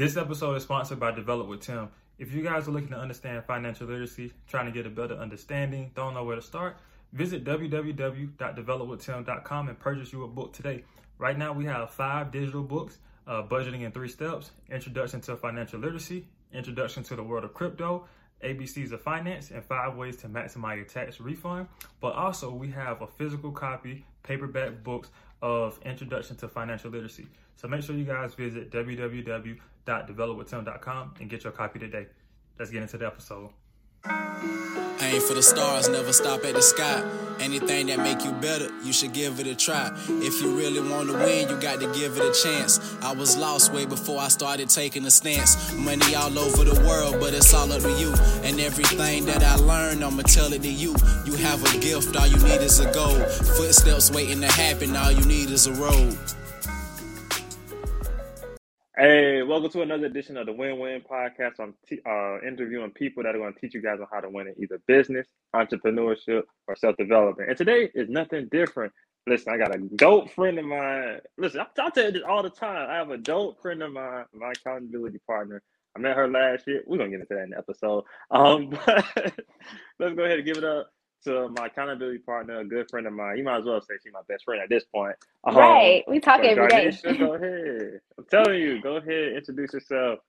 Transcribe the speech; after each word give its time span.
This 0.00 0.16
episode 0.16 0.56
is 0.56 0.62
sponsored 0.62 0.98
by 0.98 1.10
Develop 1.10 1.46
with 1.46 1.60
Tim. 1.60 1.90
If 2.18 2.32
you 2.32 2.42
guys 2.42 2.66
are 2.66 2.70
looking 2.70 2.88
to 2.88 2.98
understand 2.98 3.44
financial 3.44 3.86
literacy, 3.86 4.32
trying 4.48 4.64
to 4.64 4.72
get 4.72 4.86
a 4.86 4.88
better 4.88 5.12
understanding, 5.12 5.90
don't 5.94 6.14
know 6.14 6.24
where 6.24 6.36
to 6.36 6.40
start, 6.40 6.78
visit 7.12 7.44
www.developwithtim.com 7.44 9.68
and 9.68 9.78
purchase 9.78 10.10
you 10.10 10.24
a 10.24 10.26
book 10.26 10.54
today. 10.54 10.84
Right 11.18 11.36
now, 11.36 11.52
we 11.52 11.66
have 11.66 11.90
five 11.90 12.30
digital 12.30 12.62
books 12.62 12.96
uh, 13.26 13.42
Budgeting 13.42 13.82
in 13.82 13.92
Three 13.92 14.08
Steps, 14.08 14.52
Introduction 14.70 15.20
to 15.20 15.36
Financial 15.36 15.78
Literacy, 15.78 16.26
Introduction 16.54 17.02
to 17.02 17.14
the 17.14 17.22
World 17.22 17.44
of 17.44 17.52
Crypto, 17.52 18.06
ABCs 18.42 18.92
of 18.92 19.02
Finance, 19.02 19.50
and 19.50 19.62
Five 19.62 19.96
Ways 19.96 20.16
to 20.16 20.30
Maximize 20.30 20.76
Your 20.76 20.86
Tax 20.86 21.20
Refund. 21.20 21.68
But 22.00 22.14
also, 22.14 22.50
we 22.50 22.70
have 22.70 23.02
a 23.02 23.06
physical 23.06 23.52
copy, 23.52 24.06
paperback 24.22 24.82
books 24.82 25.10
of 25.42 25.78
Introduction 25.84 26.36
to 26.36 26.48
Financial 26.48 26.90
Literacy. 26.90 27.26
So 27.56 27.68
make 27.68 27.82
sure 27.82 27.94
you 27.94 28.06
guys 28.06 28.32
visit 28.32 28.70
www.developwithtim.com 29.86 31.14
and 31.20 31.30
get 31.30 31.44
your 31.44 31.52
copy 31.52 31.78
today. 31.78 32.06
Let's 32.58 32.70
get 32.70 32.82
into 32.82 32.98
the 32.98 33.06
episode. 33.06 33.50
Aim 35.02 35.20
for 35.22 35.34
the 35.34 35.42
stars, 35.42 35.88
never 35.88 36.12
stop 36.12 36.44
at 36.44 36.54
the 36.54 36.62
sky. 36.62 37.02
Anything 37.40 37.86
that 37.86 37.98
make 37.98 38.22
you 38.22 38.32
better, 38.32 38.68
you 38.84 38.92
should 38.92 39.14
give 39.14 39.40
it 39.40 39.46
a 39.46 39.54
try. 39.54 39.90
If 40.08 40.42
you 40.42 40.54
really 40.56 40.80
want 40.80 41.08
to 41.08 41.14
win, 41.14 41.48
you 41.48 41.56
got 41.56 41.80
to 41.80 41.86
give 41.94 42.18
it 42.18 42.22
a 42.22 42.32
chance. 42.42 42.78
I 43.02 43.12
was 43.12 43.36
lost 43.36 43.72
way 43.72 43.86
before 43.86 44.20
I 44.20 44.28
started 44.28 44.68
taking 44.68 45.06
a 45.06 45.10
stance. 45.10 45.72
Money 45.74 46.14
all 46.14 46.38
over 46.38 46.64
the 46.64 46.78
world, 46.86 47.16
but 47.18 47.32
it's 47.32 47.52
all 47.54 47.72
up 47.72 47.80
to 47.80 47.92
you. 47.92 48.12
And 48.42 48.60
everything 48.60 49.24
that 49.24 49.42
I 49.42 49.54
learned, 49.56 50.04
I'ma 50.04 50.22
tell 50.22 50.52
it 50.52 50.62
to 50.62 50.70
you. 50.70 50.94
You 51.24 51.34
have 51.36 51.62
a 51.62 51.78
gift, 51.78 52.14
all 52.14 52.26
you 52.26 52.38
need 52.38 52.60
is 52.60 52.78
a 52.78 52.92
goal. 52.92 53.18
Footsteps 53.56 54.10
waiting 54.10 54.42
to 54.42 54.48
happen, 54.48 54.94
all 54.94 55.10
you 55.10 55.24
need 55.24 55.50
is 55.50 55.66
a 55.66 55.72
road. 55.72 56.16
Hey, 59.00 59.42
welcome 59.42 59.70
to 59.70 59.80
another 59.80 60.04
edition 60.04 60.36
of 60.36 60.44
the 60.44 60.52
Win 60.52 60.78
Win 60.78 61.00
Podcast. 61.00 61.54
I'm 61.58 61.72
t- 61.88 62.02
uh, 62.06 62.46
interviewing 62.46 62.90
people 62.90 63.22
that 63.22 63.34
are 63.34 63.38
going 63.38 63.54
to 63.54 63.58
teach 63.58 63.72
you 63.72 63.80
guys 63.80 63.98
on 63.98 64.06
how 64.12 64.20
to 64.20 64.28
win 64.28 64.48
in 64.48 64.54
either 64.62 64.78
business, 64.86 65.26
entrepreneurship, 65.56 66.42
or 66.68 66.76
self 66.76 66.98
development. 66.98 67.48
And 67.48 67.56
today 67.56 67.90
is 67.94 68.10
nothing 68.10 68.48
different. 68.52 68.92
Listen, 69.26 69.54
I 69.54 69.56
got 69.56 69.74
a 69.74 69.78
dope 69.78 70.30
friend 70.32 70.58
of 70.58 70.66
mine. 70.66 71.20
Listen, 71.38 71.60
I, 71.60 71.82
I 71.82 71.88
tell 71.88 72.04
you 72.04 72.12
this 72.12 72.22
all 72.28 72.42
the 72.42 72.50
time. 72.50 72.90
I 72.90 72.96
have 72.96 73.08
a 73.08 73.16
dope 73.16 73.62
friend 73.62 73.82
of 73.82 73.90
mine, 73.90 74.26
my 74.34 74.50
accountability 74.50 75.20
partner. 75.26 75.62
I 75.96 75.98
met 75.98 76.14
her 76.14 76.28
last 76.28 76.66
year. 76.66 76.82
We're 76.86 76.98
gonna 76.98 77.08
get 77.08 77.20
into 77.20 77.34
that 77.36 77.44
in 77.44 77.50
the 77.50 77.56
episode. 77.56 78.04
Um, 78.30 78.68
but 78.86 79.06
let's 79.98 80.14
go 80.14 80.24
ahead 80.24 80.40
and 80.40 80.46
give 80.46 80.58
it 80.58 80.64
up 80.64 80.90
to 81.24 81.48
my 81.50 81.66
accountability 81.66 82.18
partner, 82.18 82.60
a 82.60 82.64
good 82.64 82.88
friend 82.90 83.06
of 83.06 83.12
mine. 83.12 83.38
You 83.38 83.44
might 83.44 83.58
as 83.58 83.64
well 83.64 83.80
say 83.80 83.94
she's 84.02 84.12
my 84.12 84.20
best 84.28 84.44
friend 84.44 84.62
at 84.62 84.68
this 84.68 84.84
point. 84.84 85.16
Um, 85.44 85.56
right. 85.56 86.04
We 86.08 86.20
talk 86.20 86.40
every 86.40 86.68
day. 86.68 86.90
go 87.18 87.34
ahead. 87.34 88.00
I'm 88.18 88.24
telling 88.30 88.60
you, 88.60 88.80
go 88.80 88.96
ahead, 88.96 89.32
introduce 89.34 89.72
yourself. 89.72 90.20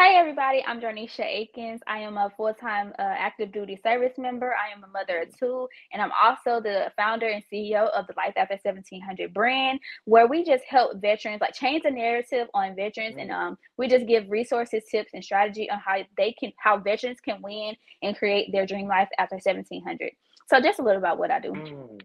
Hey 0.00 0.16
everybody, 0.16 0.64
I'm 0.66 0.80
Jarnesha 0.80 1.26
Akins. 1.26 1.82
I 1.86 1.98
am 1.98 2.16
a 2.16 2.32
full-time 2.34 2.94
uh, 2.98 3.02
active 3.02 3.52
duty 3.52 3.78
service 3.82 4.16
member. 4.16 4.54
I 4.54 4.74
am 4.74 4.82
a 4.82 4.86
mother 4.86 5.20
of 5.20 5.38
two, 5.38 5.68
and 5.92 6.00
I'm 6.00 6.10
also 6.10 6.58
the 6.58 6.90
founder 6.96 7.28
and 7.28 7.44
CEO 7.52 7.90
of 7.90 8.06
the 8.06 8.14
Life 8.16 8.32
After 8.38 8.58
1700 8.62 9.34
brand, 9.34 9.78
where 10.06 10.26
we 10.26 10.42
just 10.42 10.64
help 10.64 10.98
veterans 11.02 11.42
like 11.42 11.52
change 11.52 11.82
the 11.82 11.90
narrative 11.90 12.48
on 12.54 12.74
veterans, 12.74 13.16
mm. 13.16 13.20
and 13.20 13.30
um, 13.30 13.58
we 13.76 13.88
just 13.88 14.06
give 14.06 14.24
resources, 14.30 14.84
tips, 14.90 15.10
and 15.12 15.22
strategy 15.22 15.68
on 15.70 15.78
how 15.78 15.98
they 16.16 16.32
can, 16.32 16.50
how 16.56 16.78
veterans 16.78 17.20
can 17.20 17.42
win 17.42 17.76
and 18.02 18.16
create 18.16 18.50
their 18.52 18.64
dream 18.64 18.88
life 18.88 19.10
after 19.18 19.34
1700. 19.34 20.12
So 20.48 20.62
just 20.62 20.78
a 20.78 20.82
little 20.82 20.98
about 20.98 21.18
what 21.18 21.30
I 21.30 21.40
do. 21.40 21.50
Mm. 21.50 22.00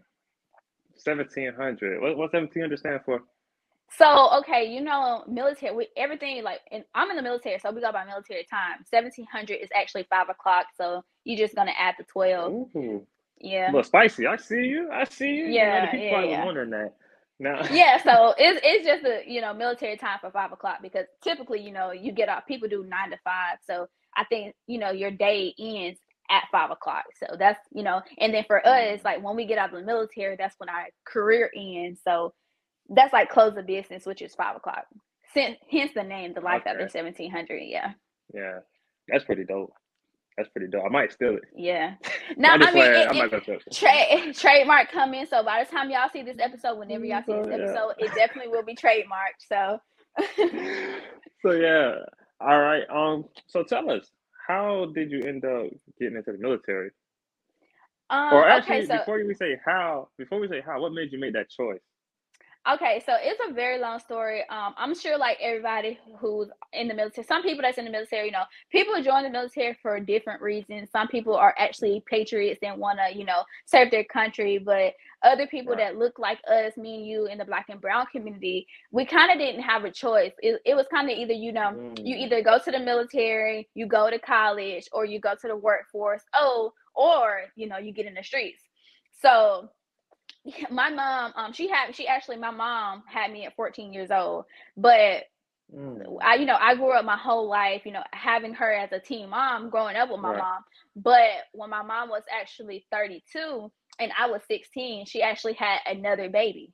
1700. 1.02 2.02
What, 2.02 2.18
what 2.18 2.30
1700 2.34 2.78
stand 2.78 3.00
for? 3.06 3.22
So 3.88 4.30
okay, 4.38 4.64
you 4.64 4.80
know, 4.80 5.24
military, 5.28 5.74
we, 5.74 5.88
everything 5.96 6.42
like, 6.42 6.60
and 6.72 6.84
I'm 6.94 7.10
in 7.10 7.16
the 7.16 7.22
military, 7.22 7.58
so 7.58 7.70
we 7.70 7.80
go 7.80 7.92
by 7.92 8.04
military 8.04 8.44
time. 8.50 8.84
1700 8.90 9.54
is 9.54 9.68
actually 9.74 10.06
five 10.10 10.28
o'clock, 10.28 10.66
so 10.76 11.02
you're 11.24 11.38
just 11.38 11.54
gonna 11.54 11.72
add 11.78 11.94
the 11.98 12.04
12. 12.04 12.52
Ooh. 12.52 13.06
Yeah. 13.38 13.70
Well, 13.70 13.84
spicy. 13.84 14.26
I 14.26 14.36
see 14.36 14.64
you. 14.64 14.90
I 14.90 15.04
see 15.04 15.30
you. 15.30 15.46
Yeah. 15.46 15.76
You 15.76 15.82
know, 15.82 15.90
people 15.90 16.24
yeah, 16.24 16.38
yeah. 16.38 16.44
wondering 16.44 16.70
that. 16.70 16.94
Now. 17.38 17.66
yeah. 17.70 18.02
So 18.02 18.34
it's 18.38 18.60
it's 18.64 18.86
just 18.86 19.04
a 19.04 19.30
you 19.30 19.40
know 19.40 19.52
military 19.54 19.96
time 19.96 20.18
for 20.20 20.30
five 20.30 20.52
o'clock 20.52 20.78
because 20.82 21.06
typically 21.22 21.60
you 21.60 21.72
know 21.72 21.92
you 21.92 22.12
get 22.12 22.28
off. 22.28 22.46
People 22.46 22.68
do 22.68 22.84
nine 22.84 23.10
to 23.10 23.18
five, 23.24 23.58
so 23.66 23.86
I 24.16 24.24
think 24.24 24.54
you 24.66 24.78
know 24.78 24.90
your 24.90 25.10
day 25.10 25.54
ends 25.58 26.00
at 26.30 26.44
five 26.50 26.70
o'clock. 26.70 27.04
So 27.18 27.36
that's 27.38 27.60
you 27.72 27.82
know, 27.82 28.00
and 28.18 28.32
then 28.32 28.44
for 28.46 28.66
us, 28.66 29.00
mm. 29.00 29.04
like 29.04 29.22
when 29.22 29.36
we 29.36 29.46
get 29.46 29.58
out 29.58 29.72
of 29.72 29.78
the 29.78 29.86
military, 29.86 30.36
that's 30.36 30.54
when 30.58 30.68
our 30.68 30.86
career 31.04 31.50
ends. 31.54 32.00
So 32.04 32.32
that's 32.90 33.12
like 33.12 33.30
close 33.30 33.56
of 33.56 33.66
business, 33.66 34.06
which 34.06 34.22
is 34.22 34.34
five 34.34 34.56
o'clock. 34.56 34.86
Since 35.34 35.58
hence 35.70 35.92
the 35.94 36.04
name, 36.04 36.34
the 36.34 36.40
life 36.42 36.64
Okay. 36.66 36.70
after 36.70 36.88
seventeen 36.88 37.30
hundred. 37.30 37.62
Yeah, 37.64 37.92
Yeah. 38.34 38.60
That's 39.08 39.24
pretty 39.24 39.44
dope. 39.44 39.72
That's 40.36 40.50
pretty 40.50 40.68
dope. 40.68 40.84
I 40.86 40.90
might 40.90 41.12
steal 41.12 41.36
it. 41.36 41.44
yeah. 41.54 41.94
Now 42.38 42.54
I 42.54 42.58
I 42.60 42.72
mean, 42.72 42.94
it. 42.94 42.96
it, 42.96 43.08
I'm 43.08 43.18
not 43.18 43.30
it, 43.32 43.48
it. 43.48 43.62
trade 43.72 44.34
trademark 44.38 44.90
coming. 44.92 45.26
So 45.26 45.44
by 45.44 45.64
the 45.64 45.70
time 45.70 45.90
y'all 45.90 46.10
see 46.12 46.22
this 46.22 46.38
episode, 46.40 46.78
whenever 46.78 47.04
y'all 47.04 47.22
see 47.26 47.34
this 47.34 47.48
Yeah. 47.48 47.52
episode, 47.52 47.94
it 47.98 48.14
definitely 48.14 48.50
will 48.50 48.64
be 48.64 48.76
trademarked. 48.76 49.40
So 49.48 49.80
so 51.42 51.52
yeah. 51.52 51.94
All 52.40 52.60
right. 52.60 52.84
Um. 52.90 53.26
So 53.48 53.64
tell 53.64 53.90
us, 53.90 54.10
how 54.48 54.86
did 54.94 55.10
you 55.10 55.22
end 55.22 55.44
up 55.44 55.68
getting 56.00 56.16
into 56.18 56.32
the 56.32 56.38
military? 56.38 56.90
um, 58.10 58.20
Or 58.30 58.48
actually, 58.48 58.80
okay, 58.80 58.82
so 58.82 58.98
before 58.98 59.24
we 59.24 59.34
say 59.34 59.58
how, 59.64 60.08
before 60.18 60.40
we 60.40 60.48
say 60.48 60.62
how, 60.66 60.80
what 60.82 60.92
made 60.92 61.12
you 61.12 61.20
make 61.20 61.34
that 61.34 61.50
choice? 61.50 61.80
Okay, 62.74 63.02
so 63.06 63.14
it's 63.20 63.40
a 63.48 63.52
very 63.54 63.78
long 63.78 64.00
story. 64.00 64.42
Um, 64.50 64.74
I'm 64.76 64.94
sure 64.94 65.16
like 65.18 65.38
everybody 65.40 65.98
who's 66.18 66.48
in 66.72 66.88
the 66.88 66.94
military, 66.94 67.26
some 67.26 67.42
people 67.42 67.62
that's 67.62 67.78
in 67.78 67.84
the 67.86 67.90
military, 67.90 68.26
you 68.26 68.32
know, 68.32 68.44
people 68.72 69.00
join 69.02 69.22
the 69.24 69.30
military 69.30 69.78
for 69.82 70.00
different 70.00 70.42
reasons. 70.42 70.90
Some 70.90 71.08
people 71.08 71.36
are 71.36 71.54
actually 71.58 72.02
patriots 72.06 72.60
and 72.62 72.78
want 72.78 72.98
to, 72.98 73.16
you 73.18 73.24
know, 73.24 73.44
serve 73.66 73.90
their 73.90 74.04
country, 74.04 74.58
but 74.58 74.94
other 75.22 75.46
people 75.46 75.74
Right. 75.74 75.92
that 75.92 75.96
look 75.98 76.18
like 76.18 76.40
us, 76.50 76.76
me 76.76 76.96
and 76.98 77.06
you 77.06 77.26
in 77.26 77.38
the 77.38 77.44
black 77.44 77.66
and 77.68 77.80
brown 77.80 78.06
community, 78.12 78.66
we 78.90 79.06
kind 79.06 79.30
of 79.30 79.38
didn't 79.38 79.62
have 79.62 79.84
a 79.84 79.90
choice. 79.92 80.32
It, 80.40 80.60
it 80.66 80.74
was 80.74 80.86
kind 80.92 81.10
of 81.10 81.16
either, 81.16 81.34
you 81.34 81.52
know, 81.52 81.78
you 82.02 82.16
Mm. 82.16 82.20
either 82.26 82.42
go 82.42 82.58
to 82.58 82.70
the 82.70 82.80
military, 82.80 83.68
you 83.74 83.86
go 83.86 84.10
to 84.10 84.18
college, 84.18 84.88
or 84.92 85.04
you 85.04 85.20
go 85.20 85.34
to 85.40 85.48
the 85.48 85.56
workforce. 85.56 86.22
Oh, 86.34 86.72
or 86.94 87.42
you 87.56 87.68
know, 87.68 87.78
you 87.78 87.92
get 87.92 88.06
in 88.06 88.14
the 88.14 88.24
streets. 88.24 88.62
So 89.22 89.70
my 90.70 90.90
mom 90.90 91.32
um 91.36 91.52
she 91.52 91.68
had 91.68 91.94
she 91.94 92.06
actually 92.06 92.36
my 92.36 92.50
mom 92.50 93.02
had 93.08 93.32
me 93.32 93.46
at 93.46 93.56
14 93.56 93.92
years 93.92 94.10
old 94.10 94.46
but 94.76 95.24
Mm. 95.74 96.20
i 96.22 96.36
you 96.36 96.46
know 96.46 96.56
i 96.60 96.74
grew 96.74 96.92
up 96.92 97.04
my 97.04 97.16
whole 97.16 97.48
life 97.48 97.82
you 97.84 97.92
know 97.92 98.02
having 98.12 98.54
her 98.54 98.72
as 98.72 98.92
a 98.92 99.00
teen 99.00 99.30
mom 99.30 99.70
growing 99.70 99.96
up 99.96 100.10
with 100.10 100.20
my 100.20 100.32
Right. 100.32 100.34
mom 100.34 100.62
but 100.96 101.30
when 101.52 101.70
my 101.70 101.82
mom 101.82 102.08
was 102.08 102.22
actually 102.32 102.86
32 102.92 103.70
and 104.00 104.12
i 104.18 104.28
was 104.30 104.42
16 104.48 105.06
she 105.06 105.22
actually 105.22 105.54
had 105.54 105.78
another 105.86 106.28
baby 106.30 106.72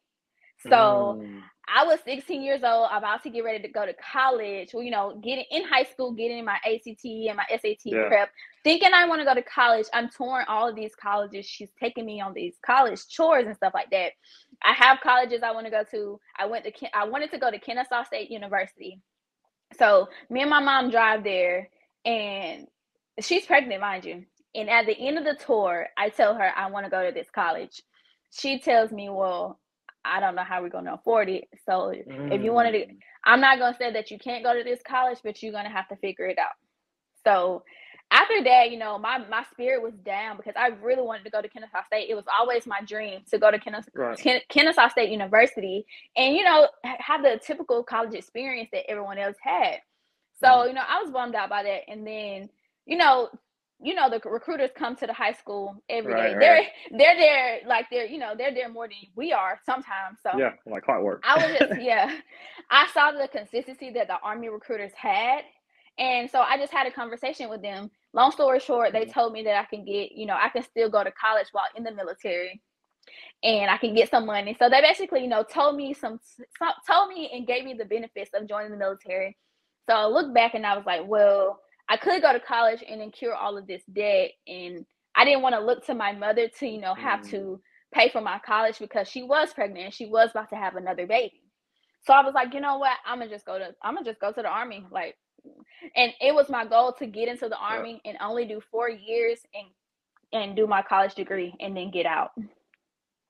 so 0.69 1.19
Mm. 1.21 1.43
I 1.69 1.85
was 1.85 2.01
16 2.05 2.43
years 2.43 2.63
old, 2.65 2.89
about 2.93 3.23
to 3.23 3.31
get 3.31 3.45
ready 3.45 3.63
to 3.63 3.69
go 3.69 3.87
to 3.87 3.95
college. 3.95 4.75
Well, 4.75 4.83
you 4.83 4.91
know, 4.91 5.19
getting 5.23 5.45
in 5.51 5.65
high 5.65 5.85
school, 5.85 6.13
getting 6.13 6.45
my 6.45 6.59
ACT 6.67 7.29
and 7.29 7.37
my 7.37 7.47
SAT 7.51 7.85
Yeah. 7.85 8.09
prep, 8.09 8.31
thinking 8.65 8.93
I 8.93 9.07
want 9.07 9.21
to 9.21 9.25
go 9.25 9.35
to 9.35 9.43
college. 9.43 9.87
I'm 9.95 10.09
touring 10.11 10.47
all 10.49 10.69
of 10.69 10.75
these 10.77 10.95
colleges. 10.97 11.47
She's 11.47 11.71
taking 11.81 12.05
me 12.05 12.21
on 12.21 12.35
these 12.35 12.59
college 12.67 13.07
chores 13.09 13.47
and 13.47 13.57
stuff 13.57 13.75
like 13.75 13.91
that. 13.91 14.13
I 14.63 14.73
have 14.75 15.01
colleges 15.01 15.43
I 15.43 15.53
want 15.53 15.67
to 15.67 15.71
go 15.71 15.85
to. 15.93 16.21
I 16.39 16.47
went 16.47 16.65
to 16.65 16.97
I 16.97 17.05
wanted 17.07 17.31
to 17.31 17.39
go 17.39 17.51
to 17.51 17.59
Kennesaw 17.59 18.05
State 18.05 18.31
University. 18.31 19.01
So 19.79 20.09
me 20.31 20.43
and 20.43 20.51
my 20.51 20.61
mom 20.61 20.91
drive 20.91 21.25
there, 21.25 21.71
and 22.05 22.67
she's 23.21 23.47
pregnant, 23.47 23.81
mind 23.81 24.05
you. 24.05 24.27
And 24.55 24.69
at 24.69 24.87
the 24.87 24.99
end 24.99 25.17
of 25.17 25.25
the 25.25 25.35
tour, 25.37 25.89
I 25.97 26.11
tell 26.11 26.35
her 26.35 26.53
I 26.57 26.71
want 26.71 26.85
to 26.87 26.91
go 26.91 27.07
to 27.07 27.13
this 27.13 27.31
college. 27.31 27.81
She 28.33 28.59
tells 28.59 28.93
me, 28.93 29.09
"Well, 29.09 29.59
I 30.05 30.21
don't 30.21 30.35
know 30.37 30.45
how 30.45 30.63
we're 30.63 30.69
going 30.71 30.87
to 30.87 30.95
afford 30.95 31.29
it. 31.29 31.45
So 31.67 31.93
if 32.31 32.43
you 32.43 32.53
wanted 32.53 32.73
to, 32.73 32.79
Mm. 32.87 32.99
I'm 33.25 33.41
not 33.41 33.59
going 33.59 33.73
to 33.73 33.79
say 33.79 33.93
that 33.93 34.11
you 34.11 34.19
can't 34.19 34.45
go 34.45 34.57
to 34.57 34.65
this 34.65 34.81
college, 34.87 35.19
but 35.25 35.43
you're 35.43 35.53
going 35.53 35.65
to 35.65 35.71
have 35.71 35.89
to 35.89 35.97
figure 35.97 36.27
it 36.27 36.39
out. 36.39 36.53
So 37.25 37.65
after 38.11 38.43
that, 38.45 38.71
you 38.71 38.79
know, 38.79 38.99
my 38.99 39.19
my 39.29 39.45
spirit 39.53 39.83
was 39.83 39.95
down 40.05 40.37
because 40.37 40.55
I 40.57 40.69
really 40.83 41.03
wanted 41.03 41.25
to 41.25 41.31
go 41.31 41.41
to 41.43 41.49
Kennesaw 41.49 41.85
State. 41.87 42.11
It 42.11 42.15
was 42.15 42.25
always 42.39 42.67
my 42.67 42.81
dream 42.83 43.21
to 43.31 43.39
go 43.39 43.51
to 43.51 43.59
Kennesaw, 43.59 43.91
Right. 43.95 44.19
Ken, 44.19 44.41
Kennesaw 44.49 44.89
State 44.89 45.11
University 45.11 45.87
and 46.17 46.35
you 46.37 46.45
know 46.45 46.69
have 46.85 47.23
the 47.23 47.41
typical 47.45 47.83
college 47.85 48.15
experience 48.15 48.71
that 48.73 48.89
everyone 48.91 49.19
else 49.19 49.37
had. 49.43 49.79
So 50.43 50.49
Mhm. 50.49 50.69
you 50.69 50.73
know, 50.75 50.85
I 50.87 51.03
was 51.03 51.11
bummed 51.13 51.35
out 51.35 51.51
by 51.51 51.63
that. 51.65 51.83
And 51.89 52.07
then 52.07 52.51
you 52.87 52.97
know, 52.99 53.31
you 53.83 53.95
know, 53.95 54.09
the 54.11 54.21
recruiters 54.29 54.71
come 54.77 54.97
to 54.97 55.07
the 55.07 55.13
high 55.13 55.33
school 55.33 55.77
every 55.89 56.15
day. 56.15 56.35
Right, 56.35 56.39
They're 56.39 56.63
they're 56.99 57.17
there 57.17 57.61
like 57.67 57.87
they're 57.91 58.07
you 58.07 58.19
know 58.19 58.35
they're 58.37 58.55
there 58.55 58.69
more 58.71 58.89
than 58.89 58.97
we 59.17 59.33
are 59.33 59.61
sometimes. 59.65 60.19
So 60.23 60.31
Yeah, 60.33 60.51
like 60.67 60.85
clockwork. 60.85 61.25
I 61.25 61.39
was 61.39 61.53
just 61.53 61.69
yeah. 61.77 62.11
I 62.71 62.89
saw 62.95 63.13
the 63.13 63.29
consistency 63.29 63.91
that 63.93 64.09
the 64.09 64.19
army 64.23 64.49
recruiters 64.49 64.93
had. 64.95 65.43
And 65.99 66.31
so 66.31 66.41
I 66.41 66.57
just 66.59 66.73
had 66.73 66.87
a 66.87 66.91
conversation 66.93 67.51
with 67.51 67.63
them. 67.63 67.91
Long 68.15 68.33
story 68.33 68.61
short, 68.61 68.93
they 68.93 69.05
Mhm. 69.05 69.13
told 69.13 69.33
me 69.33 69.43
that 69.45 69.57
I 69.59 69.65
can 69.65 69.85
get, 69.85 70.13
you 70.13 70.27
know, 70.27 70.37
I 70.41 70.49
can 70.49 70.63
still 70.63 70.89
go 70.91 71.05
to 71.05 71.13
college 71.13 71.49
while 71.53 71.67
in 71.77 71.85
the 71.85 71.93
military 71.93 72.63
and 73.43 73.71
I 73.71 73.77
can 73.79 73.95
get 73.95 74.11
some 74.11 74.27
money. 74.27 74.57
So 74.59 74.69
they 74.69 74.81
basically, 74.81 75.23
you 75.23 75.29
know, 75.29 75.43
told 75.45 75.77
me 75.77 75.95
some 75.95 76.21
told 76.89 77.09
me 77.11 77.31
and 77.33 77.47
gave 77.47 77.65
me 77.65 77.75
the 77.75 77.85
benefits 77.85 78.31
of 78.35 78.49
joining 78.49 78.71
the 78.73 78.77
military. 78.77 79.37
So 79.89 79.95
I 79.97 80.07
looked 80.07 80.35
back 80.35 80.55
and 80.55 80.67
I 80.67 80.77
was 80.77 80.87
like, 80.87 81.03
well, 81.07 81.61
I 81.93 81.99
could 81.99 82.23
go 82.23 82.33
to 82.33 82.41
college 82.41 82.83
and 82.89 83.03
incur 83.03 83.35
all 83.35 83.59
of 83.59 83.67
this 83.67 83.83
debt. 83.93 84.31
And 84.47 84.87
I 85.15 85.27
didn't 85.27 85.43
want 85.43 85.55
to 85.55 85.61
look 85.61 85.85
to 85.87 85.95
my 85.95 86.13
mother 86.13 86.49
to, 86.49 86.67
you 86.67 86.81
know, 86.81 86.95
have 86.95 87.21
mm. 87.21 87.31
to 87.33 87.61
pay 87.93 88.09
for 88.09 88.23
my 88.23 88.41
college 88.47 88.79
because 88.79 89.09
she 89.09 89.23
was 89.23 89.53
pregnant 89.53 89.85
and 89.85 89.95
she 89.95 90.07
was 90.07 90.31
about 90.31 90.49
to 90.49 90.57
have 90.57 90.77
another 90.77 91.07
baby. 91.07 91.43
So 92.07 92.15
I 92.15 92.23
was 92.25 92.33
like, 92.33 92.55
you 92.55 92.61
know 92.61 92.79
what? 92.79 92.97
I'm 93.05 93.19
gonna 93.19 93.31
just 93.31 93.45
go 93.45 93.59
to 93.59 93.75
I'm 93.83 93.95
gonna 93.95 94.07
just 94.07 94.21
go 94.21 94.33
to 94.33 94.41
the 94.41 94.49
army. 94.49 94.87
Like 94.91 95.17
and 95.95 96.13
it 96.19 96.35
was 96.35 96.49
my 96.49 96.65
goal 96.65 96.95
to 96.99 97.07
get 97.07 97.29
into 97.29 97.51
the 97.51 97.59
army 97.59 98.01
yeah. 98.05 98.13
and 98.13 98.19
only 98.23 98.47
do 98.47 98.63
four 98.71 98.89
years 98.89 99.41
and 99.55 99.67
and 100.33 100.57
do 100.57 100.67
my 100.67 100.81
college 100.81 101.15
degree 101.15 101.55
and 101.61 101.77
then 101.77 101.91
get 101.91 102.07
out. 102.07 102.31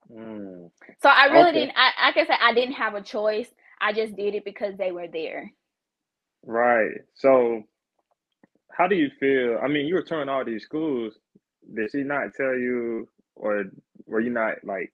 Mm. 0.08 0.70
So 1.02 1.08
I 1.08 1.26
really 1.26 1.50
okay. 1.50 1.60
didn't. 1.60 1.74
I, 1.76 2.10
I 2.10 2.12
said, 2.14 2.36
I 2.40 2.54
didn't 2.54 2.74
have 2.74 2.94
a 2.94 3.02
choice. 3.02 3.48
I 3.80 3.92
just 3.92 4.14
did 4.14 4.36
it 4.36 4.44
because 4.44 4.76
they 4.76 4.92
were 4.92 5.08
there. 5.08 5.52
Right. 6.44 6.92
So, 7.14 7.64
how 8.76 8.86
do 8.86 8.96
you 8.96 9.10
feel? 9.20 9.58
I 9.62 9.68
mean, 9.68 9.86
you 9.86 9.94
were 9.94 10.02
touring 10.02 10.28
all 10.28 10.44
these 10.44 10.64
schools. 10.64 11.14
Did 11.74 11.90
she 11.90 12.02
not 12.02 12.34
tell 12.34 12.54
you, 12.54 13.08
or 13.36 13.64
were 14.06 14.20
you 14.20 14.30
not 14.30 14.56
like 14.64 14.92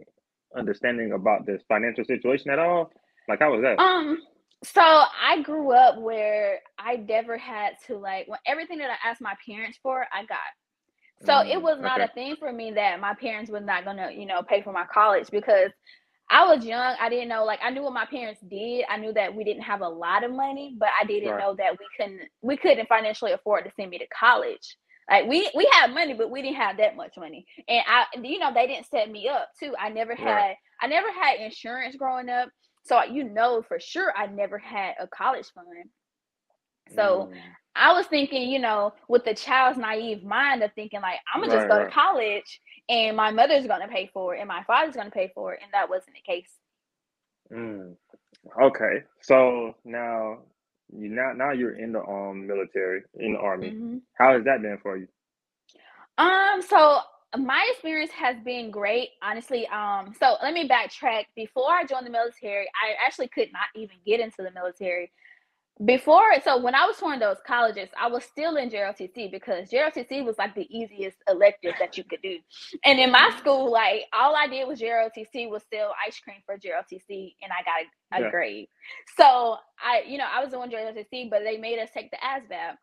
understanding 0.57 1.13
about 1.13 1.47
this 1.47 1.63
financial 1.69 2.05
situation 2.05 2.51
at 2.51 2.59
all? 2.59 2.91
Like, 3.29 3.41
how 3.41 3.53
was 3.53 3.63
that? 3.63 3.79
Um. 3.81 4.19
So 4.65 4.81
I 4.81 5.41
grew 5.43 5.73
up 5.73 6.01
where 6.01 6.59
I 6.79 6.97
never 6.97 7.39
had 7.39 7.75
to 7.87 7.97
like 7.97 8.27
when 8.27 8.41
everything 8.45 8.79
that 8.79 8.91
I 8.91 9.09
asked 9.09 9.21
my 9.21 9.35
parents 9.47 9.79
for, 9.81 10.05
I 10.13 10.25
got. 10.25 10.39
So 11.25 11.33
mm, 11.33 11.53
it 11.53 11.63
was 11.63 11.79
not 11.81 12.01
okay. 12.01 12.11
a 12.11 12.15
thing 12.15 12.37
for 12.39 12.53
me 12.53 12.73
that 12.73 13.01
my 13.01 13.15
parents 13.15 13.51
was 13.51 13.63
not 13.65 13.85
gonna, 13.85 14.11
you 14.11 14.27
know, 14.27 14.43
pay 14.43 14.63
for 14.63 14.73
my 14.73 14.85
college 14.93 15.31
because 15.31 15.71
I 16.31 16.47
was 16.47 16.65
young. 16.65 16.95
I 17.01 17.09
didn't 17.09 17.29
know 17.29 17.45
like 17.45 17.61
I 17.63 17.71
knew 17.71 17.83
what 17.83 17.95
my 17.95 18.05
parents 18.05 18.41
did. 18.49 18.85
I 18.89 18.99
knew 18.99 19.13
that 19.15 19.35
we 19.35 19.45
didn't 19.45 19.63
have 19.63 19.81
a 19.81 19.89
lot 19.89 20.25
of 20.25 20.33
money, 20.33 20.75
but 20.79 20.91
I 21.01 21.05
didn't 21.05 21.31
right. 21.31 21.41
know 21.41 21.55
that 21.55 21.73
we 21.79 21.87
couldn't 21.97 22.29
we 22.43 22.57
couldn't 22.57 22.89
financially 22.89 23.33
afford 23.33 23.65
to 23.65 23.73
send 23.77 23.91
me 23.91 23.99
to 23.99 24.07
college. 24.09 24.77
Like 25.11 25.27
we 25.27 25.51
we 25.55 25.69
had 25.73 25.95
money, 25.95 26.13
but 26.13 26.31
we 26.31 26.43
didn't 26.43 26.57
have 26.57 26.77
that 26.79 26.97
much 26.97 27.15
money. 27.17 27.47
And 27.67 27.83
I 27.87 28.05
you 28.23 28.39
know, 28.39 28.53
they 28.53 28.67
didn't 28.67 28.87
set 28.87 29.11
me 29.11 29.29
up 29.29 29.49
too. 29.59 29.75
I 29.79 29.89
never 29.89 30.15
had 30.15 30.35
right. 30.35 30.57
I 30.83 30.87
never 30.87 31.11
had 31.11 31.41
insurance 31.41 31.97
growing 31.97 32.29
up. 32.29 32.51
So 32.85 33.03
you 33.05 33.25
know 33.25 33.63
for 33.67 33.81
sure 33.81 34.13
I 34.15 34.27
never 34.27 34.59
had 34.59 34.95
a 35.01 35.07
college 35.07 35.47
fund. 35.55 35.67
So 36.95 37.31
mm. 37.33 37.39
I 37.79 37.93
was 37.93 38.07
thinking, 38.07 38.51
you 38.51 38.59
know, 38.59 38.93
with 39.09 39.25
the 39.25 39.35
child's 39.35 39.79
naive 39.79 40.25
mind 40.25 40.63
of 40.63 40.73
thinking 40.75 41.01
like, 41.01 41.19
I'm 41.33 41.41
gonna 41.41 41.55
right, 41.55 41.61
just 41.61 41.71
go 41.71 41.79
right. 41.79 41.85
to 41.87 41.91
college 41.91 42.61
and 42.89 43.17
my 43.17 43.31
mother's 43.31 43.67
gonna 43.67 43.89
pay 43.89 44.11
for 44.13 44.35
it 44.35 44.41
and 44.41 44.49
my 44.49 44.63
father's 44.65 44.97
gonna 44.97 45.11
pay 45.11 45.31
for 45.35 45.55
it, 45.55 45.61
and 45.63 45.73
that 45.73 45.89
wasn't 45.89 46.15
the 46.15 46.33
case. 46.33 46.51
Mm. 47.53 47.95
Okay, 48.61 49.05
so 49.23 49.75
now 49.85 50.39
you 50.91 51.09
now 51.09 51.33
now 51.35 51.53
you're 51.53 51.79
in 51.79 51.93
the 51.93 52.01
um 52.01 52.47
military 52.47 53.03
in 53.19 53.35
the 53.35 53.39
army. 53.39 53.71
Mm-hmm. 53.71 53.97
How 54.19 54.35
has 54.35 54.45
that 54.45 54.63
been 54.63 54.79
for 54.83 54.97
you? 54.97 55.09
Um, 56.19 56.63
so 56.63 57.01
my 57.37 57.69
experience 57.73 58.11
has 58.13 58.37
been 58.45 58.71
great, 58.71 59.11
honestly. 59.23 59.67
Um, 59.69 60.15
so 60.19 60.37
let 60.43 60.55
me 60.55 60.69
backtrack. 60.69 61.25
Before 61.37 61.71
I 61.71 61.85
joined 61.85 62.07
the 62.07 62.11
military, 62.11 62.67
I 62.67 63.05
actually 63.05 63.29
could 63.29 63.53
not 63.53 63.69
even 63.77 63.97
get 64.07 64.21
into 64.21 64.43
the 64.43 64.51
military 64.51 65.11
before 65.85 66.33
so 66.43 66.61
when 66.61 66.75
i 66.75 66.85
was 66.85 66.97
touring 66.97 67.21
those 67.21 67.37
colleges 67.47 67.89
i 68.01 68.09
was 68.09 68.25
still 68.25 68.57
in 68.57 68.69
jrotc 68.69 69.31
because 69.31 69.69
jrotc 69.71 70.25
was 70.25 70.37
like 70.37 70.53
the 70.57 70.67
easiest 70.77 71.17
elective 71.29 71.73
that 71.79 71.97
you 71.97 72.03
could 72.03 72.21
do 72.21 72.37
and 72.85 72.99
in 72.99 73.13
my 73.13 73.31
school 73.39 73.71
like 73.71 74.03
all 74.13 74.35
i 74.35 74.49
did 74.49 74.67
was 74.67 74.81
jrotc 74.81 75.49
was 75.49 75.63
still 75.63 75.91
ice 76.05 76.19
cream 76.19 76.39
for 76.45 76.57
jrotc 76.57 77.35
and 77.43 77.53
i 77.53 77.63
got 77.63 78.19
a, 78.19 78.21
a 78.21 78.25
yeah. 78.25 78.31
grade 78.31 78.67
so 79.17 79.57
i 79.81 80.03
you 80.07 80.19
know 80.19 80.27
i 80.35 80.43
was 80.43 80.51
doing 80.51 80.69
jrotc 80.69 81.31
but 81.31 81.43
they 81.45 81.57
made 81.57 81.79
us 81.79 81.91
take 81.95 82.11
the 82.11 82.19
asvab 82.19 82.75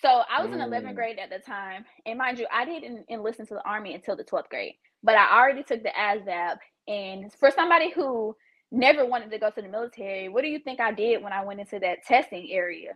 so 0.00 0.22
i 0.30 0.40
was 0.42 0.50
mm. 0.50 0.54
in 0.54 0.70
11th 0.70 0.94
grade 0.94 1.18
at 1.18 1.28
the 1.28 1.38
time 1.40 1.84
and 2.06 2.16
mind 2.16 2.38
you 2.38 2.46
i 2.50 2.64
didn't 2.64 3.04
enlist 3.10 3.40
into 3.40 3.52
the 3.52 3.68
army 3.68 3.94
until 3.94 4.16
the 4.16 4.24
12th 4.24 4.48
grade 4.48 4.72
but 5.02 5.16
i 5.16 5.38
already 5.38 5.62
took 5.62 5.82
the 5.82 5.90
asvab 5.90 6.56
and 6.88 7.30
for 7.34 7.50
somebody 7.50 7.90
who 7.90 8.34
never 8.70 9.06
wanted 9.06 9.30
to 9.30 9.38
go 9.38 9.50
to 9.50 9.62
the 9.62 9.68
military. 9.68 10.28
What 10.28 10.42
do 10.42 10.48
you 10.48 10.58
think 10.58 10.80
I 10.80 10.92
did 10.92 11.22
when 11.22 11.32
I 11.32 11.44
went 11.44 11.60
into 11.60 11.78
that 11.80 12.04
testing 12.06 12.48
area? 12.50 12.92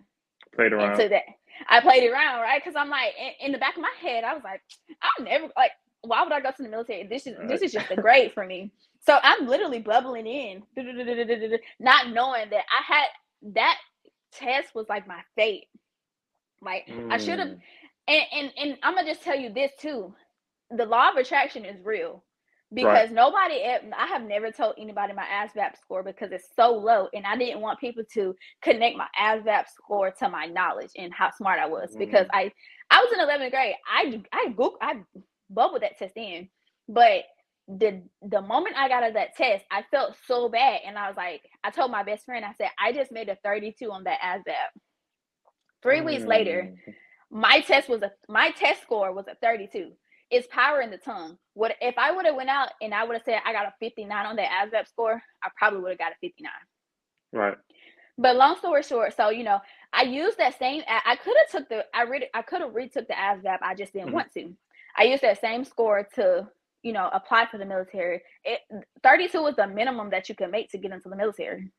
Played 0.54 0.72
around. 0.72 0.92
Into 0.92 1.08
that, 1.10 1.22
I 1.68 1.80
played 1.80 2.10
around, 2.10 2.40
right? 2.40 2.62
Because 2.62 2.76
I'm 2.76 2.90
like, 2.90 3.14
in, 3.18 3.46
in, 3.46 3.52
the 3.52 3.58
back 3.58 3.76
of 3.76 3.82
my 3.82 3.92
head, 4.00 4.24
I 4.24 4.34
was 4.34 4.42
like, 4.44 4.60
I'm 5.02 5.24
never 5.24 5.48
like, 5.56 5.72
why 6.02 6.22
would 6.22 6.32
I 6.32 6.40
go 6.40 6.50
to 6.50 6.62
the 6.62 6.68
military? 6.68 7.06
This 7.06 7.26
is 7.26 7.38
right. 7.38 7.48
this 7.48 7.62
is 7.62 7.72
just 7.72 7.90
a 7.90 7.96
grade 7.96 8.32
for 8.32 8.44
me. 8.44 8.72
So 9.04 9.18
I'm 9.22 9.46
literally 9.46 9.80
bubbling 9.80 10.26
in, 10.26 10.62
not 11.80 12.10
knowing 12.10 12.50
that 12.50 12.64
I 12.70 12.92
had 12.92 13.06
that 13.54 13.78
test 14.32 14.74
was 14.74 14.86
like 14.88 15.06
my 15.06 15.20
fate. 15.36 15.66
Like 16.60 16.86
mm. 16.86 17.10
I 17.10 17.16
should 17.16 17.38
have, 17.38 17.48
and, 17.48 18.22
and 18.32 18.52
and 18.60 18.78
I'm 18.82 18.94
gonna 18.94 19.08
just 19.08 19.22
tell 19.22 19.38
you 19.38 19.52
this 19.52 19.72
too. 19.80 20.14
The 20.70 20.86
law 20.86 21.10
of 21.10 21.16
attraction 21.16 21.64
is 21.64 21.84
real 21.84 22.22
because 22.74 23.10
right. 23.10 23.12
nobody 23.12 23.62
i 23.96 24.06
have 24.06 24.22
never 24.22 24.50
told 24.50 24.74
anybody 24.78 25.12
my 25.12 25.24
asvab 25.24 25.76
score 25.80 26.02
because 26.02 26.32
it's 26.32 26.48
so 26.56 26.72
low 26.72 27.08
and 27.12 27.26
i 27.26 27.36
didn't 27.36 27.60
want 27.60 27.78
people 27.78 28.02
to 28.12 28.34
connect 28.62 28.96
my 28.96 29.06
asvab 29.20 29.64
score 29.68 30.10
to 30.10 30.28
my 30.28 30.46
knowledge 30.46 30.90
and 30.96 31.12
how 31.12 31.30
smart 31.30 31.58
i 31.58 31.66
was 31.66 31.94
mm. 31.94 31.98
because 31.98 32.26
i 32.32 32.50
i 32.90 32.98
was 33.00 33.12
in 33.12 33.26
11th 33.26 33.50
grade 33.50 33.74
i 33.90 34.22
i 34.32 34.48
Google, 34.48 34.78
i 34.80 34.94
bubbled 35.50 35.82
that 35.82 35.98
test 35.98 36.16
in 36.16 36.48
but 36.88 37.24
the 37.68 38.02
the 38.22 38.40
moment 38.40 38.76
i 38.76 38.88
got 38.88 39.02
out 39.02 39.08
of 39.08 39.14
that 39.14 39.36
test 39.36 39.64
i 39.70 39.82
felt 39.90 40.16
so 40.26 40.48
bad 40.48 40.80
and 40.84 40.98
i 40.98 41.08
was 41.08 41.16
like 41.16 41.42
i 41.64 41.70
told 41.70 41.90
my 41.90 42.02
best 42.02 42.24
friend 42.24 42.44
i 42.44 42.52
said 42.54 42.70
i 42.78 42.92
just 42.92 43.12
made 43.12 43.28
a 43.28 43.36
32 43.44 43.90
on 43.90 44.04
that 44.04 44.18
asvab 44.20 44.80
three 45.82 46.00
mm. 46.00 46.06
weeks 46.06 46.24
later 46.24 46.72
mm. 46.72 46.94
my 47.30 47.60
test 47.60 47.88
was 47.88 48.02
a 48.02 48.10
my 48.28 48.50
test 48.52 48.82
score 48.82 49.12
was 49.12 49.26
a 49.28 49.36
32 49.36 49.92
it's 50.32 50.48
power 50.50 50.80
in 50.80 50.90
the 50.90 50.96
tongue. 50.96 51.36
What 51.54 51.76
if 51.80 51.96
I 51.98 52.10
would 52.10 52.24
have 52.26 52.34
went 52.34 52.48
out 52.48 52.70
and 52.80 52.94
I 52.94 53.04
would 53.04 53.14
have 53.14 53.22
said 53.24 53.40
I 53.44 53.52
got 53.52 53.66
a 53.66 53.74
59 53.78 54.26
on 54.26 54.36
that 54.36 54.48
ASVAB 54.72 54.88
score, 54.88 55.22
I 55.44 55.48
probably 55.56 55.80
would 55.80 55.90
have 55.90 55.98
got 55.98 56.12
a 56.12 56.16
59. 56.20 56.50
Right. 57.32 57.56
But 58.18 58.36
long 58.36 58.56
story 58.56 58.82
short, 58.82 59.14
so 59.16 59.28
you 59.28 59.44
know, 59.44 59.60
I 59.92 60.02
used 60.02 60.38
that 60.38 60.58
same. 60.58 60.82
I 60.88 61.16
could 61.16 61.36
have 61.38 61.50
took 61.50 61.68
the. 61.68 61.84
I 61.94 62.04
read. 62.04 62.24
I 62.34 62.42
could 62.42 62.62
have 62.62 62.74
retook 62.74 63.08
the 63.08 63.14
ASVAB. 63.14 63.58
I 63.62 63.74
just 63.74 63.92
didn't 63.92 64.08
mm-hmm. 64.08 64.16
want 64.16 64.32
to. 64.34 64.54
I 64.96 65.04
used 65.04 65.22
that 65.22 65.40
same 65.40 65.64
score 65.64 66.06
to, 66.14 66.48
you 66.82 66.92
know, 66.92 67.08
apply 67.12 67.46
for 67.50 67.58
the 67.58 67.64
military. 67.64 68.22
It 68.44 68.60
32 69.02 69.42
was 69.42 69.56
the 69.56 69.66
minimum 69.66 70.10
that 70.10 70.28
you 70.28 70.34
can 70.34 70.50
make 70.50 70.70
to 70.70 70.78
get 70.78 70.92
into 70.92 71.08
the 71.08 71.16
military. 71.16 71.70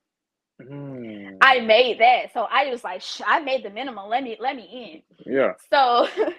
Mm. 0.61 1.38
I 1.41 1.59
made 1.61 2.00
that, 2.00 2.33
so 2.33 2.47
I 2.50 2.69
was 2.69 2.83
like, 2.83 3.01
I 3.25 3.39
made 3.39 3.63
the 3.63 3.69
minimum. 3.69 4.09
Let 4.09 4.23
me 4.23 4.38
let 4.39 4.55
me 4.55 5.03
in. 5.25 5.33
Yeah. 5.33 5.53
So 5.72 6.07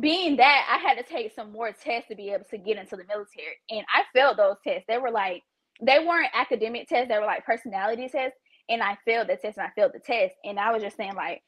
being 0.00 0.36
that 0.36 0.66
I 0.70 0.78
had 0.78 0.96
to 0.98 1.04
take 1.04 1.34
some 1.34 1.52
more 1.52 1.72
tests 1.72 2.08
to 2.08 2.16
be 2.16 2.30
able 2.30 2.44
to 2.50 2.58
get 2.58 2.78
into 2.78 2.96
the 2.96 3.04
military. 3.04 3.56
And 3.70 3.84
I 3.94 4.04
failed 4.14 4.36
those 4.38 4.56
tests. 4.64 4.84
They 4.88 4.98
were 4.98 5.10
like, 5.10 5.42
they 5.80 6.00
weren't 6.00 6.30
academic 6.34 6.88
tests, 6.88 7.08
they 7.08 7.18
were 7.18 7.26
like 7.26 7.46
personality 7.46 8.08
tests. 8.08 8.38
And 8.68 8.82
I 8.82 8.98
failed 9.04 9.28
the 9.28 9.36
test 9.36 9.58
and 9.58 9.66
I 9.66 9.70
failed 9.74 9.92
the 9.94 10.00
test. 10.00 10.34
And 10.44 10.58
I 10.60 10.72
was 10.72 10.82
just 10.82 10.96
saying, 10.96 11.14
like, 11.14 11.42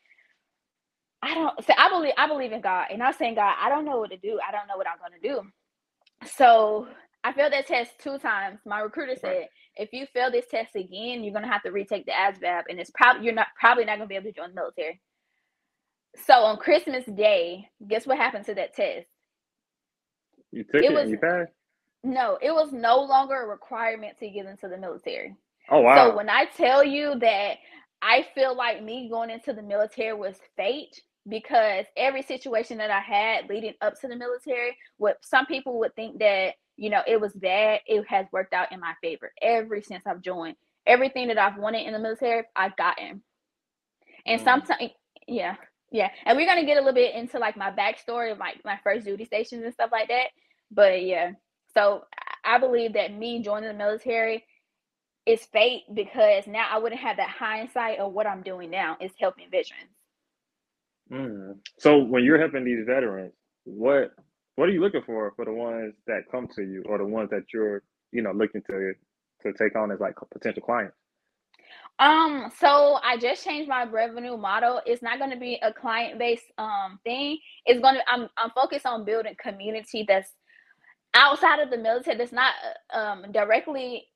I 1.23 1.35
don't 1.35 1.65
so 1.65 1.75
I 1.77 1.91
believe 1.91 2.15
I 2.17 2.27
believe 2.27 2.53
in 2.53 2.61
God. 2.61 2.87
And 2.91 3.03
I 3.03 3.09
was 3.09 3.17
saying, 3.17 3.35
God, 3.35 3.55
I 3.61 3.69
don't 3.69 3.85
know 3.85 3.99
what 3.99 4.11
to 4.11 4.17
do. 4.17 4.39
I 4.47 4.53
don't 4.53 4.67
know 4.69 4.77
what 4.77 4.87
I'm 4.87 4.99
gonna 5.01 5.21
do. 5.23 5.49
So 6.37 6.89
I 7.25 7.33
failed 7.33 7.53
that 7.53 7.67
test 7.67 7.93
two 8.03 8.19
times. 8.19 8.61
My 8.65 8.81
recruiter 8.81 9.17
said, 9.21 9.49
if 9.77 9.93
you 9.93 10.07
fail 10.15 10.31
this 10.31 10.47
test 10.51 10.75
again, 10.77 11.23
you're 11.23 11.35
gonna 11.35 11.53
have 11.53 11.63
to 11.65 11.73
retake 11.73 12.07
the 12.07 12.13
ASVAB, 12.13 12.63
and 12.71 12.81
it's 12.81 12.91
probably 12.93 13.25
you're 13.25 13.35
not 13.35 13.49
probably 13.59 13.85
not 13.85 13.99
gonna 13.99 14.09
be 14.09 14.17
able 14.17 14.27
to 14.27 14.33
join 14.33 14.51
the 14.51 14.55
military. 14.55 15.01
So 16.27 16.35
on 16.35 16.57
Christmas 16.59 17.05
Day, 17.05 17.69
guess 17.87 18.07
what 18.07 18.19
happened 18.19 18.47
to 18.47 18.55
that 18.55 18.75
test? 18.75 19.07
You 20.51 20.65
took 20.65 20.83
it, 20.83 20.91
it 20.91 20.93
was, 20.93 21.11
you 21.11 21.19
passed? 21.19 21.53
No, 22.03 22.39
it 22.43 22.51
was 22.51 22.73
no 22.73 23.01
longer 23.01 23.43
a 23.43 23.47
requirement 23.47 24.19
to 24.19 24.29
get 24.29 24.47
into 24.47 24.69
the 24.69 24.79
military. 24.79 25.37
Oh 25.71 25.81
wow. 25.81 26.11
So 26.11 26.17
when 26.17 26.29
I 26.29 26.47
tell 26.57 26.83
you 26.83 27.19
that 27.21 27.59
I 28.03 28.27
feel 28.35 28.57
like 28.57 28.83
me 28.83 29.09
going 29.09 29.31
into 29.31 29.53
the 29.53 29.63
military 29.63 30.15
was 30.15 30.37
fate 30.57 31.01
because 31.29 31.85
every 31.97 32.23
situation 32.23 32.79
that 32.79 32.91
I 32.91 33.01
had 33.01 33.49
leading 33.49 33.75
up 33.81 34.01
to 34.01 34.09
the 34.09 34.17
military, 34.17 34.77
what 34.97 35.19
some 35.23 35.47
people 35.47 35.79
would 35.79 35.95
think 35.95 36.19
that, 36.19 36.55
you 36.77 36.91
know, 36.91 37.03
it 37.07 37.21
was 37.21 37.33
bad, 37.35 37.81
it 37.87 38.05
has 38.09 38.27
worked 38.33 38.55
out 38.55 38.73
in 38.73 38.81
my 38.81 38.95
favor. 39.03 39.31
Ever 39.43 39.81
since 39.83 40.07
I've 40.07 40.23
joined, 40.23 40.57
everything 40.87 41.29
that 41.29 41.39
I've 41.39 41.59
wanted 41.59 41.87
in 41.87 41.93
the 41.93 41.99
military, 41.99 42.45
I've 42.57 42.77
gotten. 42.77 43.23
And 44.27 44.41
mm. 44.41 44.45
sometimes 44.45 44.93
yeah. 45.29 45.57
Yeah, 45.91 46.09
and 46.25 46.37
we're 46.37 46.47
gonna 46.47 46.65
get 46.65 46.77
a 46.77 46.81
little 46.81 46.95
bit 46.95 47.15
into 47.15 47.39
like 47.39 47.57
my 47.57 47.71
backstory 47.71 48.31
of 48.31 48.39
my 48.39 48.55
my 48.65 48.79
first 48.85 49.05
duty 49.05 49.25
stations 49.25 49.65
and 49.65 49.73
stuff 49.75 49.91
like 49.93 50.09
that. 50.09 50.29
But 50.71 51.03
yeah, 51.05 51.33
so 51.75 52.05
I 52.45 52.59
believe 52.59 52.93
that 52.95 53.13
me 53.13 53.43
joining 53.43 53.69
the 53.69 53.75
military 53.75 54.45
is 55.27 55.45
fate 55.47 55.83
because 55.93 56.47
now 56.47 56.67
I 56.71 56.79
wouldn't 56.79 57.01
have 57.01 57.17
that 57.19 57.29
hindsight 57.29 57.99
of 57.99 58.13
what 58.13 58.27
I'm 58.27 58.43
doing 58.43 58.71
now 58.71 58.97
is 59.01 59.13
helping 59.19 59.51
veterans. 59.51 59.91
Mm. 61.13 61.59
So 61.79 61.99
when 61.99 62.25
you're 62.25 62.39
helping 62.39 62.65
these 62.65 62.85
veterans, 62.87 63.33
what 63.65 64.13
what 64.57 64.69
are 64.69 64.73
you 64.73 64.81
looking 64.81 65.03
for 65.05 65.33
for 65.37 65.45
the 65.45 65.53
ones 65.53 65.95
that 66.07 66.23
come 66.31 66.47
to 66.55 66.63
you 66.63 66.83
or 66.87 66.99
the 66.99 67.05
ones 67.05 67.31
that 67.31 67.45
you're 67.53 67.83
you 68.13 68.23
know 68.23 68.33
looking 68.33 68.63
to 68.71 68.93
to 69.43 69.53
take 69.53 69.77
on 69.77 69.91
as 69.91 70.01
like 70.01 70.15
potential 70.33 70.63
clients? 70.63 70.97
Um, 71.99 72.51
so 72.59 72.99
I 73.05 73.19
just 73.19 73.45
changed 73.45 73.69
my 73.69 73.85
revenue 73.85 74.37
model. 74.37 74.81
It's 74.87 75.03
not 75.03 75.19
going 75.19 75.31
to 75.31 75.37
be 75.37 75.59
a 75.63 75.73
client 75.73 76.19
based 76.19 76.47
um 76.59 76.99
thing. 77.05 77.39
It's 77.67 77.81
going 77.81 77.97
to 77.97 78.03
I'm 78.09 78.29
I'm 78.37 78.51
focused 78.51 78.87
on 78.87 79.05
building 79.05 79.37
community 79.43 80.05
that's 80.09 80.33
outside 81.15 81.61
of 81.61 81.71
the 81.71 81.79
military. 81.79 82.17
That's 82.17 82.33
not 82.33 82.55
um 82.95 83.33
directly 83.33 84.07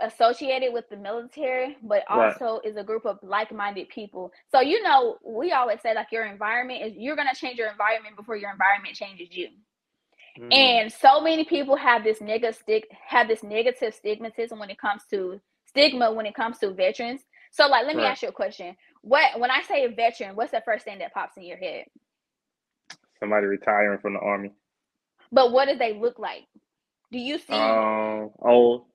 associated 0.00 0.72
with 0.72 0.88
the 0.88 0.96
military, 0.96 1.76
but 1.82 2.02
also 2.08 2.54
right. 2.56 2.60
is 2.64 2.76
a 2.76 2.82
group 2.82 3.06
of 3.06 3.18
like-minded 3.22 3.88
people. 3.88 4.32
So 4.50 4.60
you 4.60 4.82
know, 4.82 5.18
we 5.24 5.52
always 5.52 5.80
say 5.82 5.94
like 5.94 6.08
your 6.10 6.24
environment 6.24 6.82
is 6.82 6.94
you're 6.96 7.16
going 7.16 7.28
to 7.32 7.38
change 7.38 7.58
your 7.58 7.70
environment 7.70 8.16
before 8.16 8.36
your 8.36 8.50
environment 8.50 8.94
changes 8.96 9.28
you. 9.30 9.48
Mm. 10.40 10.52
And 10.52 10.92
so 10.92 11.20
many 11.20 11.44
people 11.44 11.76
have 11.76 12.02
this 12.02 12.20
negative 12.20 12.60
have 13.06 13.28
this 13.28 13.42
negative 13.42 13.94
stigmatism 13.94 14.58
when 14.58 14.70
it 14.70 14.78
comes 14.78 15.02
to 15.10 15.40
stigma 15.74 16.12
when 16.12 16.26
it 16.26 16.34
comes 16.34 16.58
to 16.58 16.72
veterans. 16.72 17.20
So 17.50 17.66
like 17.66 17.86
let 17.86 17.96
me 17.96 18.02
right. 18.02 18.12
ask 18.12 18.22
you 18.22 18.28
a 18.28 18.32
question. 18.32 18.76
What 19.02 19.38
when 19.38 19.50
I 19.50 19.62
say 19.62 19.84
a 19.84 19.88
veteran, 19.88 20.36
what's 20.36 20.52
the 20.52 20.62
first 20.64 20.84
thing 20.84 20.98
that 20.98 21.12
pops 21.12 21.36
in 21.36 21.44
your 21.44 21.58
head? 21.58 21.84
Somebody 23.20 23.46
retiring 23.46 23.98
from 24.00 24.14
the 24.14 24.20
army. 24.20 24.52
But 25.30 25.52
what 25.52 25.68
do 25.68 25.76
they 25.76 25.98
look 25.98 26.18
like? 26.18 26.46
Do 27.12 27.18
you 27.18 27.38
see 27.38 27.54
um, 27.54 28.30
old? 28.40 28.86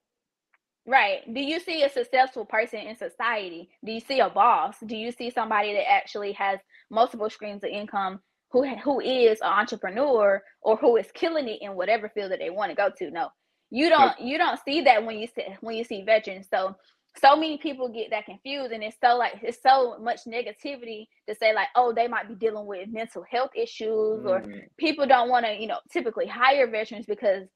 Right. 0.86 1.22
Do 1.32 1.40
you 1.40 1.60
see 1.60 1.84
a 1.84 1.90
successful 1.90 2.46
person 2.46 2.80
in 2.80 2.98
society? 2.98 3.70
Do 3.86 3.92
you 3.92 4.00
see 4.00 4.20
a 4.20 4.30
boss? 4.30 4.76
Do 4.86 4.96
you 4.96 5.12
see 5.12 5.30
somebody 5.30 5.74
that 5.74 5.90
actually 5.90 6.32
has 6.34 6.60
multiple 6.90 7.30
streams 7.30 7.64
of 7.64 7.70
income 7.70 8.20
who 8.52 8.68
who 8.78 9.00
is 9.00 9.40
an 9.42 9.48
entrepreneur 9.48 10.42
or 10.62 10.78
who 10.78 10.98
is 10.98 11.08
killing 11.14 11.48
it 11.48 11.60
in 11.62 11.76
whatever 11.76 12.10
field 12.10 12.32
that 12.32 12.40
they 12.40 12.50
want 12.50 12.72
to 12.72 12.76
go 12.76 12.90
to. 12.98 13.12
No, 13.12 13.30
you 13.70 13.90
don't 13.90 14.20
you 14.20 14.38
don't 14.38 14.60
see 14.64 14.82
that 14.82 15.06
when 15.06 15.20
you 15.20 15.28
see 15.28 15.46
when 15.62 15.76
you 15.76 15.84
see 15.84 16.04
veterans. 16.04 16.48
So 16.50 16.76
so 17.22 17.36
many 17.36 17.58
people 17.58 17.90
get 17.90 18.12
that 18.12 18.26
confused, 18.26 18.72
and 18.72 18.84
it's 18.84 18.98
so 19.04 19.18
like 19.18 19.34
it's 19.42 19.62
so 19.62 19.98
much 20.00 20.22
negativity 20.26 21.08
to 21.28 21.36
say 21.36 21.54
like 21.54 21.68
oh 21.76 21.94
they 21.94 22.08
might 22.08 22.28
be 22.28 22.36
dealing 22.36 22.66
with 22.66 22.90
mental 22.90 23.24
health 23.30 23.52
issues 23.56 24.24
mm. 24.24 24.30
or 24.30 24.44
people 24.78 25.06
don't 25.06 25.30
want 25.30 25.46
to 25.46 25.54
you 25.54 25.68
know 25.68 25.80
typically 25.92 26.28
hire 26.28 26.70
veterans 26.70 27.06
because 27.06 27.48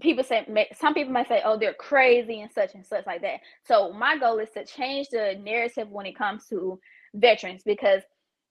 people 0.00 0.22
say 0.22 0.46
some 0.76 0.94
people 0.94 1.12
might 1.12 1.26
say 1.28 1.40
oh 1.44 1.58
they're 1.58 1.74
crazy 1.74 2.40
and 2.40 2.52
such 2.52 2.74
and 2.74 2.86
such 2.86 3.04
like 3.06 3.22
that 3.22 3.40
so 3.64 3.92
my 3.92 4.16
goal 4.16 4.38
is 4.38 4.50
to 4.50 4.64
change 4.64 5.08
the 5.10 5.34
narrative 5.42 5.88
when 5.88 6.06
it 6.06 6.16
comes 6.16 6.46
to 6.46 6.78
veterans 7.14 7.62
because 7.64 8.02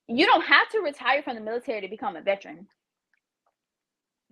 you 0.08 0.26
don't 0.26 0.46
have 0.46 0.70
to 0.70 0.80
retire 0.80 1.22
from 1.22 1.36
the 1.36 1.42
military 1.42 1.82
to 1.82 1.88
become 1.88 2.16
a 2.16 2.22
veteran. 2.22 2.68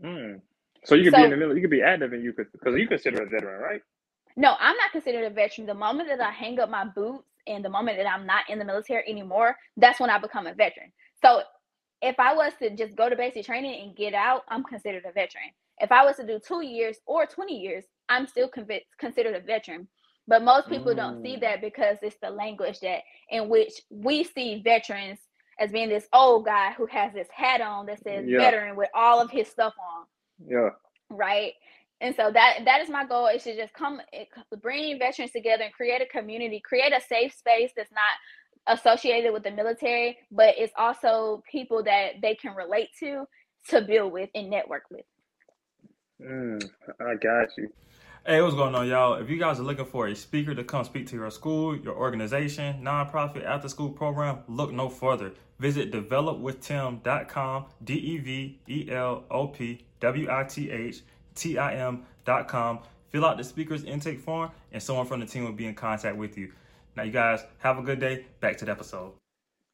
Mm. 0.04 0.42
So 0.86 0.96
you 0.96 1.06
could 1.06 1.14
so, 1.14 1.18
be 1.18 1.24
in 1.24 1.30
the 1.32 1.38
middle. 1.38 1.56
you 1.56 1.62
could 1.62 1.72
be 1.72 1.82
active 1.82 2.14
and 2.14 2.24
you 2.24 2.34
could 2.34 2.52
because 2.52 2.76
you 2.78 2.88
consider 2.88 3.24
a 3.24 3.26
veteran, 3.26 3.62
right? 3.62 3.82
No, 4.38 4.56
I'm 4.60 4.76
not 4.78 4.92
considered 4.92 5.26
a 5.26 5.30
veteran. 5.30 5.68
The 5.68 5.74
moment 5.74 6.10
that 6.10 6.20
I 6.20 6.32
hang 6.32 6.60
up 6.60 6.70
my 6.70 6.86
boots 6.86 7.28
and 7.48 7.64
the 7.64 7.70
moment 7.70 7.98
that 7.98 8.08
I'm 8.08 8.26
not 8.26 8.50
in 8.50 8.60
the 8.60 8.66
military 8.66 9.04
anymore, 9.10 9.56
that's 9.78 10.00
when 10.00 10.10
I 10.10 10.18
become 10.18 10.48
a 10.48 10.54
veteran. 10.54 10.92
So 11.24 11.42
if 12.02 12.20
I 12.20 12.34
was 12.34 12.54
to 12.62 12.76
just 12.76 12.96
go 12.96 13.10
to 13.10 13.16
basic 13.16 13.46
training 13.46 13.82
and 13.82 13.96
get 13.96 14.14
out, 14.14 14.44
I'm 14.50 14.64
considered 14.64 15.06
a 15.06 15.12
veteran. 15.12 15.52
If 15.80 15.92
I 15.92 16.04
was 16.04 16.18
to 16.18 16.26
do 16.26 16.40
two 16.40 16.62
years 16.62 16.98
or 17.06 17.26
20 17.26 17.54
years, 17.54 17.86
I'm 18.10 18.28
still 18.28 18.50
considered 18.50 19.36
a 19.36 19.40
veteran. 19.40 19.88
But 20.28 20.44
most 20.44 20.70
people 20.70 20.94
mm. 20.94 20.98
don't 20.98 21.24
see 21.24 21.36
mm. 21.36 21.42
that 21.42 21.62
because 21.62 21.98
it's 22.02 22.18
the 22.22 22.30
language 22.30 22.80
that 22.82 23.02
in 23.30 23.50
which 23.50 23.82
we 23.90 24.24
see 24.24 24.62
veterans 24.64 25.20
as 25.60 25.72
being 25.72 25.90
this 25.90 26.08
old 26.14 26.46
guy 26.46 26.74
who 26.74 26.86
has 26.88 27.14
this 27.14 27.28
hat 27.34 27.62
on 27.62 27.86
that 27.86 28.04
says 28.04 28.26
yeah. 28.28 28.40
veteran 28.40 28.76
with 28.76 28.90
all 28.94 29.22
of 29.22 29.32
his 29.32 29.48
stuff 29.48 29.74
on. 29.80 30.06
Yeah. 30.44 30.70
Right. 31.10 31.54
And 32.02 32.16
so 32.16 32.30
that 32.32 32.60
that 32.66 32.82
is 32.82 32.90
my 32.90 33.06
goal 33.06 33.28
is 33.28 33.44
to 33.44 33.56
just 33.56 33.74
come 33.74 34.02
it, 34.12 34.28
bring 34.62 35.00
veterans 35.00 35.32
together 35.32 35.64
and 35.64 35.74
create 35.74 36.02
a 36.02 36.06
community, 36.06 36.62
create 36.64 36.94
a 36.94 37.02
safe 37.02 37.34
space 37.34 37.72
that's 37.76 37.92
not 37.92 38.78
associated 38.78 39.32
with 39.32 39.44
the 39.44 39.52
military, 39.52 40.18
but 40.32 40.56
it's 40.58 40.74
also 40.78 41.44
people 41.50 41.84
that 41.84 42.14
they 42.22 42.36
can 42.36 42.56
relate 42.56 42.90
to 43.00 43.26
to 43.70 43.82
build 43.82 44.12
with 44.12 44.30
and 44.36 44.50
network 44.50 44.84
with. 44.92 45.06
Mm, 46.22 46.64
I 47.00 47.16
got 47.16 47.50
you. 47.58 47.70
Hey, 48.28 48.42
what's 48.42 48.56
going 48.56 48.74
on, 48.74 48.88
y'all? 48.88 49.22
If 49.22 49.30
you 49.30 49.38
guys 49.38 49.60
are 49.60 49.64
looking 49.64 49.86
for 49.86 50.08
a 50.08 50.16
speaker 50.16 50.56
to 50.56 50.64
come 50.64 50.84
speak 50.84 51.06
to 51.10 51.16
your 51.16 51.30
school, 51.30 51.78
your 51.78 51.96
organization, 51.96 52.82
nonprofit, 52.82 53.46
after 53.46 53.70
school 53.70 53.92
program, 53.92 54.40
look 54.48 54.72
no 54.72 54.90
further. 54.90 55.32
Visit 55.60 55.92
developwithtim.com, 55.92 57.66
D 57.84 57.94
E 57.94 58.18
V 58.18 58.60
E 58.68 58.90
L 58.90 59.26
O 59.30 59.46
P 59.50 59.86
W 60.00 60.28
I 60.28 60.44
T 60.44 60.72
H 60.72 61.04
T 61.36 61.60
I 61.60 61.76
M.com. 61.76 62.80
Fill 63.10 63.26
out 63.26 63.38
the 63.38 63.44
speaker's 63.44 63.84
intake 63.84 64.20
form, 64.20 64.50
and 64.72 64.82
someone 64.82 65.06
from 65.06 65.20
the 65.20 65.28
team 65.28 65.44
will 65.44 65.52
be 65.52 65.68
in 65.68 65.76
contact 65.76 66.18
with 66.18 66.36
you. 66.36 66.52
Now, 66.98 67.04
you 67.04 67.12
guys 67.12 67.42
have 67.60 67.78
a 67.78 67.84
good 67.84 68.00
day. 68.00 68.26
Back 68.40 68.58
to 68.58 68.66
the 68.66 68.72
episode. 68.72 69.14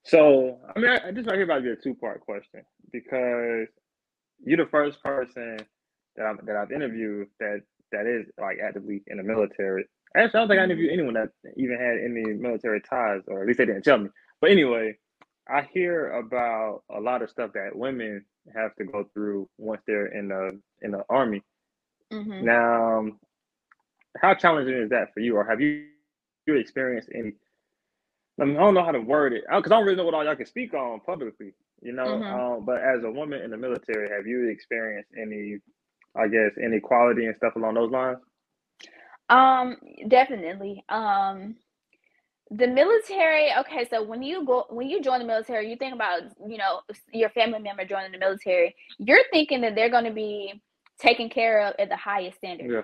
So, 0.03 0.57
I 0.75 0.77
mean, 0.77 0.89
I, 0.89 1.07
I 1.07 1.11
just 1.13 1.25
right 1.25 1.35
here 1.35 1.45
about 1.45 1.59
to 1.59 1.61
be 1.61 1.69
a 1.69 1.75
two 1.77 1.95
part 1.95 2.19
question 2.19 2.63
because 2.91 3.69
you're 4.43 4.57
the 4.57 4.69
first 4.69 5.01
person 5.01 5.57
that 6.17 6.25
I've, 6.25 6.45
that 6.45 6.57
I've 6.57 6.71
interviewed 6.73 7.27
that 7.39 7.61
that 7.91 8.05
is 8.05 8.25
like 8.39 8.57
actively 8.63 9.03
in 9.07 9.17
the 9.17 9.23
military. 9.23 9.85
Actually, 10.15 10.37
I 10.37 10.41
don't 10.41 10.47
think 10.49 10.59
I 10.59 10.63
interviewed 10.65 10.91
anyone 10.91 11.13
that 11.13 11.29
even 11.55 11.77
had 11.77 11.97
any 11.97 12.33
military 12.33 12.81
ties, 12.81 13.21
or 13.27 13.41
at 13.41 13.47
least 13.47 13.59
they 13.59 13.65
didn't 13.65 13.83
tell 13.83 13.97
me. 13.97 14.09
But 14.41 14.51
anyway, 14.51 14.97
I 15.47 15.67
hear 15.73 16.11
about 16.11 16.83
a 16.89 16.99
lot 16.99 17.21
of 17.21 17.29
stuff 17.29 17.53
that 17.53 17.75
women 17.75 18.25
have 18.55 18.75
to 18.75 18.85
go 18.85 19.05
through 19.13 19.47
once 19.57 19.81
they're 19.87 20.07
in 20.07 20.29
the 20.29 20.59
in 20.81 20.91
the 20.91 21.03
army. 21.09 21.43
Mm-hmm. 22.11 22.45
Now, 22.45 23.07
how 24.19 24.33
challenging 24.33 24.75
is 24.75 24.89
that 24.89 25.13
for 25.13 25.21
you, 25.21 25.35
or 25.37 25.45
have 25.45 25.61
you 25.61 25.85
you 26.47 26.55
experienced 26.55 27.09
any? 27.13 27.33
I, 28.39 28.45
mean, 28.45 28.57
I 28.57 28.61
don't 28.61 28.73
know 28.73 28.83
how 28.83 28.91
to 28.91 28.99
word 28.99 29.33
it 29.33 29.43
because 29.47 29.71
I 29.71 29.75
don't 29.75 29.85
really 29.85 29.97
know 29.97 30.05
what 30.05 30.13
all 30.13 30.23
y'all 30.23 30.35
can 30.35 30.45
speak 30.45 30.73
on 30.73 30.99
publicly, 31.01 31.53
you 31.81 31.93
know. 31.93 32.05
Mm-hmm. 32.05 32.39
Um, 32.39 32.65
but 32.65 32.81
as 32.81 33.03
a 33.03 33.11
woman 33.11 33.41
in 33.41 33.51
the 33.51 33.57
military, 33.57 34.09
have 34.09 34.25
you 34.25 34.49
experienced 34.49 35.11
any 35.19 35.57
I 36.15 36.27
guess 36.27 36.51
inequality 36.61 37.25
and 37.25 37.35
stuff 37.37 37.55
along 37.55 37.75
those 37.75 37.91
lines? 37.91 38.17
Um, 39.29 39.77
definitely. 40.07 40.83
Um, 40.89 41.55
the 42.51 42.67
military. 42.67 43.49
Okay, 43.59 43.87
so 43.89 44.03
when 44.03 44.21
you 44.21 44.45
go 44.45 44.65
when 44.69 44.89
you 44.89 45.01
join 45.01 45.19
the 45.19 45.25
military, 45.25 45.69
you 45.69 45.77
think 45.77 45.95
about 45.95 46.23
you 46.47 46.57
know 46.57 46.81
your 47.13 47.29
family 47.29 47.59
member 47.59 47.85
joining 47.85 48.11
the 48.11 48.17
military. 48.17 48.75
You're 48.99 49.23
thinking 49.31 49.61
that 49.61 49.73
they're 49.73 49.89
going 49.89 50.05
to 50.05 50.11
be 50.11 50.61
taken 50.99 51.29
care 51.29 51.65
of 51.65 51.75
at 51.79 51.89
the 51.89 51.95
highest 51.95 52.37
standard. 52.37 52.69
Yeah. 52.69 52.81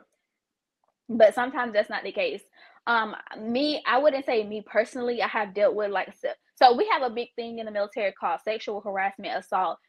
But 1.10 1.36
sometimes 1.36 1.74
that's 1.74 1.90
not 1.90 2.04
the 2.04 2.12
case. 2.12 2.42
Um, 2.88 3.16
me, 3.38 3.84
I 3.86 3.98
wouldn't 3.98 4.26
say 4.26 4.46
me 4.46 4.64
personally. 4.66 5.22
I 5.22 5.28
have 5.28 5.54
dealt 5.54 5.76
with 5.76 5.92
like 5.92 6.16
so 6.18 6.30
so 6.56 6.76
we 6.76 6.88
have 6.92 7.04
a 7.04 7.14
big 7.14 7.28
thing 7.36 7.60
in 7.60 7.66
the 7.66 7.72
military 7.72 8.14
called 8.14 8.40
sexual 8.44 8.80
harassment, 8.80 9.38
assault, 9.38 9.80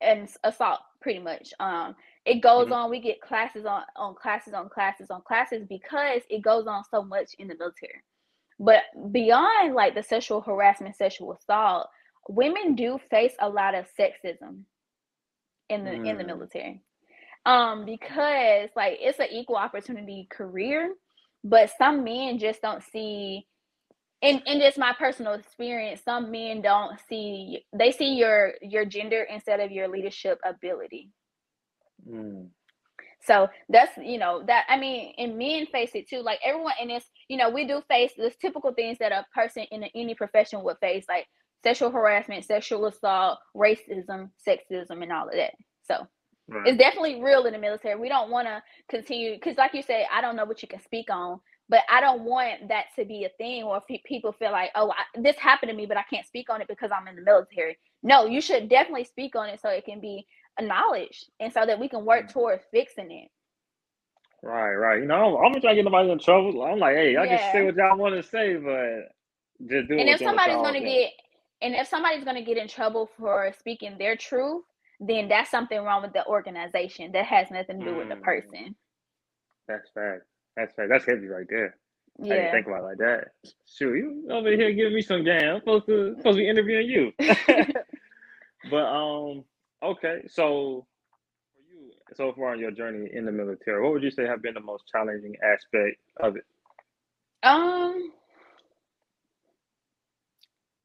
and 0.00 0.28
assault. 0.44 0.80
Pretty 1.02 1.20
much. 1.20 1.52
Um, 1.60 1.94
it 2.26 2.42
goes 2.42 2.64
mm-hmm. 2.64 2.72
on 2.74 2.90
we 2.90 3.00
get 3.00 3.20
classes 3.20 3.64
on 3.64 3.82
on 3.94 4.14
classes 4.14 4.52
on 4.52 4.68
classes 4.68 5.10
on 5.10 5.22
classes 5.22 5.64
because 5.68 6.20
it 6.28 6.42
goes 6.42 6.66
on 6.66 6.82
so 6.90 7.02
much 7.02 7.34
in 7.38 7.48
the 7.48 7.56
military 7.56 8.02
but 8.58 8.82
beyond 9.12 9.74
like 9.74 9.94
the 9.94 10.02
sexual 10.02 10.40
harassment 10.40 10.96
sexual 10.96 11.32
assault 11.32 11.88
women 12.28 12.74
do 12.74 12.98
face 13.10 13.34
a 13.40 13.48
lot 13.48 13.74
of 13.74 13.86
sexism 13.98 14.62
in 15.68 15.84
the 15.84 15.90
mm. 15.90 16.08
in 16.08 16.18
the 16.18 16.24
mm. 16.24 16.26
military 16.26 16.82
um 17.46 17.84
because 17.84 18.68
like 18.76 18.98
it's 19.00 19.20
an 19.20 19.28
equal 19.30 19.56
opportunity 19.56 20.26
career 20.30 20.92
but 21.44 21.70
some 21.78 22.02
men 22.02 22.38
just 22.38 22.60
don't 22.60 22.82
see 22.82 23.46
in, 24.22 24.40
in 24.46 24.58
just 24.60 24.78
my 24.78 24.92
personal 24.98 25.34
experience 25.34 26.00
some 26.04 26.30
men 26.30 26.60
don't 26.62 26.98
see 27.08 27.64
they 27.72 27.92
see 27.92 28.14
your 28.14 28.54
your 28.62 28.84
gender 28.84 29.22
instead 29.30 29.60
of 29.60 29.70
your 29.70 29.86
leadership 29.86 30.40
ability 30.44 31.10
Mm. 32.08 32.48
So 33.26 33.48
that's 33.68 33.92
you 33.96 34.18
know 34.18 34.42
that 34.46 34.64
I 34.68 34.78
mean, 34.78 35.12
and 35.18 35.36
men 35.36 35.66
face 35.66 35.90
it 35.94 36.08
too. 36.08 36.20
Like 36.20 36.38
everyone 36.44 36.74
in 36.80 36.88
this, 36.88 37.04
you 37.28 37.36
know, 37.36 37.50
we 37.50 37.66
do 37.66 37.82
face 37.88 38.12
the 38.16 38.32
typical 38.40 38.72
things 38.72 38.98
that 38.98 39.12
a 39.12 39.26
person 39.34 39.64
in 39.70 39.84
any 39.94 40.14
profession 40.14 40.62
would 40.62 40.78
face, 40.78 41.04
like 41.08 41.26
sexual 41.64 41.90
harassment, 41.90 42.44
sexual 42.44 42.86
assault, 42.86 43.38
racism, 43.56 44.30
sexism, 44.46 45.02
and 45.02 45.12
all 45.12 45.28
of 45.28 45.34
that. 45.34 45.54
So 45.82 46.06
right. 46.48 46.68
it's 46.68 46.78
definitely 46.78 47.20
real 47.20 47.46
in 47.46 47.52
the 47.52 47.58
military. 47.58 47.98
We 47.98 48.08
don't 48.08 48.30
want 48.30 48.46
to 48.46 48.62
continue 48.88 49.34
because, 49.34 49.56
like 49.56 49.74
you 49.74 49.82
said, 49.82 50.06
I 50.12 50.20
don't 50.20 50.36
know 50.36 50.44
what 50.44 50.62
you 50.62 50.68
can 50.68 50.80
speak 50.82 51.10
on, 51.10 51.40
but 51.68 51.80
I 51.90 52.00
don't 52.00 52.22
want 52.22 52.68
that 52.68 52.86
to 52.96 53.04
be 53.04 53.24
a 53.24 53.30
thing 53.38 53.64
or 53.64 53.82
if 53.88 54.04
people 54.04 54.32
feel 54.32 54.52
like, 54.52 54.70
oh, 54.76 54.92
I, 54.92 55.20
this 55.20 55.36
happened 55.36 55.70
to 55.70 55.76
me, 55.76 55.86
but 55.86 55.96
I 55.96 56.04
can't 56.08 56.26
speak 56.26 56.48
on 56.48 56.60
it 56.60 56.68
because 56.68 56.90
I'm 56.96 57.08
in 57.08 57.16
the 57.16 57.22
military. 57.22 57.76
No, 58.04 58.26
you 58.26 58.40
should 58.40 58.68
definitely 58.68 59.04
speak 59.04 59.34
on 59.34 59.48
it 59.48 59.60
so 59.60 59.68
it 59.68 59.84
can 59.84 60.00
be 60.00 60.26
knowledge 60.62 61.26
and 61.40 61.52
so 61.52 61.66
that 61.66 61.78
we 61.78 61.88
can 61.88 62.04
work 62.04 62.26
mm. 62.26 62.32
towards 62.32 62.62
fixing 62.70 63.10
it. 63.10 63.28
Right, 64.42 64.74
right. 64.74 65.00
You 65.00 65.06
know, 65.06 65.38
I'm, 65.38 65.54
I'm 65.54 65.60
trying 65.60 65.76
to 65.76 65.82
get 65.82 65.84
nobody 65.84 66.10
in 66.10 66.18
trouble. 66.18 66.62
I'm 66.62 66.78
like, 66.78 66.96
hey, 66.96 67.16
I 67.16 67.24
yeah. 67.24 67.36
can 67.36 67.52
say 67.52 67.64
what 67.64 67.76
y'all 67.76 67.98
want 67.98 68.14
to 68.14 68.22
say, 68.22 68.56
but 68.56 69.12
just 69.68 69.88
do. 69.88 69.98
And 69.98 70.08
if 70.08 70.20
somebody's 70.20 70.56
gonna 70.56 70.80
get, 70.80 71.12
and 71.62 71.74
if 71.74 71.88
somebody's 71.88 72.24
gonna 72.24 72.44
get 72.44 72.56
in 72.56 72.68
trouble 72.68 73.08
for 73.18 73.52
speaking 73.58 73.96
their 73.98 74.16
truth, 74.16 74.64
then 75.00 75.28
that's 75.28 75.50
something 75.50 75.80
wrong 75.80 76.02
with 76.02 76.12
the 76.12 76.24
organization. 76.26 77.12
That 77.12 77.24
has 77.26 77.50
nothing 77.50 77.80
to 77.80 77.84
do 77.84 77.92
mm. 77.92 77.98
with 77.98 78.08
the 78.08 78.14
mm. 78.16 78.22
person. 78.22 78.76
That's 79.68 79.88
fact. 79.94 80.22
That's 80.56 80.74
fact. 80.74 80.88
That's 80.90 81.04
heavy 81.04 81.26
right 81.26 81.46
there. 81.48 81.76
I 82.20 82.22
didn't 82.22 82.44
Yeah. 82.44 82.52
think 82.52 82.66
about 82.66 82.80
it 82.80 82.84
like 82.84 82.98
that. 82.98 83.28
Shoot, 83.66 83.96
you 83.96 84.28
over 84.30 84.50
here 84.50 84.72
giving 84.72 84.94
me 84.94 85.02
some 85.02 85.24
game. 85.24 85.48
I'm 85.48 85.60
supposed 85.60 85.86
to 85.86 86.16
supposed 86.16 86.36
to 86.36 86.42
be 86.42 86.48
interviewing 86.48 86.88
you. 86.88 87.12
but 88.70 88.86
um, 88.86 89.44
okay. 89.92 90.22
So 90.28 90.86
for 91.54 91.62
you, 91.70 91.92
so 92.14 92.32
far 92.36 92.54
in 92.54 92.60
your 92.60 92.70
journey 92.70 93.08
in 93.12 93.24
the 93.26 93.32
military, 93.32 93.82
what 93.82 93.92
would 93.92 94.02
you 94.02 94.10
say 94.10 94.26
have 94.26 94.42
been 94.42 94.54
the 94.54 94.60
most 94.60 94.84
challenging 94.90 95.36
aspect 95.42 95.98
of 96.20 96.36
it? 96.36 96.44
Um, 97.42 98.12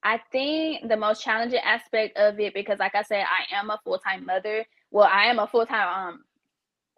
I 0.04 0.20
think 0.32 0.88
the 0.90 0.98
most 0.98 1.24
challenging 1.24 1.60
aspect 1.60 2.18
of 2.18 2.40
it, 2.40 2.54
because 2.54 2.80
like 2.80 2.96
I 2.96 3.04
said, 3.04 3.24
I 3.24 3.56
am 3.56 3.70
a 3.70 3.80
full 3.84 4.00
time 4.00 4.26
mother. 4.26 4.66
Well, 4.92 5.08
I 5.12 5.26
am 5.26 5.40
a 5.40 5.48
full 5.48 5.66
time 5.66 6.10
um 6.14 6.24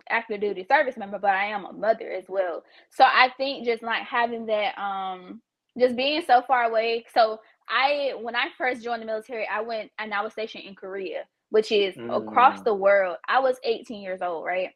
active 0.10 0.42
duty 0.42 0.66
service 0.66 0.98
member, 0.98 1.20
but 1.20 1.32
I 1.32 1.46
am 1.46 1.66
a 1.66 1.74
mother 1.74 2.12
as 2.12 2.26
well. 2.28 2.64
So 2.92 3.04
I 3.04 3.30
think 3.38 3.66
just 3.66 3.84
like 3.84 4.04
having 4.04 4.46
that 4.48 4.78
um 4.78 5.42
just 5.78 5.96
being 5.96 6.24
so 6.26 6.42
far 6.48 6.64
away. 6.66 7.06
So 7.14 7.40
I 7.70 8.14
when 8.22 8.36
I 8.36 8.48
first 8.58 8.84
joined 8.84 9.02
the 9.02 9.06
military, 9.06 9.48
I 9.48 9.62
went 9.62 9.92
and 10.00 10.14
I 10.14 10.22
was 10.22 10.34
stationed 10.34 10.66
in 10.66 10.76
Korea, 10.76 11.24
which 11.54 11.72
is 11.72 11.96
across 12.10 12.62
Mm. 12.62 12.66
the 12.66 12.76
world. 12.76 13.18
I 13.30 13.40
was 13.40 13.60
18 13.64 14.04
years 14.04 14.22
old, 14.24 14.46
right? 14.46 14.72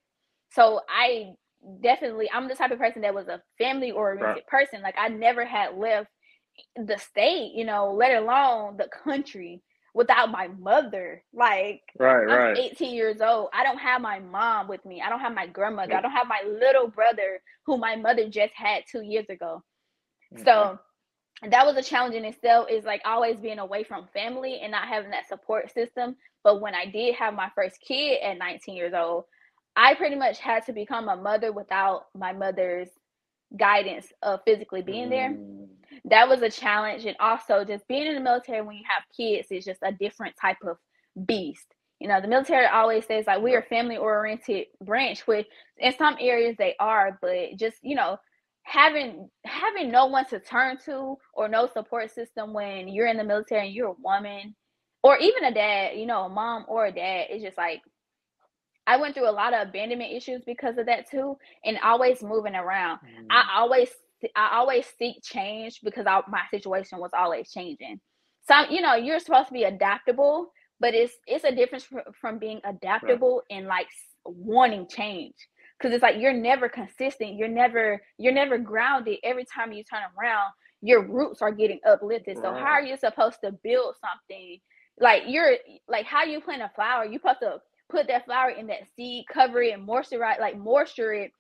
So 0.52 0.82
I 0.90 1.34
definitely 1.82 2.30
I'm 2.32 2.48
the 2.48 2.56
type 2.56 2.72
of 2.72 2.80
person 2.80 3.02
that 3.04 3.16
was 3.16 3.28
a 3.28 3.42
family 3.58 3.92
oriented 3.92 4.46
person. 4.48 4.82
Like 4.84 4.96
I 5.00 5.10
never 5.10 5.46
had 5.46 5.76
left 5.78 6.10
the 6.76 6.98
state, 6.98 7.54
you 7.56 7.66
know, 7.66 7.94
let 7.94 8.16
alone 8.22 8.78
the 8.78 8.90
country 9.04 9.64
without 9.96 10.32
my 10.32 10.48
mother. 10.50 11.24
Like 11.34 11.82
Right, 12.00 12.26
I'm 12.28 12.48
right. 12.48 12.56
18 12.56 12.96
years 12.96 13.22
old. 13.22 13.50
I 13.54 13.64
don't 13.64 13.80
have 13.80 14.02
my 14.02 14.20
mom 14.20 14.68
with 14.68 14.86
me. 14.86 15.02
I 15.02 15.10
don't 15.10 15.22
have 15.22 15.36
my 15.36 15.48
grandmother. 15.48 15.96
I 15.96 16.02
don't 16.02 16.12
have 16.12 16.28
my 16.28 16.44
little 16.48 16.90
brother 16.90 17.42
who 17.66 17.78
my 17.78 17.96
mother 17.96 18.30
just 18.30 18.54
had 18.56 18.84
two 18.92 19.02
years 19.04 19.28
ago. 19.30 19.64
Mhm. 20.34 20.46
So 20.46 20.80
that 21.50 21.66
was 21.66 21.78
a 21.78 21.84
challenge 21.84 22.16
in 22.16 22.26
itself 22.26 22.70
is 22.70 22.86
like 22.86 23.02
always 23.06 23.40
being 23.40 23.60
away 23.60 23.84
from 23.84 24.08
family 24.14 24.60
and 24.62 24.72
not 24.72 24.88
having 24.88 25.12
that 25.12 25.28
support 25.28 25.72
system. 25.72 26.16
But 26.48 26.62
when 26.62 26.74
I 26.74 26.86
did 26.86 27.14
have 27.16 27.34
my 27.34 27.50
first 27.56 27.78
kid 27.82 28.22
at 28.24 28.38
19 28.38 28.74
years 28.74 28.94
old, 28.96 29.26
I 29.76 29.96
pretty 29.96 30.16
much 30.16 30.40
had 30.40 30.66
to 30.68 30.72
become 30.72 31.10
a 31.10 31.18
mother 31.18 31.52
without 31.52 32.06
my 32.16 32.32
mother's 32.32 32.88
guidance 33.60 34.14
of 34.24 34.40
physically 34.46 34.82
being 34.82 35.10
there. 35.10 35.32
Mm, 35.32 35.68
that 36.06 36.30
was 36.30 36.42
a 36.42 36.50
challenge 36.50 37.04
and 37.06 37.18
also 37.20 37.66
just 37.66 37.86
being 37.90 38.08
in 38.08 38.16
the 38.16 38.22
military 38.22 38.62
when 38.62 38.78
you 38.78 38.84
have 38.88 39.04
kids 39.14 39.50
is 39.52 39.66
just 39.66 39.82
a 39.84 39.92
different 39.92 40.36
type 40.40 40.56
of 40.66 40.78
beast. 41.26 41.68
You 42.00 42.08
know 42.08 42.22
the 42.22 42.30
military 42.30 42.66
always 42.66 43.06
says 43.06 43.28
like 43.28 43.42
we 43.42 43.54
are 43.54 43.64
family 43.64 43.98
oriented 43.98 44.68
branch 44.82 45.28
which 45.28 45.48
in 45.80 45.94
some 45.98 46.16
areas 46.18 46.56
they 46.58 46.76
are 46.80 47.20
but 47.22 47.58
just 47.58 47.78
you 47.82 47.96
know 47.96 48.20
having 48.64 49.30
having 49.44 49.92
no 49.92 50.06
one 50.06 50.26
to 50.28 50.40
turn 50.40 50.78
to 50.86 51.18
or 51.34 51.50
no 51.50 51.68
support 51.68 52.10
system 52.10 52.54
when 52.54 52.88
you're 52.88 53.08
in 53.08 53.18
the 53.18 53.24
military 53.24 53.66
and 53.66 53.76
you're 53.76 53.90
a 53.90 54.02
woman 54.02 54.56
or 55.08 55.18
even 55.20 55.46
a 55.46 55.54
dad 55.54 55.98
you 55.98 56.08
know 56.08 56.24
a 56.26 56.30
mom 56.30 56.66
or 56.70 56.88
a 56.88 56.94
dad 56.94 57.28
it's 57.32 57.44
just 57.44 57.58
like 57.58 57.82
i 58.88 58.98
went 58.98 59.16
through 59.16 59.30
a 59.30 59.32
lot 59.32 59.54
of 59.54 59.68
abandonment 59.70 60.14
issues 60.14 60.44
because 60.46 60.78
of 60.78 60.88
that 60.88 61.10
too 61.10 61.38
and 61.66 61.80
always 61.84 62.24
moving 62.24 62.56
around 62.56 63.00
mm, 63.06 63.28
I 63.32 63.44
always 63.58 63.90
I 64.36 64.58
always 64.58 64.88
seek 65.00 65.24
change 65.24 65.82
because 65.84 66.08
I, 66.08 66.22
my 66.30 66.44
situation 66.52 67.00
was 67.00 67.12
always 67.18 67.52
changing. 67.52 68.02
Some 68.48 68.68
you 68.72 68.82
know 68.82 68.96
you're 68.96 69.20
supposed 69.20 69.50
to 69.50 69.54
be 69.54 69.66
adaptable, 69.66 70.54
but 70.82 70.96
it's 70.96 71.14
it's 71.28 71.46
a 71.46 71.56
difference 71.56 71.86
fr- 71.86 72.12
from 72.22 72.40
being 72.40 72.62
adaptable 72.66 73.44
and 73.52 73.68
like 73.68 73.88
wanting 74.26 74.88
change 74.90 75.36
because 75.80 75.94
it's 75.94 76.04
like 76.04 76.18
you're 76.20 76.34
never 76.34 76.70
consistent. 76.70 77.36
You're 77.36 77.50
never 77.50 78.02
you're 78.20 78.34
never 78.34 78.58
grounded. 78.60 79.20
Every 79.24 79.46
time 79.46 79.74
you 79.74 79.84
turn 79.86 80.04
around, 80.20 80.54
your 80.82 81.04
roots 81.08 81.44
are 81.44 81.54
getting 81.54 81.82
uplifted. 81.88 82.40
So 82.40 82.54
how 82.54 82.68
are 82.74 82.84
you 82.84 82.98
supposed 82.98 83.40
to 83.46 83.54
build 83.64 83.96
something 84.02 84.60
like 85.00 85.24
you're 85.28 85.58
like 85.88 86.06
how 86.06 86.24
you 86.26 86.42
plant 86.42 86.62
a 86.64 86.72
flower? 86.76 87.06
You 87.06 87.20
supposed 87.20 87.42
to 87.42 87.62
put 87.90 88.08
that 88.08 88.26
flower 88.26 88.52
in 88.52 88.68
that 88.68 88.88
seed, 88.96 89.26
cover 89.34 89.62
it, 89.62 89.74
and 89.74 89.88
moisturize 89.88 90.40
like 90.40 90.58
moisture 90.58 91.14
it 91.14 91.32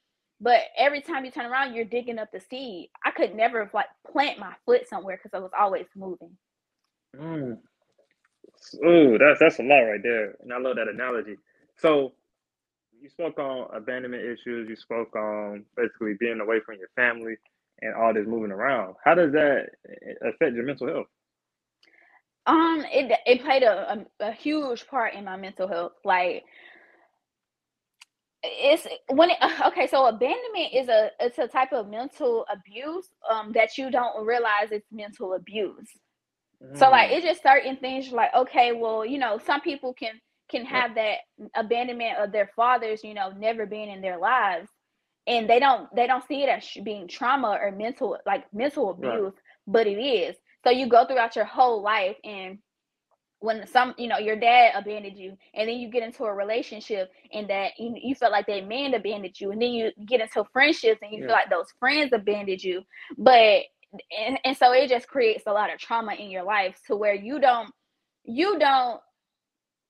but 0.42 0.62
every 0.78 1.02
time 1.02 1.26
you 1.26 1.32
turn 1.32 1.48
around, 1.48 1.74
you're 1.76 1.86
digging 1.86 2.20
up 2.20 2.32
the 2.32 2.42
seed. 2.42 2.92
I 3.06 3.12
could 3.12 3.36
never 3.36 3.70
like 3.74 3.88
plant 4.12 4.40
my 4.40 4.54
foot 4.66 4.88
somewhere 4.90 5.18
because 5.22 5.36
I 5.36 5.42
was 5.42 5.52
always 5.60 5.88
moving. 5.96 6.38
mm. 7.18 7.58
Ooh, 8.86 9.18
that's 9.20 9.40
that's 9.40 9.60
a 9.60 9.64
lot 9.64 9.80
right 9.82 10.02
there, 10.04 10.36
and 10.42 10.54
I 10.54 10.60
love 10.60 10.78
that 10.78 10.88
analogy. 10.90 11.38
So 11.78 12.14
you 13.02 13.10
spoke 13.10 13.40
on 13.40 13.70
abandonment 13.76 14.24
issues. 14.24 14.70
You 14.70 14.76
spoke 14.76 15.16
on 15.16 15.66
basically 15.78 16.16
being 16.20 16.40
away 16.42 16.60
from 16.66 16.78
your 16.80 16.90
family 16.96 17.36
and 17.82 17.96
all 17.96 18.14
this 18.14 18.28
moving 18.28 18.52
around. 18.52 18.96
How 19.04 19.16
does 19.16 19.34
that 19.34 19.68
eh, 19.90 20.30
affect 20.30 20.56
your 20.56 20.66
mental 20.66 20.88
health? 20.88 21.08
Um, 22.48 22.86
it 22.92 23.12
it 23.28 23.44
played 23.44 23.64
a, 23.64 24.06
a, 24.22 24.28
a 24.30 24.34
huge 24.34 24.88
part 24.88 25.14
in 25.16 25.26
my 25.26 25.38
mental 25.38 25.68
health. 25.68 25.94
Like 26.06 26.46
it's 28.44 28.88
when 29.10 29.32
it 29.32 29.38
okay, 29.68 29.88
so 29.88 30.08
abandonment 30.08 30.74
is 30.74 30.90
a 30.90 31.12
it's 31.20 31.40
a 31.40 31.48
type 31.48 31.74
of 31.74 31.90
mental 31.90 32.46
abuse 32.52 33.10
um 33.30 33.54
that 33.54 33.78
you 33.78 33.92
don't 33.92 34.26
realize 34.26 34.72
it's 34.72 34.88
mental 34.92 35.34
abuse. 35.34 35.90
So 36.74 36.90
like 36.90 37.10
Mm, 37.10 37.12
it's 37.12 37.26
just 37.26 37.44
certain 37.44 37.78
things 37.78 38.12
like 38.12 38.32
okay, 38.36 38.72
well, 38.74 39.06
you 39.06 39.18
know, 39.20 39.40
some 39.46 39.62
people 39.62 39.94
can 39.94 40.14
can 40.50 40.66
have 40.66 40.96
that 40.96 41.18
abandonment 41.56 42.18
of 42.20 42.32
their 42.32 42.50
fathers, 42.56 43.04
you 43.04 43.14
know, 43.14 43.32
never 43.38 43.66
being 43.66 43.90
in 43.90 44.02
their 44.02 44.18
lives. 44.18 44.70
And 45.28 45.50
they 45.50 45.60
don't 45.60 45.94
they 45.96 46.08
don't 46.08 46.26
see 46.28 46.44
it 46.44 46.50
as 46.50 46.68
being 46.84 47.08
trauma 47.08 47.58
or 47.62 47.72
mental 47.72 48.18
like 48.26 48.46
mental 48.54 48.90
Right. 48.98 49.26
abuse, 49.30 49.34
but 49.68 49.88
it 49.88 50.00
is. 50.00 50.36
So 50.64 50.72
you 50.72 50.88
go 50.88 51.06
throughout 51.06 51.36
your 51.36 51.46
whole 51.46 51.82
life 51.82 52.18
and 52.24 52.60
when 53.40 53.68
some 53.68 53.94
you 53.98 54.08
know 54.08 54.18
your 54.18 54.36
dad 54.36 54.72
abandoned 54.76 55.18
you 55.18 55.38
and 55.54 55.70
then 55.70 55.78
you 55.78 55.90
get 55.92 56.04
into 56.04 56.24
a 56.24 56.34
relationship 56.34 57.12
and 57.34 57.50
that 57.50 57.72
you, 57.78 57.94
you 58.02 58.16
felt 58.16 58.32
like 58.32 58.48
that 58.48 58.68
man 58.68 58.94
abandoned 58.94 59.40
you 59.40 59.52
and 59.52 59.62
then 59.62 59.72
you 59.72 59.92
get 60.08 60.22
into 60.22 60.44
friendships 60.52 61.00
and 61.02 61.12
you 61.14 61.20
Yeah. 61.20 61.26
feel 61.26 61.34
like 61.36 61.50
those 61.50 61.72
friends 61.80 62.12
abandoned 62.14 62.64
you. 62.64 62.82
But 63.18 63.64
and, 64.18 64.40
and 64.44 64.58
so 64.58 64.72
it 64.74 64.90
just 64.90 65.08
creates 65.08 65.44
a 65.48 65.52
lot 65.54 65.72
of 65.72 65.80
trauma 65.80 66.14
in 66.16 66.30
your 66.32 66.44
life 66.44 66.80
to 66.88 66.96
where 66.96 67.16
you 67.16 67.40
don't 67.40 67.70
you 68.24 68.58
don't 68.60 69.00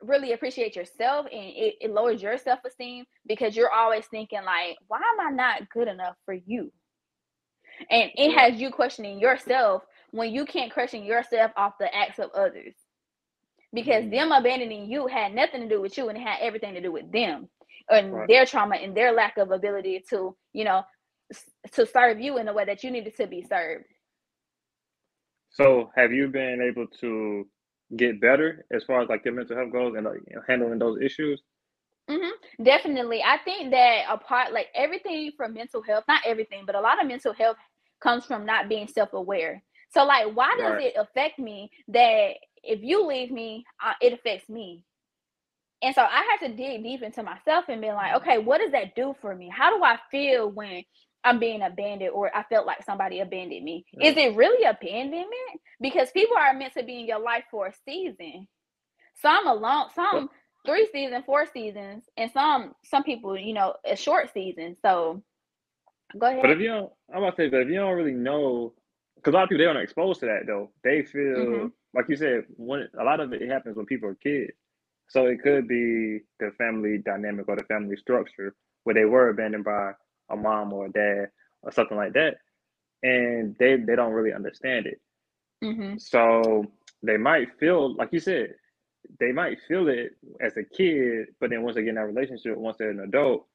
really 0.02 0.34
appreciate 0.34 0.76
yourself 0.76 1.26
and 1.32 1.44
it, 1.56 1.76
it 1.82 1.92
lowers 1.92 2.22
your 2.22 2.38
self-esteem 2.38 3.06
because 3.28 3.56
you're 3.56 3.72
always 3.72 4.06
thinking 4.08 4.44
like 4.46 4.78
why 4.88 5.00
am 5.00 5.28
i 5.28 5.32
not 5.32 5.70
good 5.70 5.88
enough 5.88 6.16
for 6.26 6.34
you? 6.36 6.72
And 7.90 8.12
it 8.16 8.32
has 8.38 8.60
you 8.60 8.72
questioning 8.72 9.20
yourself 9.20 9.84
when 10.12 10.34
you 10.34 10.46
can't 10.46 10.74
question 10.74 11.04
yourself 11.04 11.52
off 11.58 11.74
the 11.80 11.94
acts 11.96 12.20
of 12.20 12.32
others 12.32 12.76
because 13.74 14.04
Mm, 14.04 14.12
them 14.12 14.32
abandoning 14.32 14.90
you 14.90 15.08
had 15.08 15.34
nothing 15.34 15.62
to 15.62 15.70
do 15.70 15.82
with 15.82 15.98
you 15.98 16.10
and 16.10 16.18
it 16.18 16.22
had 16.22 16.40
everything 16.42 16.74
to 16.74 16.82
do 16.82 16.92
with 16.92 17.12
them 17.12 17.50
and 17.90 18.26
right. 18.26 18.30
their 18.30 18.46
trauma 18.46 18.76
and 18.78 18.96
their 18.96 19.12
lack 19.14 19.38
of 19.38 19.52
ability 19.52 20.04
to 20.10 20.36
you 20.54 20.64
know 20.66 20.84
to 21.74 21.86
serve 21.86 22.20
you 22.20 22.38
in 22.38 22.46
the 22.46 22.54
way 22.54 22.66
that 22.66 22.84
you 22.84 22.92
needed 22.92 23.16
to 23.16 23.28
be 23.28 23.44
served 23.44 23.86
So 25.52 25.92
have 25.96 26.12
you 26.14 26.28
been 26.30 26.62
able 26.62 26.88
to 27.02 27.48
get 27.98 28.22
better 28.22 28.66
as 28.74 28.84
far 28.86 29.02
as 29.02 29.10
like 29.10 29.26
your 29.26 29.34
mental 29.36 29.58
health 29.58 29.72
goes 29.74 29.96
and 29.98 30.06
like 30.06 30.22
handling 30.48 30.80
those 30.80 31.00
issues? 31.02 31.42
hmm 32.10 32.30
Definitely. 32.64 33.24
I 33.24 33.38
think 33.44 33.72
that 33.72 34.04
a 34.10 34.18
part, 34.18 34.54
like 34.54 34.68
everything 34.76 35.32
from 35.38 35.54
mental 35.54 35.82
health, 35.82 36.06
not 36.08 36.22
everything, 36.26 36.64
but 36.66 36.76
a 36.76 36.82
lot 36.82 37.02
of 37.02 37.08
mental 37.08 37.34
health 37.34 37.58
comes 38.02 38.26
from 38.26 38.46
not 38.46 38.70
being 38.70 38.88
self 38.88 39.14
aware. 39.14 39.64
So, 39.92 40.06
like, 40.06 40.36
why 40.36 40.56
does 40.66 40.76
Right. 40.76 40.86
it 40.86 40.96
affect 40.98 41.40
me 41.40 41.72
that 41.90 42.32
if 42.64 42.82
you 42.84 43.06
leave 43.08 43.32
me, 43.32 43.66
uh, 43.84 43.94
it 44.02 44.14
affects 44.14 44.50
me? 44.50 44.84
And 45.84 45.96
so 45.96 46.04
I 46.04 46.28
had 46.32 46.48
to 46.48 46.56
dig 46.56 46.84
deep 46.84 47.04
into 47.04 47.24
myself 47.24 47.66
and 47.70 47.82
be 47.82 47.90
like, 47.92 48.16
okay, 48.18 48.40
what 48.40 48.60
does 48.60 48.74
that 48.74 48.96
do 48.96 49.16
for 49.22 49.36
me? 49.36 49.50
How 49.56 49.78
do 49.78 49.84
I 49.84 50.00
feel 50.12 50.50
when 50.50 50.84
I'm 51.24 51.40
being 51.40 51.64
abandoned 51.64 52.12
or 52.12 52.36
I 52.36 52.44
felt 52.46 52.68
like 52.68 52.84
somebody 52.86 53.22
abandoned 53.22 53.66
me? 53.66 53.86
Is 54.02 54.18
it 54.18 54.36
really 54.36 54.66
abandonment? 54.66 55.30
Because 55.82 56.12
people 56.12 56.38
are 56.38 56.54
meant 56.56 56.74
to 56.76 56.84
be 56.84 57.02
in 57.02 57.08
your 57.08 57.22
life 57.22 57.46
for 57.52 57.68
a 57.68 57.74
season. 57.86 58.48
Some 59.22 59.48
alone, 59.48 59.88
some 59.96 60.30
three 60.66 60.88
seasons, 60.94 61.26
four 61.26 61.48
seasons, 61.54 62.06
and 62.18 62.32
some 62.32 62.76
some 62.86 63.04
people, 63.04 63.38
you 63.38 63.54
know, 63.54 63.76
a 63.86 63.96
short 63.98 64.32
season. 64.34 64.76
So 64.82 65.24
go 66.18 66.28
ahead. 66.28 66.42
but 66.42 66.52
if 66.52 66.60
you 66.60 66.70
don't, 66.70 66.92
I'm 67.14 67.24
about 67.24 67.38
to 67.38 67.44
say, 67.44 67.50
but 67.50 67.62
if 67.62 67.70
you 67.70 67.76
don't 67.76 67.96
really 67.98 68.14
know, 68.14 68.74
because 69.18 69.34
a 69.34 69.38
lot 69.38 69.44
of 69.44 69.50
people 69.50 69.64
they 69.64 69.68
aren't 69.68 69.84
exposed 69.84 70.22
to 70.22 70.28
that 70.28 70.48
though. 70.48 70.72
They 70.84 71.04
feel 71.04 71.68
hmm 71.68 71.68
like 71.94 72.08
you 72.10 72.18
said, 72.18 72.46
when 72.58 72.88
a 73.00 73.04
lot 73.04 73.20
of 73.20 73.34
it 73.34 73.50
happens 73.50 73.76
when 73.78 73.86
people 73.86 74.10
are 74.10 74.16
kids. 74.16 74.54
So 75.10 75.28
it 75.28 75.42
could 75.42 75.68
be 75.68 76.22
the 76.40 76.52
family 76.58 77.00
dynamic 77.00 77.48
or 77.48 77.56
the 77.56 77.64
family 77.64 77.98
structure 77.98 78.56
where 78.84 78.94
they 78.96 79.06
were 79.06 79.30
abandoned 79.30 79.66
by 79.66 79.94
a 80.30 80.36
mom 80.38 80.74
or 80.74 80.88
a 80.88 80.92
dad 80.92 81.28
or 81.64 81.72
something 81.72 81.98
like 81.98 82.14
that, 82.14 82.38
and 83.04 83.56
they 83.60 83.76
they 83.78 83.96
don't 83.96 84.14
really 84.14 84.34
understand 84.34 84.88
it. 84.88 85.02
hmm 85.62 85.98
So 85.98 86.66
they 87.04 87.18
might 87.18 87.58
feel 87.60 87.96
like 87.96 88.10
you 88.14 88.20
said, 88.20 88.56
they 89.20 89.32
might 89.32 89.60
feel 89.68 89.88
it 89.88 90.12
as 90.42 90.58
a 90.58 90.64
kid, 90.64 91.28
but 91.40 91.50
then 91.50 91.64
once 91.64 91.76
they 91.76 91.82
get 91.84 91.90
in 91.90 91.96
that 91.96 92.06
relationship, 92.08 92.58
once 92.58 92.78
they're 92.78 92.92
an 92.92 93.00
adult, 93.00 93.48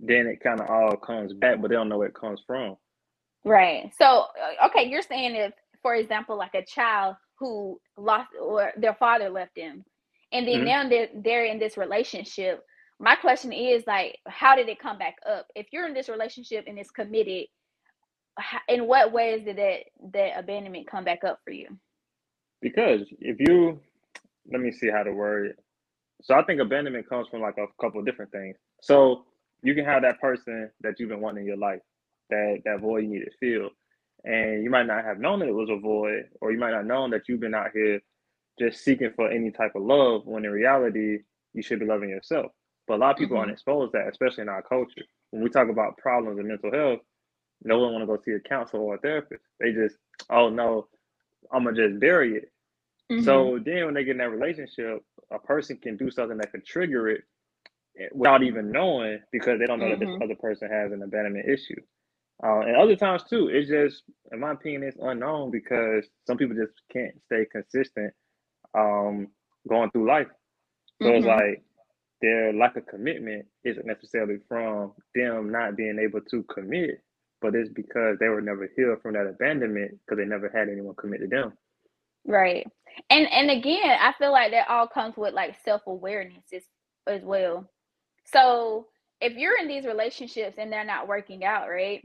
then 0.00 0.26
it 0.26 0.40
kind 0.40 0.60
of 0.60 0.68
all 0.68 0.96
comes 0.96 1.32
back, 1.32 1.60
but 1.60 1.68
they 1.68 1.74
don't 1.76 1.88
know 1.88 1.98
where 1.98 2.08
it 2.08 2.14
comes 2.14 2.42
from. 2.46 2.76
Right. 3.44 3.92
So, 3.98 4.04
uh, 4.04 4.66
okay, 4.66 4.88
you're 4.88 5.02
saying 5.02 5.34
if, 5.34 5.52
for 5.82 5.94
example, 5.94 6.36
like 6.36 6.54
a 6.54 6.64
child 6.64 7.16
who 7.38 7.80
lost 7.96 8.28
or 8.40 8.72
their 8.76 8.94
father 8.94 9.30
left 9.30 9.54
them, 9.56 9.84
and 10.32 10.46
then 10.46 10.56
mm-hmm. 10.56 10.64
now 10.64 10.88
they're, 10.88 11.08
they're 11.14 11.44
in 11.44 11.58
this 11.58 11.76
relationship. 11.76 12.64
My 13.00 13.14
question 13.14 13.52
is 13.52 13.84
like, 13.86 14.18
how 14.26 14.56
did 14.56 14.68
it 14.68 14.80
come 14.80 14.98
back 14.98 15.14
up? 15.28 15.46
If 15.54 15.68
you're 15.72 15.86
in 15.86 15.94
this 15.94 16.08
relationship 16.08 16.64
and 16.66 16.78
it's 16.78 16.90
committed, 16.90 17.46
in 18.68 18.86
what 18.86 19.12
ways 19.12 19.44
did 19.44 19.56
that 19.58 19.80
that 20.12 20.38
abandonment 20.38 20.86
come 20.88 21.04
back 21.04 21.24
up 21.24 21.40
for 21.44 21.50
you? 21.50 21.66
Because 22.60 23.02
if 23.20 23.36
you, 23.40 23.80
let 24.50 24.60
me 24.60 24.70
see 24.72 24.90
how 24.90 25.02
to 25.02 25.12
word 25.12 25.46
it. 25.50 25.58
So 26.22 26.34
I 26.34 26.42
think 26.42 26.60
abandonment 26.60 27.08
comes 27.08 27.28
from 27.28 27.40
like 27.40 27.56
a 27.58 27.66
couple 27.80 28.00
of 28.00 28.06
different 28.06 28.32
things. 28.32 28.56
So 28.80 29.24
you 29.62 29.74
can 29.74 29.84
have 29.84 30.02
that 30.02 30.20
person 30.20 30.70
that 30.80 30.98
you've 30.98 31.08
been 31.08 31.20
wanting 31.20 31.42
in 31.42 31.48
your 31.48 31.56
life, 31.56 31.80
that 32.30 32.62
that 32.64 32.80
void 32.80 33.04
you 33.04 33.08
needed 33.08 33.32
filled, 33.40 33.72
and 34.24 34.62
you 34.62 34.70
might 34.70 34.86
not 34.86 35.04
have 35.04 35.18
known 35.18 35.40
that 35.40 35.48
it 35.48 35.54
was 35.54 35.70
a 35.70 35.78
void, 35.78 36.24
or 36.40 36.52
you 36.52 36.58
might 36.58 36.72
not 36.72 36.86
known 36.86 37.10
that 37.10 37.28
you've 37.28 37.40
been 37.40 37.54
out 37.54 37.70
here 37.72 38.00
just 38.58 38.84
seeking 38.84 39.12
for 39.14 39.30
any 39.30 39.50
type 39.50 39.72
of 39.74 39.82
love, 39.82 40.22
when 40.24 40.44
in 40.44 40.50
reality 40.50 41.18
you 41.54 41.62
should 41.62 41.80
be 41.80 41.86
loving 41.86 42.10
yourself. 42.10 42.52
But 42.86 42.94
a 42.94 43.00
lot 43.00 43.10
of 43.12 43.16
people 43.16 43.34
mm-hmm. 43.34 43.40
aren't 43.40 43.52
exposed 43.52 43.92
to 43.92 43.98
that, 43.98 44.08
especially 44.08 44.42
in 44.42 44.48
our 44.48 44.62
culture. 44.62 45.02
When 45.30 45.42
we 45.42 45.50
talk 45.50 45.68
about 45.68 45.98
problems 45.98 46.38
in 46.38 46.48
mental 46.48 46.72
health, 46.72 47.00
no 47.62 47.78
one 47.78 47.92
want 47.92 48.02
to 48.02 48.06
go 48.06 48.18
see 48.24 48.32
a 48.32 48.40
counselor 48.40 48.82
or 48.82 48.94
a 48.94 48.98
therapist. 48.98 49.42
They 49.60 49.72
just, 49.72 49.96
oh 50.30 50.48
no, 50.48 50.86
I'm 51.52 51.64
gonna 51.64 51.76
just 51.76 52.00
bury 52.00 52.36
it. 52.36 52.52
Mm-hmm. 53.10 53.24
So 53.24 53.58
then 53.64 53.86
when 53.86 53.94
they 53.94 54.04
get 54.04 54.12
in 54.12 54.18
that 54.18 54.30
relationship, 54.30 55.02
a 55.30 55.38
person 55.38 55.76
can 55.76 55.96
do 55.96 56.10
something 56.10 56.38
that 56.38 56.52
could 56.52 56.64
trigger 56.64 57.08
it 57.08 57.22
without 58.12 58.42
even 58.42 58.70
knowing 58.70 59.18
because 59.32 59.58
they 59.58 59.66
don't 59.66 59.80
know 59.80 59.86
mm-hmm. 59.86 60.00
that 60.00 60.06
this 60.06 60.14
mm-hmm. 60.14 60.22
other 60.22 60.36
person 60.36 60.70
has 60.70 60.92
an 60.92 61.02
abandonment 61.02 61.48
issue. 61.48 61.80
Uh, 62.42 62.60
and 62.60 62.76
other 62.76 62.94
times 62.94 63.24
too, 63.28 63.48
it's 63.48 63.68
just, 63.68 64.04
in 64.30 64.40
my 64.40 64.52
opinion, 64.52 64.84
it's 64.84 64.96
unknown 65.00 65.50
because 65.50 66.04
some 66.26 66.36
people 66.36 66.56
just 66.56 66.72
can't 66.92 67.14
stay 67.26 67.44
consistent 67.50 68.12
um, 68.74 69.26
going 69.68 69.90
through 69.90 70.08
life. 70.08 70.28
So 71.02 71.08
mm-hmm. 71.08 71.16
it's 71.16 71.26
like 71.26 71.62
their 72.20 72.52
lack 72.52 72.76
of 72.76 72.86
commitment 72.86 73.46
isn't 73.64 73.86
necessarily 73.86 74.38
from 74.48 74.92
them 75.14 75.50
not 75.50 75.76
being 75.76 75.98
able 75.98 76.20
to 76.30 76.42
commit, 76.44 77.02
but 77.40 77.54
it's 77.54 77.70
because 77.72 78.18
they 78.18 78.28
were 78.28 78.40
never 78.40 78.68
healed 78.76 79.02
from 79.02 79.14
that 79.14 79.26
abandonment 79.26 79.98
because 80.00 80.18
they 80.18 80.28
never 80.28 80.48
had 80.48 80.68
anyone 80.68 80.94
commit 80.96 81.20
to 81.20 81.28
them. 81.28 81.52
Right. 82.26 82.66
And 83.10 83.26
and 83.30 83.50
again, 83.50 83.96
I 84.00 84.12
feel 84.18 84.32
like 84.32 84.50
that 84.50 84.68
all 84.68 84.88
comes 84.88 85.16
with 85.16 85.34
like 85.34 85.56
self 85.64 85.82
awareness 85.86 86.44
as, 86.52 86.62
as 87.06 87.22
well. 87.22 87.70
So 88.24 88.86
if 89.20 89.34
you're 89.34 89.58
in 89.58 89.68
these 89.68 89.84
relationships 89.84 90.56
and 90.58 90.72
they're 90.72 90.84
not 90.84 91.08
working 91.08 91.44
out, 91.44 91.68
right? 91.68 92.02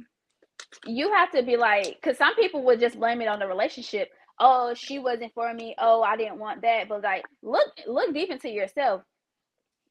You 0.85 1.13
have 1.13 1.31
to 1.31 1.43
be 1.43 1.57
like, 1.57 1.97
because 2.01 2.17
some 2.17 2.35
people 2.35 2.63
would 2.63 2.79
just 2.79 2.99
blame 2.99 3.21
it 3.21 3.27
on 3.27 3.39
the 3.39 3.47
relationship. 3.47 4.09
Oh, 4.39 4.73
she 4.73 4.99
wasn't 4.99 5.33
for 5.33 5.53
me. 5.53 5.75
Oh, 5.77 6.01
I 6.01 6.17
didn't 6.17 6.39
want 6.39 6.61
that. 6.63 6.89
But 6.89 7.03
like, 7.03 7.23
look, 7.41 7.67
look 7.87 8.13
deep 8.13 8.31
into 8.31 8.49
yourself. 8.49 9.03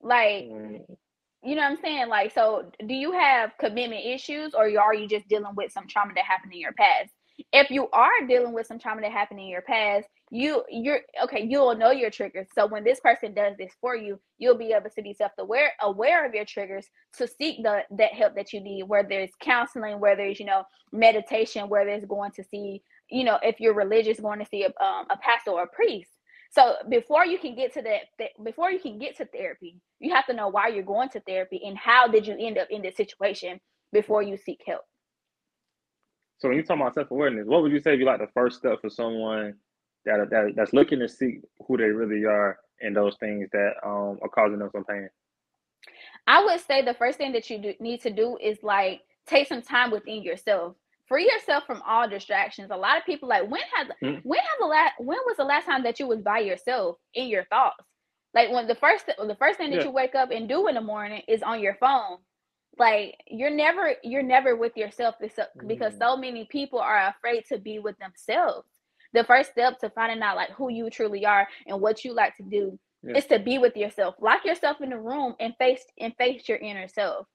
Like, 0.03 0.45
you 0.45 1.55
know 1.55 1.63
what 1.63 1.71
I'm 1.71 1.79
saying? 1.83 2.09
Like, 2.09 2.33
so 2.33 2.71
do 2.87 2.95
you 2.95 3.13
have 3.13 3.53
commitment 3.59 4.05
issues 4.05 4.55
or 4.55 4.65
are 4.79 4.95
you 4.95 5.09
just 5.09 5.29
dealing 5.29 5.55
with 5.57 5.73
some 5.73 5.87
trauma 5.89 6.13
that 6.15 6.25
happened 6.25 6.53
in 6.53 6.61
your 6.61 6.73
past? 6.73 7.11
If 7.53 7.71
you 7.71 7.89
are 7.91 8.27
dealing 8.29 8.53
with 8.53 8.67
some 8.67 8.79
trauma 8.79 9.01
that 9.03 9.13
happened 9.13 9.41
in 9.41 9.47
your 9.47 9.63
past, 9.63 10.07
you 10.35 10.65
you're 10.71 11.01
okay, 11.25 11.47
you'll 11.49 11.77
know 11.77 11.91
your 11.91 12.11
triggers. 12.11 12.49
So 12.55 12.67
when 12.67 12.85
this 12.85 13.01
person 13.01 13.35
does 13.35 13.55
this 13.59 13.73
for 13.81 13.95
you, 13.95 14.19
you'll 14.39 14.59
be 14.59 14.73
able 14.73 14.91
to 14.91 15.03
be 15.03 15.15
self-aware 15.15 15.73
aware 15.83 16.27
of 16.27 16.35
your 16.35 16.45
triggers 16.45 16.87
to 17.19 17.29
seek 17.29 17.63
the 17.63 17.83
that 17.99 18.13
help 18.15 18.35
that 18.35 18.53
you 18.53 18.61
need, 18.61 18.85
whether 18.85 19.13
it's 19.13 19.37
counseling, 19.41 20.01
whether 20.01 20.23
it's, 20.23 20.41
you 20.41 20.47
know, 20.47 20.65
meditation, 20.93 21.69
whether 21.69 21.91
it's 21.91 22.07
going 22.07 22.33
to 22.33 22.45
see, 22.45 22.83
you 23.11 23.25
know, 23.25 23.39
if 23.43 23.61
you're 23.61 23.75
religious, 23.75 24.19
going 24.21 24.39
to 24.41 24.47
see 24.47 24.65
a, 24.65 24.85
um, 24.85 25.07
a 25.11 25.17
pastor 25.19 25.51
or 25.51 25.65
a 25.65 25.69
priest 25.69 26.11
so 26.53 26.75
before 26.91 27.25
you 27.25 27.39
can 27.39 27.55
get 27.55 27.73
to 27.75 27.83
that, 27.83 28.01
th- 28.19 28.33
before 28.45 28.71
you 28.71 28.79
can 28.79 28.99
get 28.99 29.17
to 29.17 29.25
therapy, 29.25 29.81
you 30.01 30.15
have 30.15 30.27
to 30.27 30.35
know 30.35 30.49
why 30.49 30.69
you're 30.69 30.83
going 30.83 31.09
to 31.11 31.21
therapy 31.21 31.63
and 31.65 31.79
how 31.79 32.07
did 32.07 32.27
you 32.27 32.37
end 32.39 32.59
up 32.59 32.69
in 32.71 32.83
this 32.83 32.95
situation 32.95 33.59
before 33.91 34.23
you 34.23 34.37
seek 34.37 34.61
help. 34.67 34.83
So 36.39 36.49
when 36.49 36.59
you 36.59 36.63
talk 36.63 36.77
about 36.77 36.95
self 36.95 37.11
awareness, 37.11 37.47
what 37.47 37.63
would 37.63 37.73
you 37.73 37.81
say 37.81 37.97
be 37.97 38.05
like 38.05 38.21
the 38.21 38.27
first 38.35 38.59
step 38.59 38.83
for 38.83 38.91
someone 38.91 39.55
that, 40.05 40.31
that 40.31 40.53
that's 40.57 40.73
looking 40.73 40.99
to 41.01 41.09
see 41.09 41.41
who 41.67 41.77
they 41.77 41.85
really 41.85 42.25
are 42.25 42.59
and 42.81 42.97
those 42.97 43.17
things 43.21 43.49
that 43.53 43.75
um, 43.85 44.19
are 44.23 44.29
causing 44.29 44.59
them 44.59 44.71
some 44.73 44.85
pain? 44.85 45.09
I 46.27 46.45
would 46.45 46.61
say 46.61 46.85
the 46.85 46.95
first 46.95 47.19
thing 47.19 47.33
that 47.33 47.51
you 47.51 47.59
do, 47.59 47.75
need 47.81 48.01
to 48.03 48.11
do 48.11 48.37
is 48.41 48.59
like 48.63 49.01
take 49.27 49.49
some 49.49 49.63
time 49.63 49.91
within 49.91 50.23
yourself 50.23 50.77
free 51.13 51.31
yourself 51.31 51.65
from 51.67 51.83
all 51.87 52.09
distractions. 52.09 52.71
A 52.71 52.77
lot 52.77 52.97
of 52.97 53.05
people 53.05 53.29
like 53.29 53.43
when 53.51 53.61
has 53.77 53.89
mm. 54.03 54.21
when 54.25 54.41
have 54.41 54.59
the 54.61 54.67
last 54.67 54.95
when 54.99 55.19
was 55.27 55.37
the 55.37 55.45
last 55.45 55.67
time 55.67 55.83
that 55.83 56.01
you 56.01 56.07
was 56.07 56.23
by 56.23 56.39
yourself 56.39 56.97
in 57.13 57.29
your 57.29 57.45
thoughts? 57.45 57.85
Like 58.35 58.51
when 58.51 58.67
the 58.67 58.75
first 58.75 59.07
the 59.07 59.37
first 59.39 59.59
thing 59.59 59.71
that 59.73 59.81
yeah. 59.81 59.85
you 59.85 59.91
wake 59.91 60.15
up 60.15 60.31
and 60.31 60.49
do 60.49 60.69
in 60.69 60.75
the 60.75 60.81
morning 60.81 61.21
is 61.29 61.43
on 61.43 61.61
your 61.61 61.75
phone. 61.75 62.17
Like 62.79 63.17
you're 63.29 63.51
never 63.51 63.95
you're 64.03 64.23
never 64.23 64.57
with 64.57 64.75
yourself 64.75 65.17
because 65.21 65.95
mm. 65.95 65.99
so 65.99 66.17
many 66.17 66.47
people 66.47 66.79
are 66.79 67.09
afraid 67.09 67.45
to 67.51 67.59
be 67.59 67.79
with 67.79 67.99
themselves. 67.99 68.67
The 69.13 69.25
first 69.25 69.51
step 69.51 69.79
to 69.81 69.91
finding 69.91 70.23
out 70.23 70.37
like 70.37 70.51
who 70.51 70.71
you 70.71 70.91
truly 70.91 71.27
are 71.27 71.47
and 71.67 71.81
what 71.81 72.05
you 72.05 72.15
like 72.15 72.37
to 72.37 72.43
do 72.43 72.79
yeah. 73.03 73.17
is 73.17 73.27
to 73.27 73.39
be 73.39 73.59
with 73.59 73.77
yourself. 73.77 74.15
Lock 74.21 74.45
yourself 74.45 74.81
in 74.81 74.91
the 74.91 74.99
room 74.99 75.35
and 75.41 75.55
face 75.59 75.85
and 75.99 76.15
face 76.17 76.49
your 76.49 76.59
inner 76.59 76.89
self. 76.89 77.27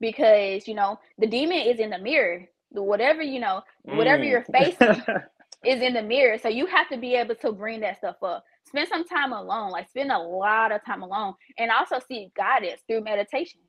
Because 0.00 0.66
you 0.66 0.74
know 0.74 0.98
the 1.18 1.26
demon 1.26 1.58
is 1.58 1.78
in 1.78 1.90
the 1.90 1.98
mirror 1.98 2.48
whatever 2.72 3.22
you 3.22 3.40
know 3.40 3.62
whatever 3.82 4.22
mm. 4.22 4.30
you're 4.30 4.46
facing 4.52 5.02
is 5.64 5.82
in 5.82 5.94
the 5.94 6.02
mirror 6.02 6.38
so 6.38 6.48
you 6.48 6.66
have 6.66 6.88
to 6.88 6.96
be 6.96 7.14
able 7.14 7.34
to 7.34 7.52
bring 7.52 7.80
that 7.80 7.98
stuff 7.98 8.16
up 8.22 8.44
spend 8.66 8.88
some 8.88 9.04
time 9.04 9.32
alone 9.32 9.70
like 9.70 9.88
spend 9.88 10.10
a 10.10 10.18
lot 10.18 10.72
of 10.72 10.84
time 10.84 11.02
alone 11.02 11.34
and 11.58 11.70
also 11.70 11.98
seek 12.08 12.32
guidance 12.34 12.80
through 12.86 13.02
meditation 13.02 13.60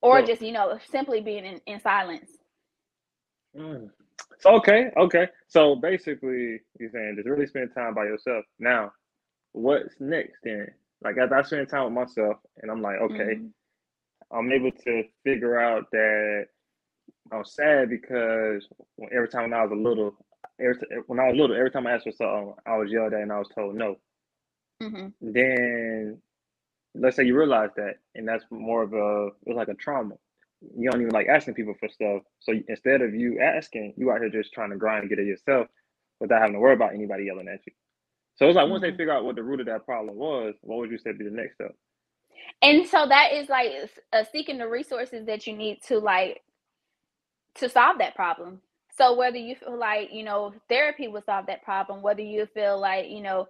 or 0.00 0.22
just 0.22 0.42
you 0.42 0.52
know 0.52 0.78
simply 0.90 1.20
being 1.20 1.44
in, 1.44 1.60
in 1.66 1.80
silence 1.80 2.30
mm. 3.56 3.88
So 4.40 4.50
okay 4.54 4.90
okay 4.96 5.26
so 5.48 5.74
basically 5.76 6.60
you're 6.78 6.90
saying 6.90 7.14
just 7.16 7.28
really 7.28 7.46
spend 7.46 7.70
time 7.74 7.94
by 7.94 8.04
yourself 8.04 8.44
now 8.58 8.90
what's 9.52 9.94
next 10.00 10.38
then 10.44 10.66
like 11.02 11.16
as 11.18 11.32
i 11.32 11.42
spend 11.42 11.68
time 11.68 11.84
with 11.84 11.92
myself 11.92 12.36
and 12.62 12.70
i'm 12.70 12.82
like 12.82 13.00
okay 13.00 13.36
mm-hmm. 13.36 14.36
i'm 14.36 14.52
able 14.52 14.72
to 14.72 15.02
figure 15.24 15.58
out 15.58 15.84
that 15.92 16.46
I 17.32 17.36
was 17.38 17.54
sad 17.54 17.90
because 17.90 18.66
every 19.12 19.28
time 19.28 19.42
when 19.42 19.54
I 19.54 19.62
was 19.62 19.72
a 19.72 19.74
little, 19.74 20.14
every 20.60 20.76
when 21.06 21.20
I 21.20 21.28
was 21.28 21.36
little, 21.36 21.56
every 21.56 21.70
time 21.70 21.86
I 21.86 21.92
asked 21.92 22.04
for 22.04 22.12
something, 22.12 22.54
I 22.66 22.76
was 22.76 22.90
yelled 22.90 23.12
at 23.12 23.20
and 23.20 23.32
I 23.32 23.38
was 23.38 23.48
told 23.54 23.74
no. 23.74 23.96
Mm-hmm. 24.82 25.08
Then, 25.20 26.18
let's 26.94 27.16
say 27.16 27.24
you 27.24 27.36
realize 27.36 27.70
that, 27.76 27.96
and 28.14 28.26
that's 28.26 28.44
more 28.50 28.82
of 28.82 28.94
a 28.94 29.28
it's 29.46 29.56
like 29.56 29.68
a 29.68 29.74
trauma. 29.74 30.14
You 30.60 30.90
don't 30.90 31.00
even 31.00 31.12
like 31.12 31.28
asking 31.28 31.54
people 31.54 31.74
for 31.78 31.88
stuff. 31.88 32.22
So 32.40 32.52
instead 32.68 33.00
of 33.02 33.14
you 33.14 33.40
asking, 33.40 33.94
you 33.96 34.10
out 34.10 34.20
here 34.20 34.30
just 34.30 34.52
trying 34.52 34.70
to 34.70 34.76
grind 34.76 35.00
and 35.00 35.10
get 35.10 35.18
it 35.18 35.26
yourself 35.26 35.68
without 36.20 36.40
having 36.40 36.54
to 36.54 36.60
worry 36.60 36.74
about 36.74 36.94
anybody 36.94 37.24
yelling 37.24 37.48
at 37.48 37.60
you. 37.66 37.72
So 38.36 38.46
it's 38.46 38.56
like 38.56 38.64
mm-hmm. 38.64 38.72
once 38.72 38.82
they 38.82 38.88
mm-hmm. 38.88 38.96
figure 38.96 39.12
out 39.12 39.24
what 39.24 39.36
the 39.36 39.42
root 39.42 39.60
of 39.60 39.66
that 39.66 39.84
problem 39.84 40.16
was, 40.16 40.54
what 40.62 40.78
would 40.78 40.90
you 40.90 40.98
say 40.98 41.12
be 41.12 41.24
the 41.24 41.30
next 41.30 41.54
step? 41.54 41.74
And 42.62 42.86
so 42.86 43.06
that 43.06 43.32
is 43.32 43.48
like 43.48 43.70
uh, 44.12 44.24
seeking 44.32 44.58
the 44.58 44.68
resources 44.68 45.26
that 45.26 45.46
you 45.46 45.56
need 45.56 45.80
to 45.88 45.98
like 45.98 46.42
to 47.56 47.68
solve 47.68 47.98
that 47.98 48.14
problem. 48.14 48.60
So 48.96 49.16
whether 49.16 49.36
you 49.36 49.54
feel 49.54 49.78
like, 49.78 50.08
you 50.12 50.24
know, 50.24 50.52
therapy 50.68 51.06
will 51.06 51.22
solve 51.22 51.46
that 51.46 51.62
problem, 51.62 52.02
whether 52.02 52.22
you 52.22 52.46
feel 52.46 52.80
like, 52.80 53.08
you 53.08 53.22
know, 53.22 53.46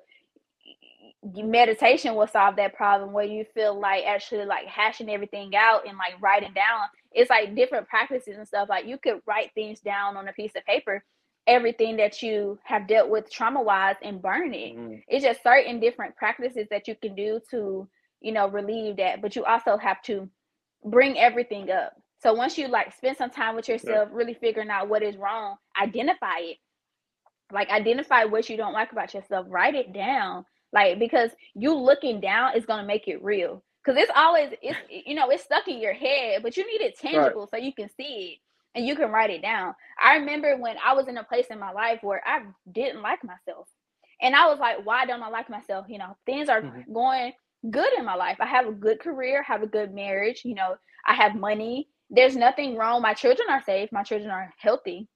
meditation 1.25 2.15
will 2.15 2.27
solve 2.27 2.57
that 2.57 2.75
problem, 2.75 3.13
where 3.13 3.25
you 3.25 3.45
feel 3.55 3.79
like 3.79 4.05
actually 4.05 4.45
like 4.45 4.67
hashing 4.67 5.11
everything 5.11 5.55
out 5.57 5.87
and 5.87 5.99
like 5.99 6.21
writing 6.21 6.53
down, 6.55 6.87
it's 7.13 7.31
like 7.31 7.55
different 7.55 7.89
practices 7.89 8.37
and 8.37 8.47
stuff. 8.47 8.69
Like 8.69 8.87
you 8.87 8.99
could 8.99 9.21
write 9.27 9.51
things 9.55 9.81
down 9.81 10.17
on 10.17 10.29
a 10.29 10.33
piece 10.33 10.53
of 10.57 10.65
paper, 10.65 11.03
everything 11.47 11.97
that 11.97 12.23
you 12.23 12.59
have 12.65 12.87
dealt 12.87 13.09
with 13.09 13.31
trauma 13.31 13.63
wise 13.63 13.97
and 14.03 14.23
burn 14.23 14.55
it. 14.55 14.77
Mm-hmm. 14.77 14.95
It's 15.09 15.25
just 15.25 15.43
certain 15.43 15.81
different 15.81 16.17
practices 16.17 16.69
that 16.71 16.87
you 16.87 16.95
can 16.95 17.15
do 17.15 17.41
to, 17.51 17.89
you 18.21 18.33
know, 18.33 18.49
relieve 18.49 18.99
that. 18.99 19.21
But 19.21 19.35
you 19.35 19.45
also 19.45 19.77
have 19.77 20.01
to 20.03 20.29
bring 20.85 21.19
everything 21.19 21.71
up. 21.71 21.95
So 22.21 22.33
once 22.35 22.59
you 22.59 22.69
like 22.69 22.95
spend 22.97 23.17
some 23.17 23.31
time 23.31 23.57
with 23.57 23.69
yourself, 23.69 24.09
really 24.13 24.35
figuring 24.35 24.71
out 24.71 24.89
what 24.89 25.03
is 25.03 25.17
wrong, 25.17 25.57
identify 25.81 26.39
it. 26.41 26.59
Like 27.51 27.71
identify 27.71 28.25
what 28.25 28.51
you 28.51 28.57
don't 28.57 28.73
like 28.75 28.93
about 28.93 29.15
yourself, 29.15 29.47
write 29.49 29.75
it 29.75 29.93
down. 29.93 30.45
Like 30.73 30.99
because 30.99 31.31
you 31.55 31.75
looking 31.75 32.21
down 32.21 32.57
is 32.57 32.67
gonna 32.67 32.87
make 32.87 33.09
it 33.09 33.23
real. 33.23 33.63
Cause 33.87 33.97
it's 33.97 34.11
always 34.15 34.51
it's 34.61 34.79
you 34.91 35.15
know 35.15 35.31
it's 35.31 35.45
stuck 35.45 35.67
in 35.69 35.81
your 35.81 35.95
head, 35.95 36.43
but 36.43 36.57
you 36.57 36.67
need 36.67 36.85
it 36.85 36.99
tangible 36.99 37.43
right. 37.43 37.51
so 37.51 37.57
you 37.57 37.73
can 37.73 37.89
see 37.97 38.35
it 38.35 38.39
and 38.79 38.87
you 38.87 38.95
can 38.95 39.11
write 39.11 39.31
it 39.31 39.41
down. 39.41 39.75
I 40.03 40.17
remember 40.17 40.57
when 40.57 40.77
I 40.85 40.93
was 40.93 41.09
in 41.09 41.17
a 41.17 41.25
place 41.25 41.47
in 41.51 41.59
my 41.59 41.73
life 41.73 42.01
where 42.03 42.23
I 42.27 42.43
didn't 42.71 43.03
like 43.03 43.25
myself. 43.25 43.69
And 44.21 44.35
I 44.35 44.47
was 44.47 44.59
like, 44.59 44.85
why 44.85 45.07
don't 45.07 45.23
I 45.23 45.29
like 45.29 45.49
myself? 45.49 45.87
You 45.89 45.99
know, 45.99 46.17
things 46.27 46.49
are 46.49 46.61
mm-hmm. 46.61 46.93
going 46.93 47.33
good 47.71 47.93
in 47.97 48.05
my 48.05 48.15
life. 48.15 48.37
I 48.41 48.47
have 48.47 48.67
a 48.67 48.73
good 48.73 49.01
career, 49.01 49.43
have 49.43 49.63
a 49.63 49.67
good 49.67 49.95
marriage, 49.95 50.43
you 50.45 50.55
know, 50.55 50.77
I 51.07 51.15
have 51.15 51.35
money, 51.35 51.89
there's 52.11 52.37
nothing 52.37 52.77
wrong. 52.77 53.03
My 53.03 53.15
children 53.15 53.49
are 53.51 53.63
safe. 53.63 53.91
My 53.93 54.03
children 54.03 54.31
are 54.31 54.53
healthy. 54.59 55.09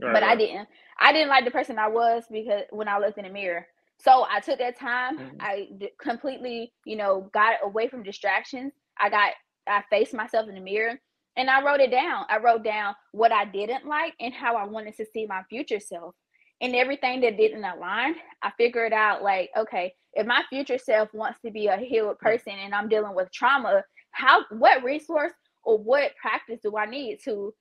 Right, 0.00 0.12
but. 0.12 0.22
I 0.22 0.36
didn't. 0.36 0.68
I 0.98 1.12
didn't 1.12 1.28
like 1.28 1.44
the 1.44 1.50
person 1.50 1.78
I 1.78 1.88
was 1.88 2.24
because 2.30 2.62
when 2.70 2.88
I 2.88 2.98
looked 2.98 3.18
in 3.18 3.24
the 3.24 3.30
mirror. 3.30 3.66
So 4.02 4.26
I 4.28 4.40
took 4.40 4.58
that 4.58 4.78
time. 4.78 5.18
Mm-hmm. 5.18 5.36
I 5.40 5.68
completely, 6.00 6.72
you 6.84 6.96
know, 6.96 7.30
got 7.32 7.54
away 7.62 7.88
from 7.88 8.02
distractions. 8.02 8.72
I 8.98 9.08
got, 9.08 9.32
I 9.68 9.84
faced 9.90 10.12
myself 10.12 10.48
in 10.48 10.56
the 10.56 10.60
mirror 10.60 10.98
and 11.36 11.48
I 11.48 11.64
wrote 11.64 11.80
it 11.80 11.92
down. 11.92 12.24
I 12.28 12.38
wrote 12.38 12.64
down 12.64 12.94
what 13.12 13.30
I 13.30 13.44
didn't 13.44 13.86
like 13.86 14.14
and 14.20 14.34
how 14.34 14.56
I 14.56 14.66
wanted 14.66 14.96
to 14.96 15.06
see 15.06 15.26
my 15.26 15.42
future 15.48 15.78
self. 15.78 16.14
And 16.60 16.74
everything 16.74 17.20
that 17.20 17.36
didn't 17.36 17.64
align, 17.64 18.16
I 18.42 18.50
figured 18.56 18.92
out 18.92 19.22
like, 19.22 19.50
okay, 19.56 19.94
if 20.14 20.26
my 20.26 20.42
future 20.50 20.78
self 20.78 21.08
wants 21.14 21.38
to 21.44 21.52
be 21.52 21.68
a 21.68 21.76
healed 21.76 22.18
person 22.18 22.52
and 22.52 22.74
I'm 22.74 22.88
dealing 22.88 23.14
with 23.14 23.32
trauma, 23.32 23.82
how 24.10 24.44
what 24.50 24.82
resource 24.82 25.32
or 25.62 25.78
what 25.78 26.12
practice 26.20 26.58
do 26.62 26.76
I 26.76 26.86
need 26.86 27.18
to 27.24 27.54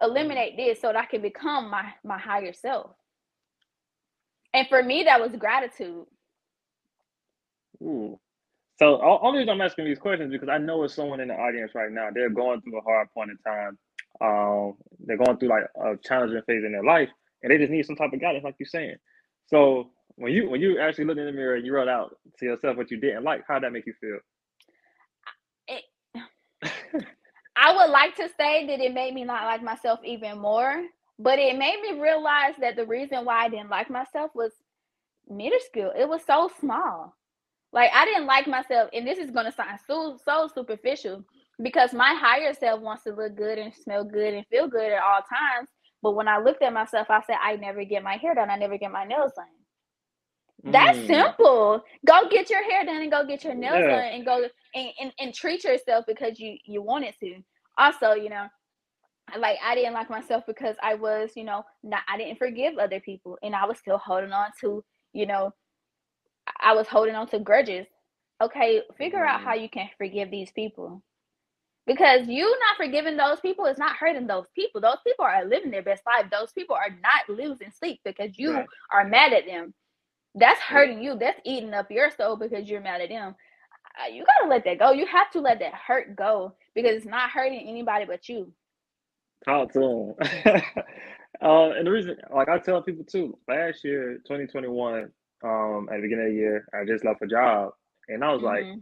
eliminate 0.00 0.56
this 0.56 0.80
so 0.80 0.88
that 0.88 0.96
I 0.96 1.06
can 1.06 1.22
become 1.22 1.70
my 1.70 1.92
my 2.04 2.18
higher 2.18 2.52
self? 2.52 2.92
And 4.54 4.66
for 4.68 4.82
me, 4.82 5.04
that 5.04 5.20
was 5.20 5.36
gratitude. 5.36 6.04
Ooh. 7.82 8.18
So 8.78 9.00
only 9.02 9.40
reason 9.40 9.54
I'm 9.54 9.60
asking 9.60 9.86
these 9.86 9.98
questions 9.98 10.30
because 10.30 10.48
I 10.48 10.58
know 10.58 10.84
it's 10.84 10.94
someone 10.94 11.20
in 11.20 11.28
the 11.28 11.34
audience 11.34 11.72
right 11.74 11.90
now. 11.90 12.08
They're 12.14 12.30
going 12.30 12.60
through 12.60 12.78
a 12.78 12.82
hard 12.82 13.08
point 13.12 13.30
in 13.30 13.38
time. 13.38 13.78
Um, 14.20 14.74
they're 15.00 15.16
going 15.16 15.36
through 15.38 15.48
like 15.48 15.64
a 15.80 15.96
challenging 15.96 16.42
phase 16.46 16.64
in 16.64 16.72
their 16.72 16.84
life, 16.84 17.08
and 17.42 17.52
they 17.52 17.58
just 17.58 17.70
need 17.70 17.86
some 17.86 17.96
type 17.96 18.12
of 18.12 18.20
guidance, 18.20 18.44
like 18.44 18.54
you're 18.58 18.66
saying. 18.66 18.96
So 19.46 19.90
when 20.16 20.32
you 20.32 20.48
when 20.48 20.60
you 20.60 20.80
actually 20.80 21.04
look 21.04 21.18
in 21.18 21.26
the 21.26 21.32
mirror 21.32 21.54
and 21.56 21.66
you 21.66 21.72
wrote 21.74 21.88
out 21.88 22.16
to 22.38 22.44
yourself 22.44 22.76
what 22.76 22.90
you 22.90 22.98
didn't 23.00 23.24
like, 23.24 23.42
how 23.48 23.54
did 23.54 23.64
that 23.64 23.72
make 23.72 23.86
you 23.86 23.94
feel? 24.00 24.18
It, 25.68 25.84
I 27.56 27.74
would 27.74 27.90
like 27.90 28.14
to 28.16 28.28
say 28.38 28.66
that 28.66 28.80
it 28.80 28.94
made 28.94 29.14
me 29.14 29.24
not 29.24 29.44
like 29.44 29.62
myself 29.62 30.00
even 30.04 30.38
more, 30.38 30.82
but 31.18 31.38
it 31.38 31.58
made 31.58 31.80
me 31.82 32.00
realize 32.00 32.54
that 32.60 32.76
the 32.76 32.86
reason 32.86 33.24
why 33.24 33.44
I 33.44 33.48
didn't 33.48 33.70
like 33.70 33.90
myself 33.90 34.30
was 34.34 34.52
middle 35.28 35.58
school. 35.60 35.92
It 35.96 36.08
was 36.08 36.22
so 36.26 36.50
small. 36.60 37.14
Like 37.72 37.90
I 37.94 38.04
didn't 38.04 38.26
like 38.26 38.46
myself, 38.46 38.90
and 38.92 39.06
this 39.06 39.18
is 39.18 39.30
gonna 39.30 39.52
sound 39.52 39.78
so 39.86 40.18
so 40.24 40.48
superficial 40.54 41.24
because 41.62 41.92
my 41.92 42.14
higher 42.14 42.54
self 42.54 42.80
wants 42.80 43.04
to 43.04 43.14
look 43.14 43.36
good 43.36 43.58
and 43.58 43.74
smell 43.74 44.04
good 44.04 44.34
and 44.34 44.46
feel 44.46 44.68
good 44.68 44.92
at 44.92 45.02
all 45.02 45.20
times. 45.20 45.68
But 46.02 46.12
when 46.12 46.28
I 46.28 46.38
looked 46.38 46.62
at 46.62 46.72
myself, 46.72 47.08
I 47.10 47.20
said, 47.26 47.36
I 47.42 47.56
never 47.56 47.84
get 47.84 48.04
my 48.04 48.16
hair 48.16 48.34
done. 48.34 48.50
I 48.50 48.56
never 48.56 48.78
get 48.78 48.92
my 48.92 49.04
nails 49.04 49.32
done. 49.34 50.72
That's 50.72 50.98
mm. 50.98 51.06
simple. 51.06 51.82
Go 52.06 52.28
get 52.28 52.50
your 52.50 52.62
hair 52.62 52.84
done 52.84 53.02
and 53.02 53.10
go 53.10 53.26
get 53.26 53.44
your 53.44 53.54
nails 53.54 53.80
yeah. 53.80 53.88
done 53.88 54.12
and 54.12 54.24
go 54.24 54.48
and, 54.74 54.88
and, 55.00 55.12
and 55.18 55.34
treat 55.34 55.64
yourself 55.64 56.04
because 56.06 56.38
you 56.38 56.56
you 56.64 56.82
wanted 56.82 57.14
to. 57.20 57.36
Also, 57.76 58.12
you 58.12 58.28
know, 58.28 58.46
like 59.38 59.58
I 59.64 59.74
didn't 59.74 59.94
like 59.94 60.10
myself 60.10 60.44
because 60.46 60.76
I 60.82 60.94
was, 60.94 61.30
you 61.36 61.44
know, 61.44 61.64
not 61.82 62.02
I 62.08 62.16
didn't 62.18 62.38
forgive 62.38 62.78
other 62.78 63.00
people 63.00 63.38
and 63.42 63.54
I 63.54 63.66
was 63.66 63.78
still 63.78 63.98
holding 63.98 64.32
on 64.32 64.50
to, 64.60 64.84
you 65.12 65.26
know, 65.26 65.52
I 66.60 66.74
was 66.74 66.86
holding 66.86 67.14
on 67.14 67.28
to 67.28 67.38
grudges. 67.38 67.86
Okay, 68.40 68.82
figure 68.96 69.18
mm-hmm. 69.18 69.28
out 69.28 69.40
how 69.42 69.54
you 69.54 69.68
can 69.68 69.88
forgive 69.98 70.30
these 70.30 70.50
people. 70.52 71.02
Because 71.86 72.28
you 72.28 72.44
not 72.44 72.76
forgiving 72.76 73.16
those 73.16 73.40
people 73.40 73.64
is 73.64 73.78
not 73.78 73.96
hurting 73.96 74.26
those 74.26 74.46
people. 74.54 74.80
Those 74.80 74.98
people 75.06 75.24
are 75.24 75.44
living 75.44 75.70
their 75.70 75.82
best 75.82 76.02
life. 76.06 76.26
Those 76.30 76.52
people 76.52 76.76
are 76.76 76.90
not 77.02 77.34
losing 77.34 77.70
sleep 77.70 78.00
because 78.04 78.38
you 78.38 78.52
right. 78.52 78.66
are 78.92 79.08
mad 79.08 79.32
at 79.32 79.46
them. 79.46 79.72
That's 80.34 80.60
hurting 80.60 81.02
you. 81.02 81.16
That's 81.18 81.40
eating 81.44 81.72
up 81.72 81.90
your 81.90 82.10
soul 82.10 82.36
because 82.36 82.68
you're 82.68 82.82
mad 82.82 83.00
at 83.00 83.08
them. 83.08 83.34
Uh, 83.98 84.12
you 84.12 84.24
gotta 84.24 84.50
let 84.50 84.64
that 84.64 84.78
go. 84.78 84.92
You 84.92 85.06
have 85.06 85.30
to 85.32 85.40
let 85.40 85.58
that 85.60 85.74
hurt 85.74 86.14
go 86.14 86.54
because 86.74 86.92
it's 86.94 87.06
not 87.06 87.30
hurting 87.30 87.66
anybody 87.66 88.04
but 88.04 88.28
you. 88.28 88.52
Talk 89.44 89.72
to 89.72 90.14
them. 90.18 90.42
uh, 91.42 91.70
and 91.70 91.86
the 91.86 91.90
reason, 91.90 92.16
like 92.34 92.48
I 92.48 92.58
tell 92.58 92.82
people 92.82 93.04
too, 93.04 93.38
last 93.48 93.84
year, 93.84 94.14
2021, 94.26 95.10
um, 95.44 95.88
at 95.90 95.96
the 95.96 96.02
beginning 96.02 96.26
of 96.26 96.32
the 96.32 96.36
year. 96.38 96.66
I 96.74 96.84
just 96.84 97.04
left 97.04 97.22
a 97.22 97.26
job, 97.26 97.72
and 98.08 98.24
I 98.24 98.32
was 98.32 98.42
mm-hmm. 98.42 98.70
like, 98.70 98.80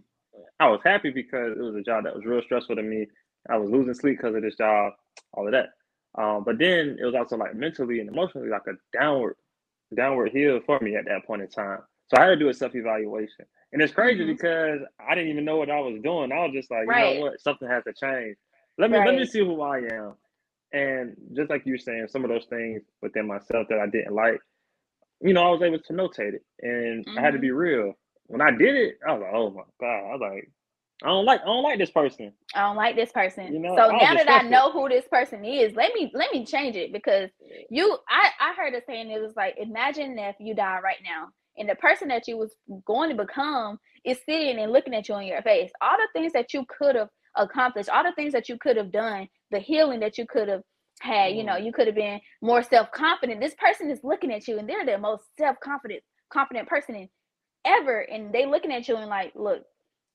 I 0.60 0.68
was 0.68 0.80
happy 0.84 1.10
because 1.10 1.56
it 1.56 1.62
was 1.62 1.76
a 1.76 1.82
job 1.82 2.04
that 2.04 2.14
was 2.14 2.24
real 2.24 2.42
stressful 2.42 2.76
to 2.76 2.82
me. 2.82 3.06
I 3.48 3.56
was 3.56 3.70
losing 3.70 3.94
sleep 3.94 4.18
because 4.18 4.34
of 4.34 4.42
this 4.42 4.56
job, 4.56 4.92
all 5.32 5.46
of 5.46 5.52
that. 5.52 5.70
Um, 6.18 6.44
but 6.44 6.58
then 6.58 6.96
it 7.00 7.04
was 7.04 7.14
also 7.14 7.36
like 7.36 7.54
mentally 7.54 8.00
and 8.00 8.08
emotionally 8.08 8.48
like 8.48 8.66
a 8.66 8.72
downward, 8.96 9.36
downward 9.94 10.32
hill 10.32 10.60
for 10.64 10.80
me 10.80 10.96
at 10.96 11.04
that 11.06 11.26
point 11.26 11.42
in 11.42 11.48
time. 11.48 11.80
So 12.08 12.18
I 12.18 12.24
had 12.24 12.30
to 12.30 12.36
do 12.36 12.48
a 12.48 12.54
self 12.54 12.74
evaluation, 12.74 13.44
and 13.72 13.82
it's 13.82 13.92
crazy 13.92 14.22
mm-hmm. 14.22 14.32
because 14.32 14.80
I 14.98 15.14
didn't 15.14 15.30
even 15.30 15.44
know 15.44 15.56
what 15.56 15.70
I 15.70 15.80
was 15.80 16.00
doing. 16.02 16.32
I 16.32 16.44
was 16.44 16.52
just 16.54 16.70
like, 16.70 16.86
right. 16.86 17.14
you 17.14 17.20
know 17.20 17.26
what, 17.26 17.40
something 17.40 17.68
has 17.68 17.84
to 17.84 17.92
change. 17.92 18.36
Let 18.78 18.90
me 18.90 18.98
right. 18.98 19.08
let 19.08 19.18
me 19.18 19.26
see 19.26 19.40
who 19.40 19.60
I 19.60 19.78
am. 19.78 20.14
And 20.72 21.16
just 21.34 21.50
like 21.50 21.64
you 21.64 21.72
were 21.72 21.78
saying, 21.78 22.08
some 22.08 22.24
of 22.24 22.30
those 22.30 22.46
things 22.46 22.82
within 23.00 23.26
myself 23.26 23.66
that 23.68 23.78
I 23.78 23.86
didn't 23.86 24.14
like, 24.14 24.40
you 25.20 25.32
know, 25.32 25.42
I 25.42 25.50
was 25.50 25.62
able 25.62 25.78
to 25.78 25.92
notate 25.92 26.34
it, 26.34 26.44
and 26.60 27.06
mm-hmm. 27.06 27.18
I 27.18 27.22
had 27.22 27.32
to 27.32 27.38
be 27.38 27.48
mm-hmm. 27.48 27.56
real. 27.56 27.92
When 28.26 28.40
I 28.40 28.50
did 28.50 28.74
it, 28.74 28.98
I 29.06 29.12
was 29.12 29.22
like, 29.22 29.32
"Oh 29.34 29.50
my 29.50 29.62
god!" 29.80 30.10
I 30.10 30.12
was 30.12 30.20
like, 30.20 30.50
"I 31.04 31.08
don't 31.08 31.24
like, 31.24 31.40
I 31.42 31.44
don't 31.44 31.62
like 31.62 31.78
this 31.78 31.90
person. 31.90 32.32
I 32.54 32.60
don't 32.62 32.76
like 32.76 32.96
this 32.96 33.12
person." 33.12 33.52
You 33.52 33.60
know, 33.60 33.76
so 33.76 33.90
now 33.96 34.14
that 34.14 34.28
I 34.28 34.42
know 34.42 34.72
who 34.72 34.88
this 34.88 35.06
person 35.10 35.44
is, 35.44 35.74
let 35.74 35.94
me 35.94 36.10
let 36.12 36.32
me 36.32 36.44
change 36.44 36.76
it 36.76 36.92
because 36.92 37.30
you, 37.70 37.96
I, 38.08 38.30
I 38.40 38.54
heard 38.54 38.74
a 38.74 38.82
saying 38.86 39.10
it 39.10 39.22
was 39.22 39.36
like, 39.36 39.54
imagine 39.58 40.18
if 40.18 40.36
you 40.40 40.54
die 40.54 40.80
right 40.82 40.98
now, 41.04 41.28
and 41.56 41.68
the 41.68 41.76
person 41.76 42.08
that 42.08 42.28
you 42.28 42.36
was 42.36 42.54
going 42.84 43.10
to 43.10 43.24
become 43.24 43.78
is 44.04 44.18
sitting 44.28 44.58
and 44.58 44.72
looking 44.72 44.94
at 44.94 45.08
you 45.08 45.16
in 45.16 45.26
your 45.26 45.42
face. 45.42 45.70
All 45.80 45.96
the 45.96 46.08
things 46.18 46.32
that 46.32 46.52
you 46.52 46.64
could 46.68 46.96
have 46.96 47.08
accomplished, 47.36 47.88
all 47.88 48.04
the 48.04 48.12
things 48.12 48.32
that 48.32 48.48
you 48.48 48.58
could 48.58 48.76
have 48.76 48.92
done, 48.92 49.28
the 49.50 49.58
healing 49.58 50.00
that 50.00 50.18
you 50.18 50.26
could 50.26 50.48
have 50.48 50.62
had, 51.00 51.34
you 51.34 51.44
know, 51.44 51.54
mm. 51.54 51.64
you 51.64 51.72
could 51.72 51.86
have 51.86 51.96
been 51.96 52.20
more 52.42 52.62
self-confident. 52.62 53.40
This 53.40 53.54
person 53.54 53.90
is 53.90 54.00
looking 54.02 54.32
at 54.32 54.48
you 54.48 54.58
and 54.58 54.68
they're 54.68 54.86
the 54.86 54.98
most 54.98 55.24
self-confident, 55.38 56.02
confident 56.32 56.68
person 56.68 56.94
in 56.94 57.08
ever. 57.64 58.00
And 58.00 58.32
they 58.32 58.46
looking 58.46 58.72
at 58.72 58.88
you 58.88 58.96
and 58.96 59.08
like, 59.08 59.32
look, 59.34 59.62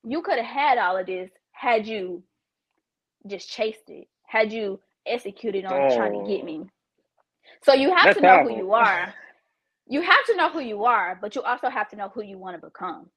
you 0.04 0.22
could 0.22 0.38
have 0.38 0.46
had 0.46 0.78
all 0.78 0.98
of 0.98 1.06
this 1.06 1.30
had 1.52 1.86
you 1.86 2.24
just 3.28 3.50
chased 3.50 3.89
it, 3.89 4.08
had 4.26 4.52
you 4.52 4.80
executed 5.06 5.65
on 5.65 5.91
oh. 5.91 5.96
trying 5.96 6.24
to 6.24 6.30
get 6.30 6.44
me. 6.44 6.63
So 7.63 7.74
you 7.74 7.94
have 7.94 8.06
That's 8.06 8.17
to 8.17 8.24
know 8.24 8.30
powerful. 8.30 8.56
who 8.56 8.62
you 8.62 8.74
are. 8.74 9.13
You 9.88 10.02
have 10.02 10.26
to 10.28 10.36
know 10.36 10.50
who 10.50 10.62
you 10.62 10.86
are, 10.86 11.17
but 11.22 11.36
you 11.36 11.41
also 11.41 11.70
have 11.70 11.89
to 11.89 11.96
know 11.96 12.10
who 12.13 12.24
you 12.24 12.38
want 12.38 12.60
to 12.60 12.65
become. 12.65 13.10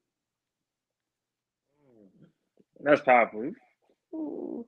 That's 2.81 3.00
powerful. 3.00 3.53
Ooh. 4.14 4.66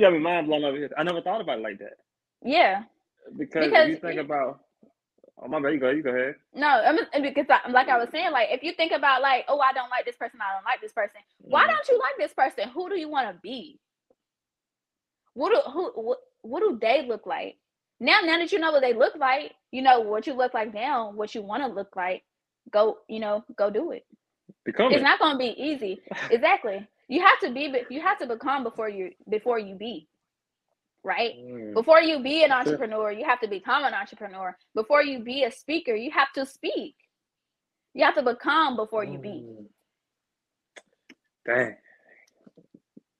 You 0.00 0.10
me 0.10 0.18
mind 0.18 0.46
blown 0.46 0.64
over 0.64 0.76
here. 0.76 0.90
I 0.96 1.02
never 1.02 1.20
thought 1.20 1.40
about 1.40 1.58
it 1.58 1.62
like 1.62 1.78
that. 1.78 1.98
Yeah. 2.42 2.84
Because, 3.36 3.66
because 3.66 3.84
if 3.84 3.90
you 3.90 3.96
think 3.96 4.20
about 4.20 4.60
Oh 5.42 5.48
my 5.48 5.58
bad, 5.58 5.72
you 5.72 5.80
go, 5.80 5.88
you 5.88 6.02
go 6.02 6.10
ahead. 6.10 6.34
No, 6.54 6.68
I 6.68 6.92
mean 6.92 7.06
because 7.22 7.46
I, 7.48 7.70
like 7.70 7.88
I 7.88 7.96
was 7.96 8.08
saying, 8.12 8.30
like 8.30 8.48
if 8.50 8.62
you 8.62 8.72
think 8.72 8.92
about 8.92 9.22
like, 9.22 9.46
oh, 9.48 9.58
I 9.58 9.72
don't 9.72 9.88
like 9.88 10.04
this 10.04 10.16
person, 10.16 10.38
I 10.42 10.54
don't 10.54 10.64
like 10.64 10.82
this 10.82 10.92
person. 10.92 11.20
Why 11.38 11.62
mm-hmm. 11.62 11.70
don't 11.70 11.88
you 11.88 11.98
like 11.98 12.14
this 12.18 12.34
person? 12.34 12.68
Who 12.74 12.90
do 12.90 12.98
you 12.98 13.08
want 13.08 13.28
to 13.28 13.40
be? 13.40 13.80
What 15.32 15.50
do 15.50 15.70
who 15.70 15.92
what, 15.94 16.18
what 16.42 16.60
do 16.60 16.78
they 16.80 17.06
look 17.06 17.26
like? 17.26 17.56
Now, 18.00 18.18
now 18.22 18.36
that 18.38 18.52
you 18.52 18.58
know 18.58 18.72
what 18.72 18.82
they 18.82 18.92
look 18.92 19.16
like, 19.16 19.54
you 19.70 19.80
know 19.80 20.00
what 20.00 20.26
you 20.26 20.34
look 20.34 20.52
like 20.52 20.74
now, 20.74 21.10
what 21.12 21.34
you 21.34 21.42
want 21.42 21.62
to 21.62 21.68
look 21.68 21.96
like. 21.96 22.22
Go, 22.70 22.98
you 23.08 23.20
know, 23.20 23.44
go 23.56 23.70
do 23.70 23.92
it. 23.92 24.04
Become 24.64 24.92
it's 24.92 25.02
not 25.02 25.18
going 25.18 25.32
to 25.32 25.38
be 25.38 25.54
easy. 25.60 26.00
exactly. 26.30 26.86
You 27.08 27.22
have 27.22 27.40
to 27.40 27.50
be 27.50 27.74
you 27.90 28.00
have 28.00 28.18
to 28.18 28.26
become 28.26 28.62
before 28.62 28.88
you 28.88 29.10
before 29.28 29.58
you 29.58 29.74
be 29.74 30.08
right? 31.02 31.32
Mm. 31.38 31.74
before 31.74 32.00
you 32.00 32.22
be 32.22 32.44
an 32.44 32.52
entrepreneur 32.52 33.10
you 33.10 33.24
have 33.24 33.40
to 33.40 33.48
become 33.48 33.84
an 33.84 33.94
entrepreneur. 33.94 34.56
Before 34.74 35.02
you 35.02 35.20
be 35.20 35.44
a 35.44 35.50
speaker 35.50 35.94
you 35.94 36.10
have 36.10 36.32
to 36.34 36.46
speak. 36.46 36.94
You 37.94 38.04
have 38.04 38.14
to 38.14 38.22
become 38.22 38.76
before 38.76 39.04
you 39.04 39.18
be. 39.18 39.28
Mm. 39.28 39.66
dang. 41.46 41.76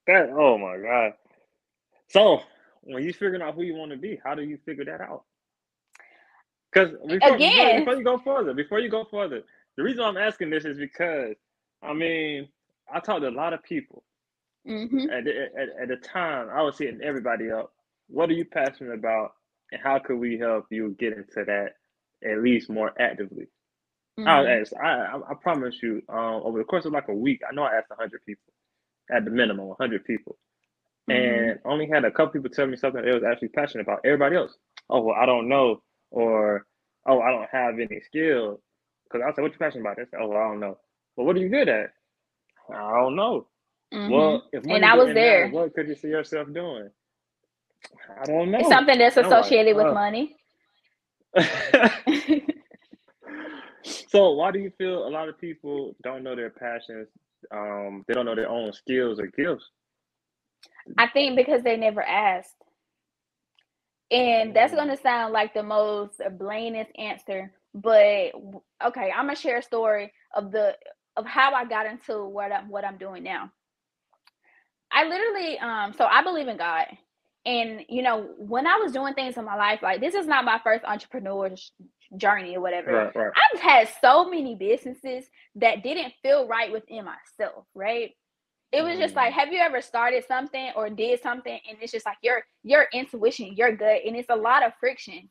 That 0.06 0.30
oh 0.30 0.58
my 0.58 0.76
god. 0.76 1.12
So 2.08 2.42
when 2.82 3.02
you 3.02 3.12
figuring 3.12 3.42
out 3.42 3.54
who 3.54 3.62
you 3.62 3.74
want 3.74 3.92
to 3.92 3.96
be 3.96 4.20
how 4.22 4.34
do 4.34 4.42
you 4.42 4.58
figure 4.64 4.84
that 4.84 5.00
out? 5.00 5.24
Because 6.72 6.94
again. 7.22 7.80
before 7.80 7.96
you 7.96 8.04
go 8.04 8.18
further 8.18 8.54
before 8.54 8.78
you 8.80 8.90
go 8.90 9.04
further 9.10 9.42
the 9.76 9.82
reason 9.82 10.02
i'm 10.02 10.16
asking 10.16 10.50
this 10.50 10.64
is 10.64 10.78
because 10.78 11.34
i 11.82 11.92
mean 11.92 12.48
I 12.92 13.00
talked 13.00 13.22
to 13.22 13.28
a 13.28 13.30
lot 13.30 13.52
of 13.52 13.62
people. 13.62 14.02
Mm-hmm. 14.68 15.10
At, 15.10 15.24
the, 15.24 15.42
at, 15.58 15.82
at 15.82 15.88
the 15.88 15.96
time, 15.96 16.48
I 16.52 16.62
was 16.62 16.78
hitting 16.78 17.00
everybody 17.02 17.50
up. 17.50 17.72
What 18.08 18.28
are 18.28 18.34
you 18.34 18.44
passionate 18.44 18.92
about, 18.92 19.32
and 19.72 19.80
how 19.82 19.98
could 19.98 20.18
we 20.18 20.38
help 20.38 20.66
you 20.70 20.94
get 20.98 21.12
into 21.12 21.44
that 21.46 21.74
at 22.28 22.42
least 22.42 22.68
more 22.68 22.92
actively? 23.00 23.46
Mm-hmm. 24.18 24.28
I 24.28 24.60
asked. 24.60 24.74
I, 24.74 25.18
I, 25.30 25.34
promise 25.40 25.76
you, 25.82 26.02
um, 26.08 26.42
over 26.44 26.58
the 26.58 26.64
course 26.64 26.84
of 26.84 26.92
like 26.92 27.08
a 27.08 27.14
week, 27.14 27.40
I 27.48 27.54
know 27.54 27.62
I 27.62 27.76
asked 27.76 27.86
hundred 27.96 28.24
people, 28.26 28.52
at 29.10 29.24
the 29.24 29.30
minimum, 29.30 29.72
hundred 29.80 30.04
people, 30.04 30.36
mm-hmm. 31.08 31.50
and 31.50 31.58
only 31.64 31.88
had 31.88 32.04
a 32.04 32.10
couple 32.10 32.32
people 32.32 32.50
tell 32.50 32.66
me 32.66 32.76
something 32.76 33.02
they 33.02 33.14
was 33.14 33.24
actually 33.24 33.48
passionate 33.48 33.84
about. 33.84 34.00
Everybody 34.04 34.36
else, 34.36 34.52
oh 34.90 35.00
well, 35.00 35.16
I 35.18 35.24
don't 35.24 35.48
know, 35.48 35.82
or 36.10 36.66
oh, 37.06 37.20
I 37.20 37.30
don't 37.30 37.48
have 37.50 37.78
any 37.78 38.00
skill. 38.00 38.60
Because 39.10 39.26
I 39.26 39.34
said, 39.34 39.42
what 39.42 39.52
you 39.52 39.58
passionate 39.58 39.82
about? 39.82 39.96
They 39.96 40.04
said, 40.10 40.20
oh, 40.22 40.28
well, 40.28 40.38
I 40.38 40.48
don't 40.48 40.60
know. 40.60 40.78
But 41.16 41.24
what 41.24 41.36
are 41.36 41.40
you 41.40 41.48
good 41.48 41.68
at? 41.68 41.90
I 42.72 43.00
don't 43.00 43.16
know. 43.16 43.46
Mm-hmm. 43.92 44.12
Well, 44.12 44.44
if 44.52 44.64
and 44.64 44.84
I 44.84 44.94
was 44.94 45.12
there, 45.14 45.48
what 45.48 45.74
could 45.74 45.88
you 45.88 45.96
see 45.96 46.08
yourself 46.08 46.52
doing? 46.52 46.90
I 48.20 48.24
don't 48.24 48.50
know. 48.50 48.58
It's 48.58 48.68
something 48.68 48.98
that's 48.98 49.16
I'm 49.16 49.24
like, 49.24 49.32
associated 49.32 49.74
with 49.76 49.92
money. 49.92 50.36
so 53.84 54.32
why 54.32 54.50
do 54.50 54.58
you 54.58 54.70
feel 54.78 55.06
a 55.06 55.10
lot 55.10 55.28
of 55.28 55.38
people 55.40 55.96
don't 56.02 56.22
know 56.22 56.36
their 56.36 56.50
passions? 56.50 57.08
Um, 57.52 58.04
they 58.06 58.14
don't 58.14 58.26
know 58.26 58.34
their 58.36 58.48
own 58.48 58.72
skills 58.72 59.18
or 59.18 59.26
gifts. 59.26 59.68
I 60.98 61.08
think 61.08 61.36
because 61.36 61.62
they 61.62 61.76
never 61.76 62.02
asked. 62.02 62.54
And 64.10 64.54
that's 64.54 64.74
going 64.74 64.88
to 64.88 64.96
sound 64.96 65.32
like 65.32 65.54
the 65.54 65.62
most 65.62 66.20
blandest 66.38 66.90
answer, 66.96 67.52
but 67.74 68.32
okay, 68.84 69.12
I'm 69.14 69.26
gonna 69.26 69.36
share 69.36 69.58
a 69.58 69.62
story 69.62 70.12
of 70.34 70.50
the 70.50 70.76
of 71.16 71.26
how 71.26 71.54
I 71.54 71.64
got 71.64 71.86
into 71.86 72.24
what 72.24 72.52
I'm 72.52 72.68
what 72.68 72.84
I'm 72.84 72.98
doing 72.98 73.22
now. 73.22 73.50
I 74.90 75.04
literally 75.04 75.58
um 75.58 75.92
so 75.92 76.04
I 76.04 76.22
believe 76.22 76.48
in 76.48 76.56
God. 76.56 76.86
And 77.46 77.82
you 77.88 78.02
know, 78.02 78.28
when 78.38 78.66
I 78.66 78.76
was 78.76 78.92
doing 78.92 79.14
things 79.14 79.36
in 79.36 79.44
my 79.44 79.56
life, 79.56 79.80
like 79.82 80.00
this 80.00 80.14
is 80.14 80.26
not 80.26 80.44
my 80.44 80.60
first 80.62 80.84
entrepreneur 80.84 81.54
journey 82.16 82.56
or 82.56 82.60
whatever. 82.60 82.92
Right, 82.92 83.16
right. 83.16 83.32
I've 83.54 83.60
had 83.60 83.88
so 84.00 84.28
many 84.28 84.56
businesses 84.56 85.24
that 85.56 85.82
didn't 85.82 86.12
feel 86.22 86.46
right 86.46 86.72
within 86.72 87.04
myself, 87.04 87.66
right? 87.74 88.10
It 88.72 88.82
was 88.82 88.98
just 88.98 89.16
like, 89.16 89.32
have 89.32 89.52
you 89.52 89.58
ever 89.58 89.80
started 89.80 90.24
something 90.28 90.70
or 90.76 90.90
did 90.90 91.20
something 91.22 91.58
and 91.68 91.78
it's 91.80 91.90
just 91.90 92.06
like 92.06 92.18
your 92.22 92.42
your 92.62 92.86
intuition, 92.92 93.54
your 93.56 93.74
gut, 93.74 94.02
and 94.06 94.16
it's 94.16 94.30
a 94.30 94.36
lot 94.36 94.64
of 94.64 94.72
friction. 94.78 95.28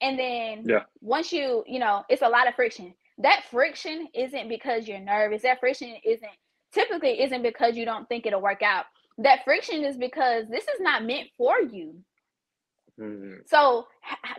And 0.00 0.18
then 0.18 0.66
Yeah. 0.66 0.84
once 1.00 1.32
you, 1.32 1.64
you 1.66 1.78
know, 1.78 2.04
it's 2.08 2.22
a 2.22 2.28
lot 2.28 2.48
of 2.48 2.54
friction. 2.54 2.94
That 3.18 3.44
friction 3.50 4.08
isn't 4.14 4.48
because 4.48 4.86
you're 4.88 5.00
nervous. 5.00 5.42
That 5.42 5.60
friction 5.60 5.96
isn't 6.04 6.30
typically 6.72 7.22
isn't 7.22 7.42
because 7.42 7.76
you 7.76 7.84
don't 7.86 8.08
think 8.08 8.26
it'll 8.26 8.42
work 8.42 8.62
out. 8.62 8.86
That 9.18 9.44
friction 9.44 9.84
is 9.84 9.96
because 9.96 10.46
this 10.48 10.64
is 10.64 10.80
not 10.80 11.04
meant 11.04 11.28
for 11.38 11.60
you. 11.60 12.04
Mhm. 12.98 13.48
So 13.48 13.88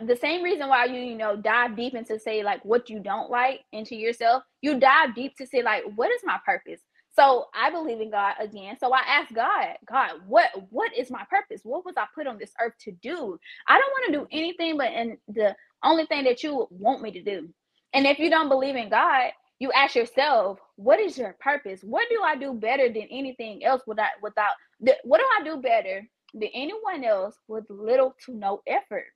the 0.04 0.16
same 0.16 0.42
reason 0.42 0.68
why 0.68 0.86
you 0.86 1.00
you 1.00 1.16
know 1.16 1.36
dive 1.36 1.76
deep 1.76 1.94
into 1.94 2.18
say 2.18 2.42
like 2.42 2.64
what 2.64 2.90
you 2.90 3.00
don't 3.00 3.30
like 3.30 3.60
into 3.72 3.96
yourself, 3.96 4.42
you 4.62 4.78
dive 4.78 5.14
deep 5.14 5.36
to 5.38 5.46
say 5.46 5.62
like 5.62 5.84
what 5.96 6.10
is 6.10 6.22
my 6.24 6.38
purpose. 6.44 6.82
So 7.18 7.46
I 7.54 7.70
believe 7.70 8.00
in 8.00 8.10
God 8.12 8.34
again. 8.40 8.76
So 8.80 8.92
I 8.94 9.00
ask 9.06 9.34
God, 9.34 9.76
God, 9.88 10.12
what 10.28 10.50
what 10.70 10.96
is 10.98 11.10
my 11.10 11.24
purpose? 11.30 11.62
What 11.64 11.86
was 11.86 11.96
I 11.98 12.06
put 12.14 12.28
on 12.28 12.38
this 12.38 12.52
earth 12.62 12.74
to 12.84 12.92
do? 12.92 13.38
I 13.68 13.78
don't 13.78 13.92
want 13.92 14.06
to 14.08 14.20
do 14.20 14.28
anything 14.38 14.78
but 14.78 14.92
in 14.92 15.18
the 15.28 15.56
only 15.84 16.06
thing 16.06 16.24
that 16.24 16.44
you 16.44 16.68
want 16.70 17.02
me 17.02 17.12
to 17.12 17.22
do. 17.22 17.50
And 17.94 18.06
if 18.06 18.20
you 18.20 18.30
don't 18.30 18.50
believe 18.50 18.76
in 18.76 18.90
God, 18.90 19.32
you 19.60 19.72
ask 19.72 19.96
yourself, 19.96 20.60
what 20.76 21.00
is 21.00 21.18
your 21.18 21.36
purpose? 21.40 21.82
What 21.82 22.08
do 22.10 22.22
I 22.24 22.36
do 22.36 22.54
better 22.54 22.88
than 22.88 23.08
anything 23.10 23.64
else 23.64 23.82
without 23.86 24.10
without 24.22 24.52
the, 24.80 24.96
what 25.04 25.18
do 25.20 25.26
I 25.40 25.44
do 25.44 25.62
better 25.62 26.08
than 26.34 26.50
anyone 26.54 27.04
else 27.04 27.36
with 27.48 27.66
little 27.70 28.16
to 28.26 28.34
no 28.34 28.62
effort? 28.66 29.06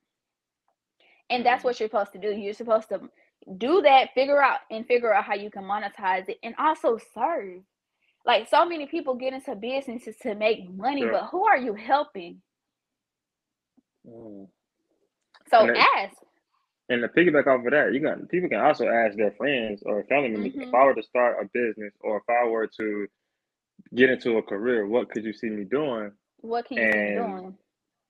And 1.30 1.44
that's 1.46 1.62
Mhm. 1.62 1.64
what 1.64 1.80
you're 1.80 1.88
supposed 1.88 2.12
to 2.12 2.18
do. 2.18 2.32
You're 2.32 2.54
supposed 2.54 2.88
to 2.90 3.00
do 3.58 3.82
that, 3.82 4.14
figure 4.14 4.42
out 4.42 4.60
and 4.70 4.86
figure 4.86 5.12
out 5.14 5.24
how 5.24 5.34
you 5.34 5.50
can 5.50 5.64
monetize 5.64 6.28
it 6.28 6.38
and 6.42 6.54
also 6.58 6.98
serve. 7.14 7.62
Like 8.26 8.48
so 8.48 8.66
many 8.66 8.86
people 8.86 9.14
get 9.16 9.32
into 9.34 9.54
businesses 9.56 10.16
to 10.22 10.34
make 10.34 10.70
money, 10.70 11.06
but 11.06 11.26
who 11.26 11.46
are 11.46 11.58
you 11.58 11.74
helping? 11.74 12.42
Mm. 14.08 14.48
So 15.50 15.68
And 15.68 15.76
ask. 15.76 16.16
And 16.90 17.02
to 17.02 17.08
piggyback 17.08 17.48
off 17.48 17.66
of 17.66 17.72
that, 17.72 17.94
you 17.94 18.00
got 18.00 18.28
people 18.30 18.48
can 18.50 18.60
also 18.60 18.88
ask 18.88 19.16
their 19.18 19.32
friends 19.32 19.82
or 19.86 20.04
family 20.04 20.30
members, 20.30 20.52
if 20.56 20.68
Mhm. 20.68 20.74
I 20.74 20.84
were 20.84 20.94
to 20.94 21.02
start 21.04 21.38
a 21.42 21.46
business 21.52 21.94
or 22.00 22.18
if 22.18 22.24
I 22.30 22.46
were 22.48 22.68
to 22.78 23.08
get 23.94 24.10
into 24.10 24.38
a 24.38 24.42
career, 24.42 24.86
what 24.86 25.10
could 25.10 25.24
you 25.24 25.32
see 25.32 25.50
me 25.50 25.64
doing? 25.64 26.12
What 26.42 26.66
can 26.66 26.78
you 26.78 26.88
be 26.88 27.02
And 27.02 27.14
doing? 27.14 27.58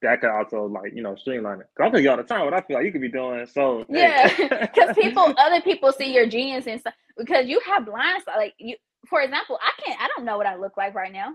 That 0.02 0.20
could 0.20 0.30
also 0.30 0.66
like, 0.66 0.94
you 0.94 1.02
know, 1.02 1.16
streamline 1.16 1.60
it. 1.60 1.68
Cause 1.76 1.86
I 1.86 1.90
tell 1.90 2.00
you 2.00 2.10
all 2.10 2.18
the 2.18 2.24
time 2.24 2.44
what 2.44 2.54
I 2.54 2.60
feel 2.62 2.76
like 2.78 2.86
you 2.86 2.92
could 2.92 3.00
be 3.02 3.10
doing. 3.10 3.46
So 3.46 3.84
Yeah, 3.88 4.28
because 4.74 4.92
people, 4.94 5.34
other 5.38 5.60
people 5.62 5.92
see 5.92 6.12
your 6.14 6.26
genius 6.26 6.66
and 6.68 6.80
stuff. 6.80 6.94
Because 7.18 7.46
you 7.48 7.60
have 7.66 7.86
blind. 7.86 8.22
Like 8.26 8.54
you, 8.58 8.76
for 9.08 9.20
example, 9.20 9.58
I 9.60 9.72
can't. 9.82 10.00
I 10.00 10.08
don't 10.14 10.24
know 10.24 10.36
what 10.36 10.46
I 10.46 10.56
look 10.56 10.76
like 10.76 10.94
right 10.94 11.12
now. 11.12 11.34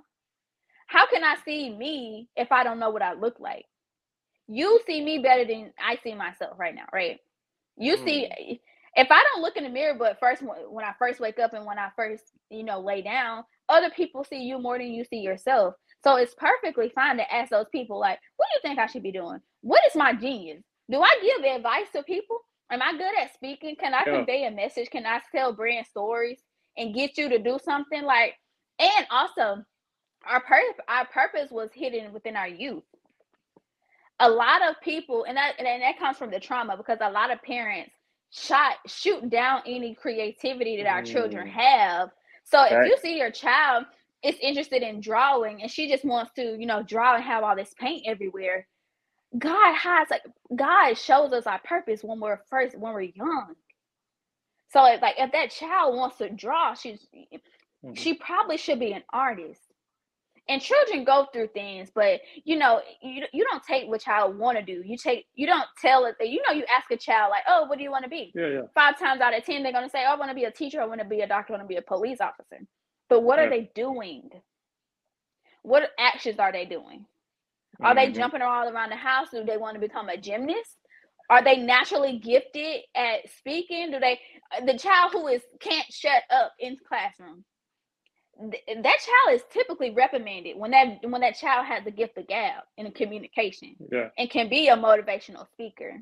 How 0.88 1.06
can 1.08 1.24
I 1.24 1.36
see 1.44 1.70
me 1.70 2.30
if 2.36 2.52
I 2.52 2.64
don't 2.64 2.80
know 2.80 2.90
what 2.90 3.02
I 3.02 3.14
look 3.14 3.40
like? 3.40 3.66
You 4.48 4.80
see 4.88 5.04
me 5.04 5.20
better 5.20 5.46
than 5.46 5.74
I 5.78 5.98
see 6.04 6.16
myself 6.16 6.58
right 6.58 6.74
now, 6.74 6.86
right? 6.94 7.20
You 7.78 7.98
see, 7.98 8.28
mm. 8.28 8.60
if 8.96 9.08
I 9.12 9.24
don't 9.24 9.42
look 9.42 9.58
in 9.58 9.66
the 9.66 9.70
mirror, 9.70 9.96
but 10.00 10.20
first 10.20 10.42
when 10.42 10.58
when 10.72 10.86
I 10.86 10.94
first 10.98 11.20
wake 11.20 11.40
up 11.40 11.54
and 11.54 11.66
when 11.66 11.78
I 11.78 11.90
first, 11.96 12.24
you 12.50 12.64
know, 12.64 12.80
lay 12.80 13.02
down, 13.02 13.44
other 13.68 13.90
people 13.90 14.24
see 14.24 14.44
you 14.44 14.60
more 14.60 14.78
than 14.78 14.88
you 14.88 15.04
see 15.04 15.18
yourself. 15.18 15.76
So 16.04 16.16
it's 16.16 16.36
perfectly 16.36 16.90
fine 16.96 17.18
to 17.18 17.34
ask 17.34 17.50
those 17.50 17.66
people, 17.72 18.00
like, 18.00 18.20
what 18.38 18.48
do 18.50 18.56
you 18.56 18.62
think 18.70 18.80
I 18.80 18.86
should 18.90 19.04
be 19.04 19.12
doing? 19.12 19.40
What 19.62 19.82
is 19.88 19.96
my 19.96 20.14
genius? 20.14 20.64
Do 20.90 21.02
I 21.02 21.10
give 21.22 21.44
advice 21.44 21.88
to 21.94 22.04
people? 22.04 22.40
Am 22.72 22.82
I 22.82 22.94
good 22.94 23.14
at 23.22 23.34
speaking? 23.34 23.76
Can 23.76 23.94
I 23.94 24.04
Yeah. 24.06 24.18
convey 24.18 24.46
a 24.46 24.52
message? 24.52 24.90
Can 24.90 25.06
I 25.06 25.22
tell 25.34 25.52
brand 25.54 25.86
stories 25.88 26.42
and 26.78 26.96
get 26.96 27.18
you 27.18 27.30
to 27.30 27.40
do 27.40 27.60
something 27.64 28.04
like? 28.04 28.36
And 28.80 29.08
also, 29.12 29.64
our 30.28 30.42
purpose, 30.42 30.84
our 30.88 31.06
purpose 31.08 31.52
was 31.52 31.70
hidden 31.74 32.14
within 32.14 32.36
our 32.36 32.48
youth. 32.48 32.84
A 34.20 34.30
lot 34.30 34.68
of 34.68 34.76
people, 34.82 35.26
and 35.28 35.38
that 35.38 35.54
and 35.60 35.82
that 35.84 36.00
comes 36.00 36.18
from 36.18 36.32
the 36.32 36.40
trauma 36.40 36.78
because 36.78 37.00
a 37.02 37.12
lot 37.12 37.32
of 37.32 37.42
parents 37.44 37.92
shot 38.32 38.76
shoot 38.88 39.30
down 39.30 39.62
any 39.68 39.96
creativity 39.96 40.78
that 40.78 40.88
our 40.88 41.04
children 41.04 41.48
Mm. 41.48 41.52
have. 41.52 42.10
So 42.44 42.64
if 42.66 42.82
you 42.84 42.98
see 43.02 43.18
your 43.18 43.32
child 43.32 43.86
is 44.24 44.36
interested 44.42 44.84
in 44.84 45.02
drawing 45.02 45.62
and 45.62 45.72
she 45.72 45.90
just 45.90 46.06
wants 46.06 46.34
to, 46.36 46.58
you 46.60 46.66
know, 46.66 46.84
draw 46.84 47.16
and 47.16 47.24
have 47.24 47.44
all 47.44 47.56
this 47.56 47.74
paint 47.80 48.04
everywhere, 48.08 48.68
God 49.38 49.76
has 49.76 50.10
like 50.10 50.24
God 50.56 50.96
shows 50.98 51.34
us 51.34 51.48
our 51.48 51.60
purpose 51.64 52.04
when 52.04 52.20
we're 52.20 52.40
first 52.50 52.78
when 52.78 52.94
we're 52.94 53.02
young. 53.02 53.56
So 54.70 54.86
if, 54.86 55.02
like 55.02 55.16
if 55.18 55.32
that 55.32 55.52
child 55.52 55.96
wants 55.96 56.18
to 56.18 56.30
draw, 56.30 56.74
she's 56.74 57.06
Mhm. 57.84 57.96
she 57.96 58.14
probably 58.16 58.58
should 58.58 58.80
be 58.80 58.94
an 58.94 59.04
artist. 59.14 59.62
And 60.50 60.62
children 60.62 61.04
go 61.06 61.28
through 61.34 61.50
things, 61.50 61.90
but 61.94 62.22
you 62.46 62.58
know, 62.58 62.82
you 63.02 63.26
you 63.34 63.46
don't 63.52 63.64
take 63.64 63.88
what 63.90 64.02
child 64.02 64.38
want 64.38 64.58
to 64.58 64.64
do. 64.64 64.82
You 64.86 64.98
take 64.98 65.28
you 65.36 65.48
don't 65.48 65.68
tell 65.82 66.06
it. 66.06 66.16
You 66.22 66.42
know, 66.48 66.54
you 66.54 66.66
ask 66.66 66.90
a 66.92 66.98
child 66.98 67.32
like, 67.32 67.44
"Oh, 67.48 67.66
what 67.68 67.78
do 67.78 67.84
you 67.84 67.92
want 67.92 68.06
to 68.06 68.10
be?" 68.10 68.36
Yeah, 68.36 68.48
yeah. 68.48 68.62
Five 68.76 69.00
times 69.00 69.22
out 69.22 69.38
of 69.38 69.44
ten, 69.46 69.64
they're 69.64 69.74
gonna 69.74 69.90
say, 69.90 70.06
"Oh, 70.08 70.14
I 70.14 70.16
want 70.16 70.32
to 70.32 70.36
be 70.36 70.46
a 70.46 70.52
teacher. 70.52 70.82
I 70.82 70.86
want 70.86 71.02
to 71.02 71.08
be 71.08 71.22
a 71.22 71.28
doctor. 71.28 71.54
I 71.54 71.58
want 71.58 71.68
to 71.70 71.74
be 71.74 71.78
a 71.78 71.82
police 71.82 72.22
officer." 72.22 72.60
But 73.10 73.22
what 73.24 73.40
Yeah. 73.40 73.46
are 73.46 73.50
they 73.50 73.72
doing? 73.76 74.30
What 75.64 75.92
actions 76.00 76.40
are 76.40 76.52
they 76.52 76.66
doing? 76.66 77.06
Are 77.84 77.96
they 77.96 78.12
Mhm. 78.12 78.14
jumping 78.14 78.42
all 78.42 78.70
around 78.70 78.90
the 78.92 78.96
house? 78.98 79.30
Do 79.32 79.44
they 79.46 79.58
want 79.58 79.76
to 79.76 79.82
become 79.82 80.10
a 80.10 80.18
gymnast? 80.18 80.78
Are 81.30 81.44
they 81.44 81.58
naturally 81.58 82.20
gifted 82.20 82.82
at 82.96 83.30
speaking? 83.38 83.92
Do 83.92 84.00
they 84.00 84.20
the 84.66 84.78
child 84.78 85.12
who 85.12 85.28
is 85.28 85.42
can't 85.60 85.92
shut 85.92 86.24
up 86.32 86.54
in 86.60 86.78
classroom? 86.88 87.44
th- 88.52 88.64
That 88.68 88.98
child 89.00 89.36
is 89.36 89.44
typically 89.52 89.92
reprimanded 89.92 90.58
when 90.58 90.72
that 90.72 91.00
when 91.04 91.22
that 91.22 91.36
child 91.38 91.66
has 91.66 91.84
the 91.84 91.92
gift 91.92 92.18
of 92.18 92.28
gab 92.28 92.64
in 92.78 92.92
communication 92.92 93.76
Yeah. 93.92 94.10
and 94.18 94.30
can 94.30 94.50
be 94.50 94.70
a 94.70 94.78
motivational 94.78 95.48
speaker. 95.52 96.02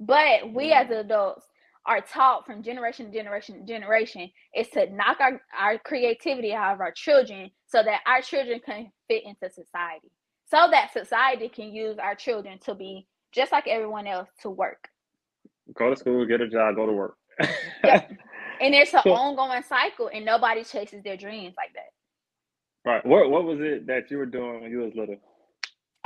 But 0.00 0.52
we 0.52 0.70
mm-hmm. 0.70 0.92
as 0.92 0.98
adults 0.98 1.46
are 1.86 2.00
taught 2.00 2.46
from 2.46 2.62
generation 2.62 3.06
to 3.06 3.12
generation 3.12 3.60
to 3.60 3.66
generation 3.66 4.30
is 4.56 4.68
to 4.70 4.88
knock 4.90 5.18
our, 5.20 5.40
our 5.58 5.78
creativity 5.78 6.54
out 6.54 6.74
of 6.74 6.80
our 6.80 6.92
children 6.92 7.50
so 7.66 7.82
that 7.82 8.00
our 8.06 8.22
children 8.22 8.60
can 8.64 8.90
fit 9.08 9.24
into 9.24 9.50
society. 9.52 10.10
So 10.46 10.68
that 10.70 10.92
society 10.92 11.48
can 11.48 11.72
use 11.72 11.98
our 11.98 12.14
children 12.14 12.58
to 12.60 12.74
be 12.74 13.06
just 13.34 13.52
like 13.52 13.66
everyone 13.66 14.06
else 14.06 14.28
to 14.42 14.50
work. 14.50 14.88
Go 15.74 15.90
to 15.90 15.96
school, 15.96 16.24
get 16.26 16.40
a 16.40 16.48
job, 16.48 16.76
go 16.76 16.86
to 16.86 16.92
work. 16.92 17.16
Yep. 17.84 18.12
And 18.60 18.72
it's 18.72 18.94
an 18.94 19.00
So- 19.02 19.12
ongoing 19.12 19.62
cycle 19.64 20.08
and 20.14 20.24
nobody 20.24 20.62
chases 20.62 21.02
their 21.02 21.16
dreams 21.16 21.54
like 21.56 21.72
that. 21.74 21.90
Right. 22.88 23.04
What 23.04 23.28
what 23.28 23.44
was 23.44 23.58
it 23.60 23.86
that 23.88 24.10
you 24.10 24.16
were 24.18 24.26
doing 24.26 24.62
when 24.62 24.70
you 24.70 24.78
was 24.78 24.92
little? 24.94 25.16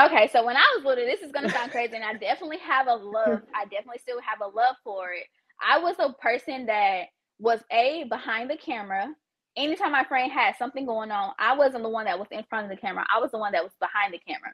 Okay, 0.00 0.28
so 0.32 0.44
when 0.46 0.56
I 0.56 0.64
was 0.76 0.84
little, 0.84 1.04
this 1.04 1.20
is 1.20 1.30
gonna 1.30 1.50
sound 1.50 1.72
crazy, 1.72 1.94
and 1.96 2.04
I 2.04 2.14
definitely 2.14 2.58
have 2.58 2.87
a 2.87 2.94
love. 2.94 3.42
I 3.54 3.64
definitely 3.64 3.98
still 3.98 4.20
have 4.22 4.40
a 4.40 4.46
love 4.46 4.76
for 4.83 5.10
it. 5.12 5.24
I 5.60 5.79
was 5.79 5.96
a 5.98 6.12
person 6.14 6.66
that 6.66 7.08
was 7.38 7.60
a 7.70 8.04
behind 8.08 8.48
the 8.48 8.56
camera. 8.56 9.08
Anytime 9.56 9.92
my 9.92 10.04
friend 10.04 10.31
had 10.33 10.54
something 10.56 10.87
going 10.87 11.10
on, 11.10 11.33
I 11.38 11.54
wasn't 11.56 11.83
the 11.83 11.88
one 11.90 12.06
that 12.06 12.18
was 12.18 12.29
in 12.31 12.44
front 12.48 12.64
of 12.64 12.70
the 12.70 12.81
camera. 12.81 13.04
I 13.14 13.20
was 13.20 13.33
the 13.33 13.38
one 13.38 13.52
that 13.52 13.62
was 13.64 13.74
behind 13.79 14.14
the 14.14 14.20
camera. 14.20 14.52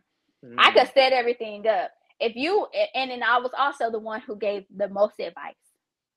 I 0.59 0.71
Mm. 0.71 0.75
could 0.75 0.93
set 0.95 1.13
everything 1.13 1.67
up. 1.69 1.91
If 2.21 2.37
you 2.37 2.67
and 2.95 3.11
then 3.11 3.23
I 3.23 3.39
was 3.39 3.53
also 3.59 3.91
the 3.91 3.99
one 3.99 4.21
who 4.23 4.37
gave 4.37 4.65
the 4.75 4.89
most 4.89 5.21
advice. 5.21 5.55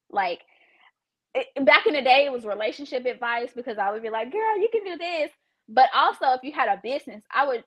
Like 0.09 0.41
it, 1.35 1.47
back 1.65 1.87
in 1.87 1.93
the 1.93 2.01
day, 2.01 2.25
it 2.25 2.31
was 2.31 2.45
relationship 2.45 3.05
advice 3.05 3.51
because 3.55 3.77
I 3.77 3.91
would 3.91 4.03
be 4.03 4.09
like, 4.09 4.31
"Girl, 4.31 4.57
you 4.59 4.69
can 4.71 4.83
do 4.85 4.97
this." 4.97 5.31
But 5.69 5.89
also, 5.95 6.27
if 6.33 6.43
you 6.43 6.53
had 6.53 6.69
a 6.69 6.81
business, 6.83 7.23
I 7.33 7.47
would 7.47 7.63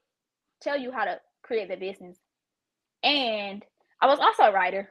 tell 0.62 0.78
you 0.78 0.92
how 0.92 1.04
to 1.06 1.20
create 1.42 1.68
the 1.68 1.76
business. 1.76 2.18
And 3.04 3.64
I 4.00 4.06
was 4.06 4.20
also 4.20 4.44
a 4.44 4.52
writer. 4.52 4.90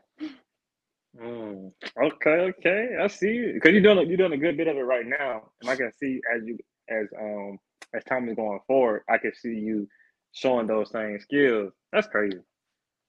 Mm. 1.20 1.72
Okay, 2.02 2.32
okay. 2.58 2.90
I 3.02 3.08
see 3.08 3.28
you. 3.34 3.54
Because 3.56 3.74
you're 3.74 3.82
doing 3.82 4.08
you're 4.08 4.18
doing 4.18 4.34
a 4.34 4.38
good 4.38 4.58
bit 4.58 4.68
of 4.68 4.78
it 4.78 4.82
right 4.82 5.06
now. 5.06 5.52
And 5.62 5.70
I 5.70 5.76
can 5.76 5.92
see 5.94 6.22
as 6.36 6.44
you 6.46 6.58
as 6.90 7.08
um 7.20 7.60
as 7.96 8.04
time 8.06 8.30
is 8.30 8.36
going 8.36 8.60
forward, 8.68 9.04
I 9.10 9.18
can 9.18 9.34
see 9.36 9.56
you 9.56 9.88
showing 10.34 10.68
those 10.68 10.92
same 10.92 11.20
skills. 11.20 11.74
That's 11.94 12.08
crazy. 12.08 12.40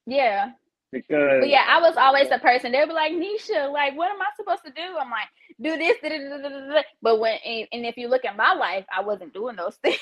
Yeah. 0.07 0.51
Because 0.91 1.39
But 1.39 1.49
yeah, 1.49 1.65
I 1.69 1.81
was 1.81 1.97
always 1.97 2.29
the 2.29 2.39
person. 2.39 2.71
They'd 2.71 2.87
be 2.87 2.93
like, 2.93 3.13
Nisha, 3.13 3.71
like, 3.71 3.95
what 3.97 4.11
am 4.11 4.21
I 4.21 4.27
supposed 4.37 4.63
to 4.65 4.71
do? 4.71 4.97
I'm 4.99 5.11
like, 5.11 5.29
do 5.61 5.77
this, 5.77 5.97
da, 6.01 6.09
da, 6.09 6.73
da, 6.73 6.81
but 7.01 7.19
when 7.19 7.37
and, 7.45 7.67
and 7.73 7.85
if 7.85 7.97
you 7.97 8.09
look 8.09 8.25
at 8.25 8.37
my 8.37 8.53
life, 8.53 8.85
I 8.95 9.01
wasn't 9.03 9.33
doing 9.33 9.55
those 9.57 9.75
things. 9.83 9.97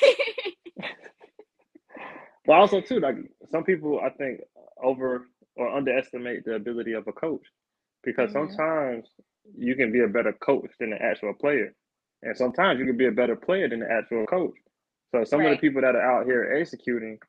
But 2.45 2.53
also 2.53 2.81
too, 2.81 2.99
like 2.99 3.17
some 3.51 3.63
people 3.63 4.01
I 4.03 4.09
think 4.11 4.41
over 4.83 5.27
or 5.55 5.69
underestimate 5.77 6.45
the 6.45 6.55
ability 6.55 6.93
of 6.93 7.07
a 7.07 7.13
coach 7.13 7.45
because 8.03 8.31
Mhm. 8.31 8.33
sometimes 8.33 9.07
you 9.57 9.75
can 9.75 9.91
be 9.91 10.01
a 10.01 10.07
better 10.07 10.33
coach 10.33 10.71
than 10.79 10.91
the 10.91 11.01
actual 11.01 11.33
player, 11.35 11.73
and 12.23 12.37
sometimes 12.37 12.79
you 12.79 12.85
can 12.87 12.97
be 12.97 13.07
a 13.07 13.11
better 13.11 13.35
player 13.35 13.69
than 13.69 13.81
the 13.81 13.91
actual 13.91 14.25
coach. 14.27 14.55
So 15.11 15.23
some 15.25 15.45
of 15.45 15.51
the 15.51 15.57
people 15.57 15.81
that 15.83 15.95
are 15.95 16.01
out 16.01 16.25
here 16.25 16.53
executing, 16.59 17.19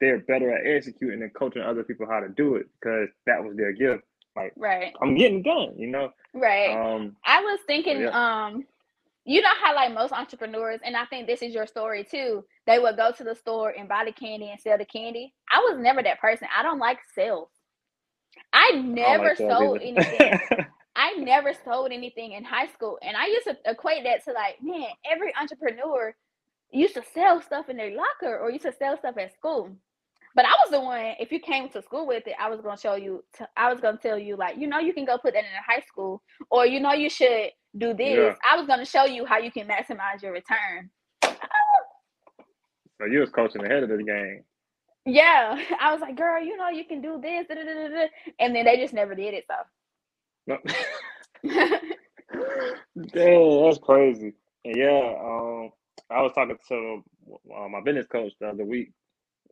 they're 0.00 0.20
better 0.20 0.50
at 0.50 0.66
executing 0.66 1.20
than 1.20 1.30
coaching 1.30 1.62
other 1.62 1.84
people 1.84 2.06
how 2.08 2.20
to 2.20 2.28
do 2.28 2.56
it 2.56 2.66
because 2.80 3.08
that 3.26 3.42
was 3.42 3.56
their 3.56 3.72
gift. 3.72 4.04
Like 4.36 4.52
right, 4.56 4.92
I'm 5.02 5.16
getting 5.16 5.42
done, 5.42 5.74
you 5.76 5.88
know. 5.88 6.10
right. 6.34 6.70
Um, 6.70 7.16
I 7.24 7.40
was 7.40 7.58
thinking, 7.66 8.02
yeah. 8.02 8.10
um, 8.46 8.64
you 9.24 9.42
know 9.42 9.50
how 9.62 9.74
like 9.74 9.92
most 9.92 10.12
entrepreneurs, 10.12 10.80
and 10.84 10.96
I 10.96 11.04
think 11.06 11.26
this 11.26 11.42
is 11.42 11.52
your 11.52 11.66
story 11.66 12.04
too. 12.08 12.44
They 12.66 12.78
would 12.78 12.96
go 12.96 13.12
to 13.12 13.24
the 13.24 13.34
store 13.34 13.74
and 13.76 13.88
buy 13.88 14.04
the 14.04 14.12
candy 14.12 14.50
and 14.50 14.60
sell 14.60 14.78
the 14.78 14.84
candy. 14.84 15.34
I 15.52 15.58
was 15.58 15.78
never 15.80 16.02
that 16.02 16.20
person. 16.20 16.48
I 16.56 16.62
don't 16.62 16.78
like 16.78 16.98
sales. 17.14 17.48
I 18.52 18.70
I 18.74 18.78
never 18.78 19.24
like 19.24 19.38
sold 19.38 19.82
either. 19.82 20.00
anything. 20.00 20.66
I 20.96 21.12
never 21.14 21.52
sold 21.64 21.92
anything 21.92 22.32
in 22.32 22.44
high 22.44 22.66
school, 22.68 22.98
and 23.02 23.16
I 23.16 23.26
used 23.26 23.46
to 23.46 23.56
equate 23.66 24.04
that 24.04 24.24
to 24.24 24.32
like, 24.32 24.62
man, 24.62 24.88
every 25.10 25.32
entrepreneur 25.40 26.14
used 26.72 26.94
to 26.94 27.02
sell 27.14 27.40
stuff 27.42 27.68
in 27.68 27.76
their 27.76 27.96
locker 27.96 28.38
or 28.38 28.50
used 28.50 28.64
to 28.64 28.72
sell 28.72 28.96
stuff 28.96 29.16
at 29.18 29.34
school. 29.34 29.76
But 30.34 30.44
I 30.44 30.50
was 30.62 30.70
the 30.70 30.80
one. 30.80 31.14
If 31.18 31.32
you 31.32 31.40
came 31.40 31.68
to 31.70 31.82
school 31.82 32.06
with 32.06 32.26
it, 32.26 32.34
I 32.38 32.48
was 32.48 32.60
gonna 32.60 32.76
show 32.76 32.94
you. 32.94 33.24
T- 33.36 33.44
I 33.56 33.72
was 33.72 33.80
gonna 33.80 33.98
tell 33.98 34.18
you 34.18 34.36
like, 34.36 34.56
you 34.56 34.66
know, 34.66 34.78
you 34.78 34.92
can 34.92 35.04
go 35.04 35.18
put 35.18 35.34
that 35.34 35.44
in 35.44 35.50
a 35.50 35.72
high 35.72 35.82
school, 35.86 36.22
or 36.50 36.66
you 36.66 36.80
know, 36.80 36.92
you 36.92 37.10
should 37.10 37.50
do 37.76 37.94
this. 37.94 38.16
Yeah. 38.16 38.34
I 38.48 38.56
was 38.56 38.66
gonna 38.66 38.84
show 38.84 39.04
you 39.04 39.24
how 39.24 39.38
you 39.38 39.50
can 39.50 39.66
maximize 39.66 40.22
your 40.22 40.32
return. 40.32 40.90
so 41.24 43.06
you 43.10 43.20
was 43.20 43.30
coaching 43.30 43.64
ahead 43.64 43.82
of 43.82 43.88
the 43.88 44.02
game. 44.02 44.44
Yeah, 45.06 45.60
I 45.80 45.92
was 45.92 46.00
like, 46.00 46.16
girl, 46.16 46.42
you 46.42 46.56
know, 46.56 46.68
you 46.68 46.84
can 46.84 47.00
do 47.00 47.20
this, 47.20 47.46
da, 47.48 47.54
da, 47.54 47.88
da, 47.88 48.06
and 48.38 48.54
then 48.54 48.64
they 48.64 48.76
just 48.76 48.94
never 48.94 49.14
did 49.14 49.34
it. 49.34 49.44
No. 50.46 50.58
So. 52.32 53.12
Damn, 53.12 53.64
that's 53.64 53.78
crazy. 53.78 54.34
And 54.64 54.76
yeah, 54.76 55.14
um, 55.20 55.70
I 56.10 56.22
was 56.22 56.32
talking 56.34 56.56
to 56.68 57.02
uh, 57.56 57.68
my 57.68 57.80
business 57.80 58.06
coach 58.06 58.32
the 58.40 58.48
other 58.48 58.64
week, 58.64 58.92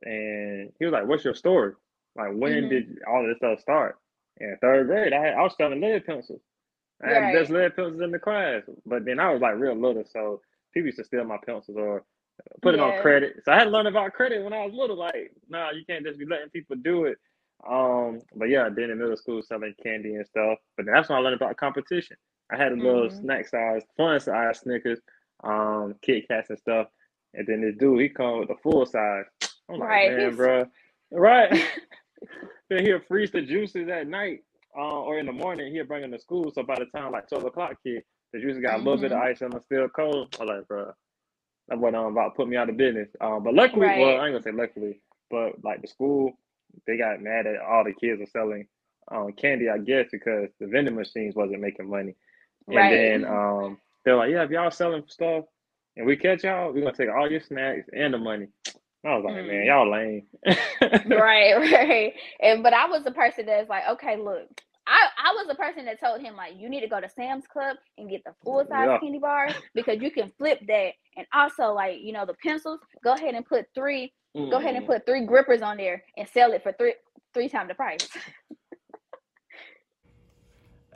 and 0.04 0.72
he 0.78 0.84
was 0.84 0.92
like, 0.92 1.06
"What's 1.06 1.24
your 1.24 1.34
story? 1.34 1.74
Like, 2.16 2.32
when 2.32 2.64
Mhm. 2.64 2.68
did 2.68 2.98
all 3.08 3.26
this 3.26 3.38
stuff 3.38 3.60
start?" 3.60 3.98
In 4.38 4.56
third 4.60 4.86
grade, 4.88 5.12
I 5.12 5.20
had, 5.26 5.34
I 5.34 5.42
was 5.42 5.56
selling 5.56 5.80
lead 5.80 6.06
pencils. 6.06 6.42
I 7.04 7.10
had 7.10 7.24
the 7.24 7.28
best 7.28 7.50
lead 7.50 7.76
pencils 7.76 8.00
in 8.02 8.10
the 8.10 8.18
class, 8.18 8.62
but 8.86 9.04
then 9.04 9.20
I 9.20 9.32
was 9.32 9.40
like 9.40 9.56
real 9.56 9.74
little, 9.76 10.04
so 10.04 10.40
people 10.72 10.86
used 10.86 10.98
to 10.98 11.04
steal 11.04 11.24
my 11.24 11.38
pencils 11.44 11.76
or 11.76 12.04
put 12.62 12.74
it 12.74 12.80
on 12.80 12.94
credit. 12.94 13.42
So 13.44 13.52
I 13.52 13.56
had 13.56 13.64
to 13.64 13.70
learn 13.70 13.86
about 13.86 14.12
credit 14.14 14.42
when 14.44 14.52
I 14.52 14.64
was 14.64 14.74
little. 14.74 14.96
Like, 14.96 15.32
nah, 15.48 15.70
you 15.70 15.84
can't 15.86 16.04
just 16.04 16.18
be 16.18 16.26
letting 16.26 16.50
people 16.50 16.76
do 16.76 17.04
it. 17.06 17.18
Um, 17.68 18.20
but 18.36 18.48
yeah, 18.48 18.68
then 18.68 18.90
in 18.90 18.98
middle 18.98 19.16
school 19.16 19.42
selling 19.42 19.74
candy 19.82 20.14
and 20.14 20.26
stuff. 20.26 20.58
But 20.76 20.86
that's 20.86 21.08
when 21.08 21.18
I 21.18 21.22
learned 21.22 21.36
about 21.36 21.56
competition. 21.56 22.16
I 22.50 22.56
had 22.56 22.72
a 22.72 22.76
little 22.76 23.08
Mhm. 23.08 23.20
snack 23.20 23.48
size, 23.48 23.82
fun 23.96 24.20
size 24.20 24.60
Snickers, 24.60 25.00
um, 25.44 25.94
Kit 26.02 26.28
Kats 26.28 26.50
and 26.50 26.58
stuff. 26.58 26.88
And 27.34 27.46
then 27.46 27.60
this 27.60 27.76
dude, 27.76 28.00
he 28.00 28.08
come 28.08 28.40
with 28.40 28.48
the 28.48 28.56
full 28.56 28.86
size. 28.86 29.26
I'm 29.70 29.78
like, 29.78 30.00
Right, 30.00 30.02
man, 30.02 30.36
bro, 30.36 30.66
right? 31.12 31.52
then 32.70 32.84
he'll 32.84 33.00
freeze 33.08 33.32
the 33.32 33.42
juices 33.42 33.88
at 33.88 34.08
night, 34.08 34.40
uh, 34.78 35.00
or 35.02 35.18
in 35.18 35.26
the 35.26 35.32
morning. 35.32 35.72
He'll 35.74 35.86
bring 35.86 36.02
them 36.02 36.12
to 36.12 36.20
school. 36.20 36.52
So 36.54 36.62
by 36.64 36.76
the 36.78 36.86
time 36.86 37.12
like 37.12 37.28
twelve 37.28 37.44
o'clock, 37.46 37.76
kid, 37.84 38.04
the 38.32 38.40
juices 38.40 38.62
got 38.62 38.76
a 38.76 38.84
little 38.84 38.98
bit 38.98 39.12
of 39.12 39.18
Mm-hmm. 39.18 39.20
ice 39.20 39.42
and 39.42 39.54
it's 39.54 39.66
still 39.66 39.88
cold. 39.88 40.34
I'm 40.40 40.46
like, 40.48 40.68
bro, 40.68 40.92
that 41.68 41.78
wasn't 41.78 41.96
um, 41.98 42.12
about 42.12 42.30
to 42.30 42.36
put 42.36 42.48
me 42.48 42.56
out 42.56 42.70
of 42.70 42.76
business. 42.78 43.08
Um, 43.20 43.44
but 43.44 43.54
luckily, 43.54 43.92
well, 43.92 44.18
I 44.20 44.26
ain't 44.28 44.34
gonna 44.34 44.42
say 44.42 44.52
luckily, 44.52 45.00
but 45.30 45.64
like 45.64 45.82
the 45.82 45.88
school, 45.88 46.32
they 46.86 46.98
got 46.98 47.22
mad 47.22 47.46
at 47.46 47.60
all 47.60 47.84
the 47.84 47.94
kids 47.94 48.20
were 48.20 48.26
selling 48.26 48.68
um, 49.12 49.32
candy, 49.34 49.68
I 49.70 49.78
guess, 49.78 50.06
because 50.12 50.48
the 50.60 50.66
vending 50.68 50.96
machines 50.96 51.36
wasn't 51.36 51.60
making 51.60 51.90
money. 51.90 52.16
And 52.70 52.90
Right. 52.90 52.90
then 52.90 53.24
um, 53.26 53.78
they're 54.04 54.16
like, 54.16 54.30
yeah, 54.32 54.44
if 54.44 54.50
y'all 54.50 54.70
selling 54.70 55.04
stuff 55.08 55.44
and 55.96 56.06
we 56.06 56.16
catch 56.16 56.44
y'all, 56.44 56.72
we're 56.72 56.82
gonna 56.82 56.94
take 56.94 57.10
all 57.10 57.30
your 57.30 57.40
snacks 57.42 57.88
and 57.94 58.14
the 58.14 58.18
money. 58.18 58.48
I 59.04 59.16
was 59.16 59.24
like, 59.24 59.44
Mm. 59.44 59.46
man, 59.46 59.66
y'all 59.66 59.90
lame. 59.90 60.26
right, 61.06 61.54
right. 61.56 62.14
And 62.40 62.62
but 62.62 62.74
I 62.74 62.88
was 62.88 63.04
the 63.04 63.12
person 63.12 63.46
that's 63.46 63.68
like, 63.70 63.84
okay, 63.92 64.16
look, 64.16 64.48
I 64.86 65.08
I 65.18 65.32
was 65.34 65.46
the 65.48 65.54
person 65.56 65.86
that 65.86 66.00
told 66.00 66.20
him 66.22 66.36
like, 66.36 66.54
you 66.58 66.68
need 66.70 66.80
to 66.82 66.88
go 66.88 67.00
to 67.00 67.08
Sam's 67.10 67.46
Club 67.46 67.76
and 67.98 68.10
get 68.10 68.24
the 68.24 68.34
full 68.44 68.64
size 68.68 68.90
Yeah. 68.90 68.98
candy 69.00 69.18
bars 69.18 69.56
because 69.74 70.00
you 70.02 70.10
can 70.10 70.32
flip 70.38 70.60
that, 70.68 70.92
and 71.16 71.26
also 71.34 71.72
like 71.74 71.98
you 72.02 72.12
know 72.12 72.26
the 72.26 72.34
pencils. 72.34 72.80
Go 73.04 73.14
ahead 73.14 73.34
and 73.34 73.46
put 73.46 73.66
three. 73.74 74.12
Go 74.50 74.58
ahead 74.58 74.76
and 74.76 74.84
Mm. 74.84 74.86
put 74.86 75.06
three 75.06 75.26
grippers 75.26 75.62
on 75.62 75.78
there 75.78 76.02
and 76.16 76.28
sell 76.28 76.52
it 76.52 76.62
for 76.62 76.72
three 76.72 76.94
three 77.34 77.48
times 77.48 77.68
the 77.68 77.74
price. 77.74 78.00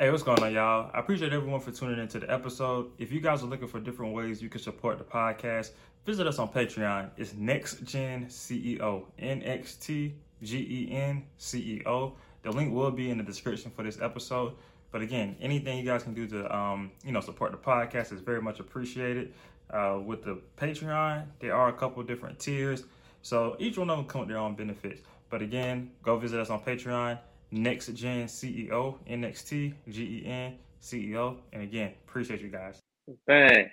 Hey, 0.03 0.11
what's 0.11 0.25
going 0.25 0.43
on, 0.43 0.53
y'all? 0.53 0.91
I 0.93 0.99
appreciate 0.99 1.33
everyone 1.33 1.61
for 1.61 1.71
tuning 1.71 2.01
into 2.01 2.19
the 2.19 2.29
episode. 2.29 2.91
If 2.99 3.13
you 3.13 3.21
guys 3.21 3.45
are 3.45 3.47
looking 3.47 3.69
for 3.69 3.79
different 3.79 4.13
ways 4.13 4.43
you 4.43 4.49
can 4.49 4.61
support 4.61 4.99
the 4.99 5.05
podcast, 5.05 5.71
visit 6.05 6.27
us 6.27 6.41
on 6.41 6.49
Patreon. 6.49 7.11
It's 7.17 7.35
Next 7.35 7.85
Gen 7.85 8.27
CEO, 8.27 9.05
N 9.21 9.45
X 9.45 9.77
T 9.77 10.17
G 10.43 10.59
E 10.59 10.93
N 10.93 11.23
C 11.39 11.59
E 11.61 11.83
O. 11.87 12.17
The 12.43 12.51
link 12.51 12.75
will 12.75 12.91
be 12.91 13.11
in 13.11 13.19
the 13.19 13.23
description 13.23 13.71
for 13.71 13.85
this 13.85 14.01
episode. 14.01 14.55
But 14.91 15.03
again, 15.03 15.37
anything 15.41 15.79
you 15.79 15.85
guys 15.85 16.03
can 16.03 16.15
do 16.15 16.27
to, 16.27 16.53
um, 16.53 16.91
you 17.05 17.13
know, 17.13 17.21
support 17.21 17.53
the 17.53 17.59
podcast 17.59 18.13
is 18.13 18.21
very 18.21 18.43
much 18.43 18.59
appreciated. 18.59 19.33
Uh, 19.71 20.01
with 20.05 20.25
the 20.25 20.41
Patreon, 20.57 21.27
there 21.39 21.55
are 21.55 21.69
a 21.69 21.73
couple 21.73 22.03
different 22.03 22.41
tiers, 22.41 22.83
so 23.23 23.55
each 23.61 23.79
one 23.79 23.89
of 23.89 23.99
them 23.99 24.07
come 24.07 24.23
with 24.23 24.31
their 24.31 24.39
own 24.39 24.57
benefits. 24.57 25.01
But 25.31 25.43
again, 25.43 25.93
go 26.03 26.19
visit 26.19 26.41
us 26.41 26.51
on 26.51 26.59
Patreon. 26.59 27.21
Next 27.53 27.93
Gen 27.93 28.27
CEO, 28.27 28.97
NXT, 29.07 29.75
GEN, 29.91 30.55
CEO. 30.81 31.37
And 31.53 31.63
again, 31.63 31.93
appreciate 32.09 32.41
you 32.41 32.49
guys. 32.49 32.81
Dang. 33.29 33.69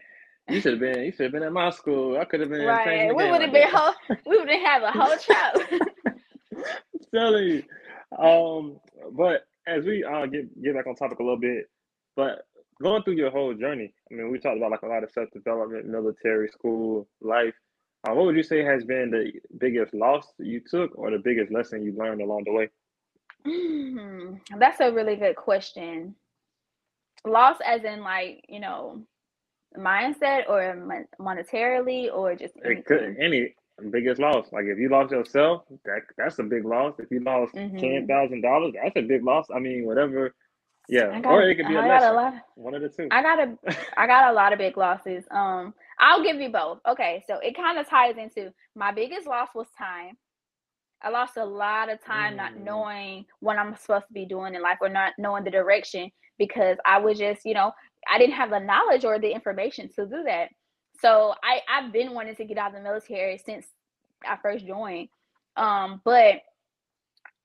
You 0.49 0.59
should 0.59 0.73
have 0.73 0.79
been. 0.81 1.01
You 1.05 1.11
should 1.11 1.23
have 1.23 1.31
been 1.31 1.43
at 1.43 1.53
my 1.53 1.69
school. 1.69 2.17
I 2.19 2.25
could 2.25 2.41
have 2.41 2.49
been. 2.49 2.65
right. 2.65 2.83
changing 2.85 3.15
We 3.15 3.29
would 3.31 3.41
have 3.41 3.51
like 3.51 3.53
been 3.53 3.71
that. 3.71 3.95
whole. 4.09 4.17
We 4.25 4.37
would 4.37 4.49
have 4.49 4.61
have 4.61 4.83
a 4.83 4.91
whole 4.91 5.17
show. 5.17 6.63
telling 7.13 7.43
you. 7.45 7.63
Um, 8.17 8.79
but 9.13 9.45
as 9.67 9.85
we 9.85 10.03
uh 10.03 10.25
get 10.25 10.61
get 10.61 10.75
back 10.75 10.87
on 10.87 10.95
topic 10.95 11.19
a 11.19 11.23
little 11.23 11.39
bit, 11.39 11.69
but 12.15 12.41
going 12.81 13.03
through 13.03 13.13
your 13.15 13.31
whole 13.31 13.53
journey, 13.53 13.93
I 14.11 14.15
mean, 14.15 14.31
we 14.31 14.39
talked 14.39 14.57
about 14.57 14.71
like 14.71 14.81
a 14.81 14.87
lot 14.87 15.03
of 15.03 15.11
self 15.11 15.29
development, 15.31 15.85
military, 15.85 16.49
school, 16.49 17.07
life. 17.21 17.53
Uh, 18.07 18.13
what 18.13 18.25
would 18.25 18.35
you 18.35 18.43
say 18.43 18.63
has 18.63 18.83
been 18.83 19.11
the 19.11 19.31
biggest 19.57 19.93
loss 19.93 20.25
you 20.39 20.61
took, 20.69 20.91
or 20.97 21.11
the 21.11 21.19
biggest 21.19 21.51
lesson 21.51 21.83
you 21.83 21.95
learned 21.97 22.21
along 22.21 22.43
the 22.45 22.51
way? 22.51 22.69
Hmm, 23.45 24.35
That's 24.57 24.79
a 24.79 24.91
really 24.91 25.15
good 25.15 25.35
question. 25.35 26.15
Loss, 27.25 27.57
as 27.65 27.83
in 27.83 28.01
like 28.01 28.45
you 28.47 28.59
know, 28.59 29.01
mindset 29.77 30.49
or 30.49 30.75
mon- 30.75 31.07
monetarily 31.19 32.13
or 32.13 32.35
just 32.35 32.55
It 32.57 32.85
could 32.85 33.17
any 33.19 33.55
biggest 33.91 34.19
loss. 34.19 34.51
Like 34.51 34.65
if 34.65 34.77
you 34.77 34.89
lost 34.89 35.11
yourself, 35.11 35.63
that 35.85 36.01
that's 36.17 36.39
a 36.39 36.43
big 36.43 36.65
loss. 36.65 36.95
If 36.99 37.11
you 37.11 37.21
lost 37.21 37.53
Mhm. 37.55 37.79
ten 37.79 38.07
thousand 38.07 38.41
dollars, 38.41 38.73
that's 38.81 38.95
a 38.95 39.01
big 39.01 39.23
loss. 39.23 39.47
I 39.53 39.59
mean, 39.59 39.85
whatever. 39.85 40.33
Yeah, 40.89 41.19
got, 41.19 41.33
or 41.33 41.43
it 41.43 41.55
could 41.55 41.67
be 41.67 41.75
a 41.75 41.79
a 41.79 42.13
lot. 42.13 42.33
One 42.55 42.73
of 42.73 42.81
the 42.81 42.89
two. 42.89 43.07
I 43.11 43.21
got 43.21 43.39
a 43.39 43.57
I 43.95 44.07
got 44.07 44.31
a 44.31 44.33
lot 44.33 44.53
of 44.53 44.59
big 44.59 44.75
losses. 44.75 45.23
Um, 45.29 45.73
I'll 45.99 46.23
give 46.23 46.37
you 46.41 46.49
both. 46.49 46.79
Okay, 46.87 47.23
so 47.27 47.37
it 47.39 47.55
kind 47.55 47.77
of 47.77 47.87
ties 47.87 48.17
into 48.17 48.51
my 48.75 48.91
biggest 48.91 49.27
loss 49.27 49.49
was 49.53 49.67
time. 49.77 50.17
I 51.01 51.09
lost 51.09 51.37
a 51.37 51.45
lot 51.45 51.89
of 51.89 52.03
time 52.03 52.35
not 52.35 52.53
Mm. 52.53 52.63
knowing 52.63 53.25
what 53.39 53.57
I'm 53.57 53.75
supposed 53.75 54.07
to 54.07 54.13
be 54.13 54.25
doing 54.25 54.55
in 54.55 54.61
life 54.61 54.79
or 54.81 54.89
not 54.89 55.13
knowing 55.17 55.43
the 55.43 55.51
direction 55.51 56.11
because 56.37 56.77
I 56.85 56.99
was 56.99 57.17
just, 57.17 57.45
you 57.45 57.53
know, 57.53 57.71
I 58.11 58.17
didn't 58.17 58.35
have 58.35 58.49
the 58.49 58.59
knowledge 58.59 59.05
or 59.05 59.19
the 59.19 59.31
information 59.31 59.89
to 59.95 60.05
do 60.05 60.23
that. 60.23 60.49
So 60.99 61.33
I 61.43 61.61
I've 61.69 61.91
been 61.93 62.13
wanting 62.13 62.35
to 62.35 62.45
get 62.45 62.57
out 62.57 62.71
of 62.71 62.75
the 62.77 62.81
military 62.81 63.37
since 63.37 63.65
I 64.25 64.37
first 64.41 64.65
joined. 64.65 65.09
Um, 65.55 66.01
but 66.03 66.41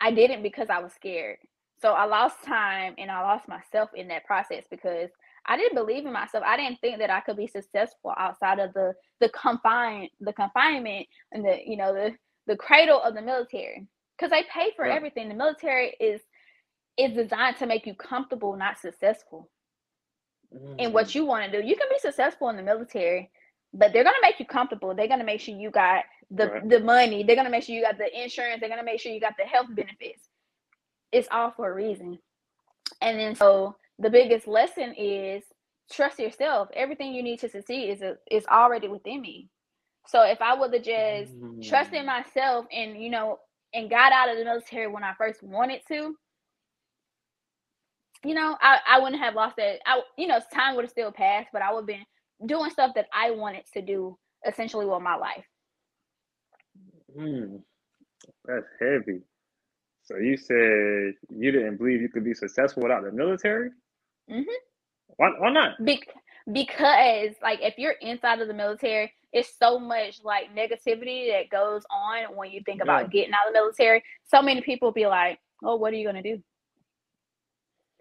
I 0.00 0.10
didn't 0.12 0.42
because 0.42 0.68
I 0.70 0.80
was 0.80 0.92
scared. 0.92 1.38
So 1.80 1.92
I 1.92 2.04
lost 2.04 2.42
time 2.44 2.94
and 2.98 3.10
I 3.10 3.20
lost 3.22 3.48
myself 3.48 3.90
in 3.94 4.08
that 4.08 4.24
process 4.24 4.64
because 4.70 5.10
I 5.46 5.56
didn't 5.56 5.74
believe 5.76 6.06
in 6.06 6.12
myself. 6.12 6.44
I 6.46 6.56
didn't 6.56 6.80
think 6.80 6.98
that 6.98 7.10
I 7.10 7.20
could 7.20 7.36
be 7.36 7.46
successful 7.46 8.12
outside 8.16 8.58
of 8.58 8.72
the 8.74 8.94
the 9.20 9.28
confine 9.30 10.08
the 10.20 10.32
confinement 10.32 11.06
and 11.32 11.44
the 11.44 11.58
you 11.64 11.76
know 11.76 11.92
the 11.92 12.12
the 12.46 12.56
cradle 12.56 13.00
of 13.02 13.14
the 13.14 13.22
military 13.22 13.86
because 14.16 14.30
they 14.30 14.44
pay 14.52 14.72
for 14.76 14.86
Right. 14.86 14.96
everything. 14.96 15.28
The 15.28 15.34
military 15.34 15.96
is 16.00 16.22
is 16.98 17.12
designed 17.14 17.56
to 17.58 17.66
make 17.66 17.86
you 17.86 17.94
comfortable, 17.94 18.56
not 18.56 18.78
successful 18.78 19.50
in 20.78 20.90
Mm. 20.90 20.92
what 20.92 21.14
you 21.14 21.24
want 21.26 21.50
to 21.50 21.62
do. 21.62 21.66
You 21.66 21.76
can 21.76 21.88
be 21.90 21.98
successful 21.98 22.48
in 22.50 22.56
the 22.56 22.62
military, 22.62 23.30
but 23.74 23.92
they're 23.92 24.04
gonna 24.04 24.16
make 24.22 24.40
you 24.40 24.46
comfortable. 24.46 24.94
They're 24.94 25.08
gonna 25.08 25.24
make 25.24 25.40
sure 25.40 25.54
you 25.56 25.70
got 25.70 26.04
the 26.30 26.48
Right. 26.50 26.68
the 26.68 26.80
money. 26.80 27.24
They're 27.24 27.36
gonna 27.36 27.50
make 27.50 27.64
sure 27.64 27.74
you 27.74 27.82
got 27.82 27.98
the 27.98 28.22
insurance. 28.22 28.60
They're 28.60 28.68
gonna 28.70 28.84
make 28.84 29.00
sure 29.00 29.12
you 29.12 29.20
got 29.20 29.36
the 29.38 29.44
health 29.44 29.68
benefits. 29.74 30.28
it's 31.12 31.28
all 31.30 31.50
for 31.52 31.70
a 31.70 31.74
reason. 31.74 32.18
And 33.00 33.18
then 33.20 33.34
so 33.36 33.76
the 33.98 34.10
biggest 34.10 34.46
lesson 34.48 34.94
is 34.96 35.44
trust 35.92 36.18
yourself. 36.18 36.68
Everything 36.74 37.14
you 37.14 37.22
need 37.22 37.40
to 37.40 37.48
succeed 37.48 37.90
is 37.90 38.02
a, 38.02 38.18
is 38.30 38.46
already 38.46 38.88
within 38.88 39.20
me. 39.22 39.48
So 40.06 40.22
if 40.22 40.40
I 40.42 40.54
would 40.54 40.72
have 40.74 40.82
just 40.82 41.32
mm. 41.32 41.66
trusted 41.68 42.04
myself 42.04 42.66
and 42.72 43.02
you 43.02 43.10
know 43.10 43.38
and 43.72 43.90
got 43.90 44.12
out 44.12 44.30
of 44.30 44.38
the 44.38 44.44
military 44.44 44.86
when 44.86 45.02
I 45.02 45.14
first 45.18 45.42
wanted 45.42 45.80
to, 45.88 46.14
you 48.24 48.34
know, 48.34 48.56
I, 48.60 48.78
I 48.88 49.00
wouldn't 49.00 49.20
have 49.20 49.34
lost 49.34 49.56
that. 49.56 49.80
I 49.86 50.02
you 50.16 50.26
know, 50.26 50.40
time 50.52 50.76
would 50.76 50.84
have 50.84 50.90
still 50.90 51.12
passed, 51.12 51.48
but 51.52 51.62
I 51.62 51.72
would 51.72 51.80
have 51.80 51.86
been 51.86 52.04
doing 52.46 52.70
stuff 52.70 52.92
that 52.94 53.06
I 53.12 53.30
wanted 53.30 53.64
to 53.74 53.82
do 53.82 54.16
essentially 54.46 54.86
with 54.86 55.02
my 55.02 55.16
life. 55.16 55.44
Mm, 57.18 57.60
that's 58.44 58.66
heavy. 58.80 59.20
So 60.02 60.16
you 60.18 60.36
said 60.36 61.14
you 61.30 61.50
didn't 61.50 61.78
believe 61.78 62.02
you 62.02 62.08
could 62.10 62.24
be 62.24 62.34
successful 62.34 62.82
without 62.82 63.04
the 63.04 63.12
military? 63.12 63.70
Mm-hmm. 64.30 64.42
Why, 65.16 65.30
why 65.38 65.50
not? 65.50 65.82
Be- 65.84 66.02
because 66.52 67.30
like 67.42 67.60
if 67.62 67.78
you're 67.78 67.94
inside 68.02 68.40
of 68.40 68.48
the 68.48 68.54
military, 68.54 69.12
it's 69.34 69.52
so 69.58 69.80
much 69.80 70.20
like 70.22 70.54
negativity 70.54 71.32
that 71.32 71.50
goes 71.50 71.82
on 71.90 72.36
when 72.36 72.52
you 72.52 72.62
think 72.64 72.80
about 72.80 73.02
yeah. 73.02 73.20
getting 73.20 73.34
out 73.34 73.48
of 73.48 73.52
the 73.52 73.58
military. 73.58 74.02
So 74.26 74.40
many 74.40 74.60
people 74.60 74.92
be 74.92 75.06
like, 75.06 75.40
"Oh, 75.62 75.74
what 75.74 75.92
are 75.92 75.96
you 75.96 76.06
gonna 76.06 76.22
do?" 76.22 76.40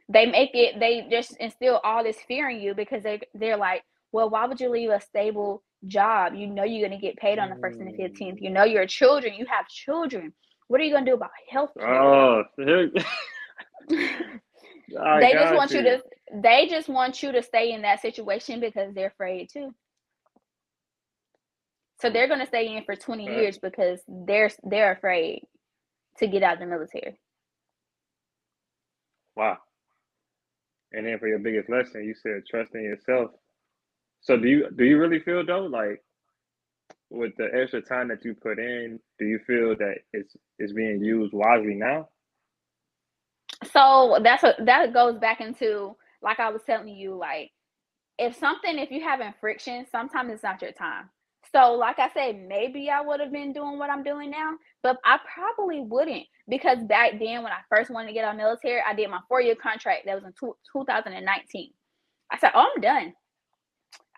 They 0.07 0.27
make 0.27 0.51
it. 0.53 0.79
They 0.79 1.07
just 1.09 1.35
instill 1.37 1.81
all 1.83 2.03
this 2.03 2.17
fear 2.27 2.49
in 2.49 2.61
you 2.61 2.75
because 2.75 3.01
they 3.01 3.19
they're 3.33 3.57
like, 3.57 3.83
"Well, 4.11 4.29
why 4.29 4.45
would 4.45 4.61
you 4.61 4.69
leave 4.69 4.91
a 4.91 5.01
stable 5.01 5.63
job? 5.87 6.35
You 6.35 6.45
know 6.45 6.63
you're 6.63 6.87
gonna 6.87 7.01
get 7.01 7.17
paid 7.17 7.39
on 7.39 7.49
the 7.49 7.55
first 7.55 7.79
and 7.79 7.91
the 7.91 7.97
fifteenth. 7.97 8.39
You 8.39 8.51
know 8.51 8.63
your 8.63 8.85
children. 8.85 9.33
You 9.33 9.47
have 9.47 9.67
children. 9.67 10.33
What 10.67 10.81
are 10.81 10.83
you 10.83 10.93
gonna 10.93 11.07
do 11.07 11.15
about 11.15 11.31
health 11.49 11.71
care?" 11.77 11.99
Oh. 11.99 12.43
they 13.87 15.33
just 15.33 15.55
want 15.55 15.71
you. 15.71 15.77
you 15.79 15.83
to 15.83 16.03
they 16.35 16.67
just 16.69 16.89
want 16.89 17.23
you 17.23 17.31
to 17.31 17.41
stay 17.41 17.71
in 17.71 17.81
that 17.81 18.01
situation 18.01 18.59
because 18.59 18.93
they're 18.93 19.07
afraid 19.07 19.49
too. 19.49 19.73
So 22.03 22.09
they're 22.09 22.27
going 22.27 22.41
to 22.41 22.47
stay 22.47 22.67
in 22.75 22.83
for 22.83 22.97
20 22.97 23.29
right. 23.29 23.37
years 23.37 23.57
because 23.57 24.01
they're 24.09 24.51
they're 24.63 24.91
afraid 24.91 25.47
to 26.17 26.27
get 26.27 26.43
out 26.43 26.55
of 26.55 26.59
the 26.59 26.65
military. 26.65 27.17
Wow. 29.37 29.59
And 30.91 31.05
then 31.05 31.17
for 31.17 31.29
your 31.29 31.39
biggest 31.39 31.69
lesson, 31.69 32.03
you 32.03 32.13
said 32.13 32.45
trust 32.45 32.75
in 32.75 32.83
yourself. 32.83 33.31
So 34.19 34.35
do 34.35 34.49
you 34.49 34.69
do 34.75 34.83
you 34.83 34.99
really 34.99 35.21
feel 35.21 35.45
though 35.45 35.65
like 35.65 36.03
with 37.09 37.31
the 37.37 37.47
extra 37.53 37.81
time 37.81 38.09
that 38.09 38.25
you 38.25 38.35
put 38.35 38.59
in, 38.59 38.99
do 39.17 39.25
you 39.25 39.39
feel 39.47 39.73
that 39.77 39.99
it's 40.11 40.35
it's 40.59 40.73
being 40.73 41.01
used 41.01 41.33
wisely 41.33 41.75
now? 41.75 42.09
So 43.71 44.19
that's 44.21 44.43
what 44.43 44.57
that 44.65 44.93
goes 44.93 45.17
back 45.19 45.39
into 45.39 45.95
like 46.21 46.41
I 46.41 46.49
was 46.49 46.63
telling 46.63 46.89
you, 46.89 47.15
like 47.15 47.51
if 48.17 48.35
something, 48.35 48.77
if 48.77 48.91
you 48.91 49.01
having 49.01 49.33
friction, 49.39 49.85
sometimes 49.89 50.33
it's 50.33 50.43
not 50.43 50.61
your 50.61 50.73
time. 50.73 51.09
So, 51.53 51.73
like 51.73 51.99
I 51.99 52.09
said, 52.13 52.47
maybe 52.47 52.89
I 52.89 53.01
would 53.01 53.19
have 53.19 53.31
been 53.31 53.53
doing 53.53 53.77
what 53.77 53.89
I'm 53.89 54.03
doing 54.03 54.31
now, 54.31 54.53
but 54.81 54.97
I 55.05 55.19
probably 55.33 55.81
wouldn't 55.81 56.25
because 56.49 56.79
back 56.83 57.11
then, 57.19 57.43
when 57.43 57.51
I 57.51 57.59
first 57.69 57.91
wanted 57.91 58.07
to 58.07 58.13
get 58.13 58.25
out 58.25 58.31
of 58.31 58.37
military, 58.37 58.81
I 58.85 58.93
did 58.93 59.09
my 59.09 59.19
four 59.27 59.41
year 59.41 59.55
contract. 59.55 60.05
That 60.05 60.15
was 60.15 60.23
in 60.23 60.33
two, 60.39 60.55
2019. 60.71 61.71
I 62.31 62.37
said, 62.37 62.51
"Oh, 62.55 62.71
I'm 62.75 62.81
done." 62.81 63.13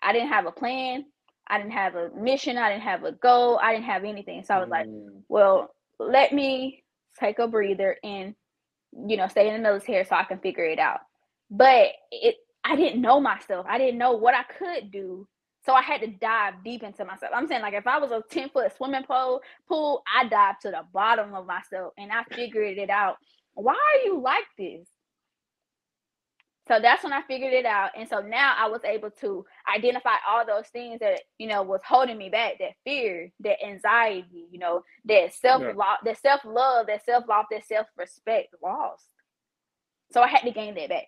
I 0.02 0.12
didn't 0.12 0.28
have 0.28 0.46
a 0.46 0.52
plan. 0.52 1.04
I 1.48 1.58
didn't 1.58 1.72
have 1.72 1.94
a 1.94 2.10
mission. 2.16 2.56
I 2.58 2.70
didn't 2.70 2.82
have 2.82 3.04
a 3.04 3.12
goal. 3.12 3.58
I 3.62 3.72
didn't 3.72 3.86
have 3.86 4.04
anything. 4.04 4.44
So 4.44 4.54
I 4.54 4.58
was 4.58 4.68
mm. 4.68 4.72
like, 4.72 4.86
"Well, 5.28 5.74
let 5.98 6.32
me 6.32 6.84
take 7.20 7.38
a 7.38 7.48
breather 7.48 7.96
and, 8.02 8.34
you 9.06 9.16
know, 9.16 9.28
stay 9.28 9.48
in 9.48 9.54
the 9.54 9.60
military 9.60 10.04
so 10.04 10.16
I 10.16 10.24
can 10.24 10.38
figure 10.38 10.64
it 10.64 10.78
out." 10.78 11.00
but 11.50 11.88
it 12.10 12.36
I 12.64 12.74
didn't 12.74 13.00
know 13.00 13.20
myself. 13.20 13.66
I 13.68 13.78
didn't 13.78 13.98
know 13.98 14.12
what 14.12 14.34
I 14.34 14.42
could 14.42 14.90
do. 14.90 15.28
So 15.66 15.72
I 15.74 15.82
had 15.82 16.00
to 16.02 16.06
dive 16.06 16.54
deep 16.64 16.84
into 16.84 17.04
myself. 17.04 17.32
I'm 17.34 17.48
saying 17.48 17.62
like 17.62 17.74
if 17.74 17.88
I 17.88 17.98
was 17.98 18.12
a 18.12 18.22
10 18.30 18.50
foot 18.50 18.74
swimming 18.76 19.02
pool 19.02 19.42
pool, 19.68 20.02
I 20.06 20.28
dive 20.28 20.60
to 20.60 20.70
the 20.70 20.82
bottom 20.94 21.34
of 21.34 21.44
myself 21.44 21.92
and 21.98 22.12
I 22.12 22.22
figured 22.32 22.78
it 22.78 22.88
out. 22.88 23.16
Why 23.54 23.74
are 23.74 24.06
you 24.06 24.20
like 24.20 24.44
this? 24.56 24.86
So 26.68 26.78
that's 26.80 27.02
when 27.02 27.12
I 27.12 27.22
figured 27.22 27.52
it 27.52 27.66
out. 27.66 27.90
And 27.96 28.08
so 28.08 28.20
now 28.20 28.54
I 28.56 28.68
was 28.68 28.80
able 28.84 29.10
to 29.20 29.44
identify 29.72 30.14
all 30.28 30.46
those 30.46 30.66
things 30.68 31.00
that, 31.00 31.20
you 31.38 31.48
know, 31.48 31.62
was 31.62 31.80
holding 31.86 32.18
me 32.18 32.28
back, 32.28 32.58
that 32.60 32.72
fear, 32.84 33.30
that 33.40 33.64
anxiety, 33.64 34.46
you 34.50 34.58
know, 34.58 34.82
that 35.06 35.34
self 35.34 35.62
love, 35.62 35.76
yeah. 35.76 35.96
that 36.04 36.20
self 36.20 36.40
love, 36.44 36.86
that 36.86 37.04
self 37.04 37.24
love, 37.28 37.46
that 37.50 37.66
self 37.66 37.86
respect 37.96 38.48
lost. 38.62 39.04
So 40.12 40.22
I 40.22 40.28
had 40.28 40.42
to 40.42 40.52
gain 40.52 40.74
that 40.76 40.88
back. 40.88 41.06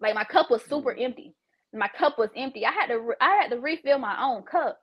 Like 0.00 0.14
my 0.14 0.24
cup 0.24 0.50
was 0.50 0.62
super 0.62 0.92
mm-hmm. 0.92 1.04
empty. 1.04 1.34
My 1.72 1.88
cup 1.88 2.18
was 2.18 2.30
empty. 2.36 2.66
I 2.66 2.72
had 2.72 2.86
to 2.86 3.00
re- 3.00 3.16
I 3.20 3.36
had 3.36 3.50
to 3.50 3.58
refill 3.58 3.98
my 3.98 4.22
own 4.22 4.42
cup 4.42 4.80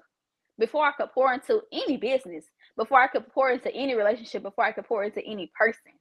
before 0.57 0.85
I 0.85 0.91
could 0.91 1.11
pour 1.13 1.33
into 1.33 1.61
any 1.71 1.97
business, 1.97 2.45
before 2.77 2.99
I 2.99 3.07
could 3.07 3.27
pour 3.31 3.51
into 3.51 3.73
any 3.73 3.95
relationship, 3.95 4.43
before 4.43 4.65
I 4.65 4.71
could 4.71 4.85
pour 4.85 5.03
into 5.03 5.23
any 5.25 5.51
person. 5.57 5.93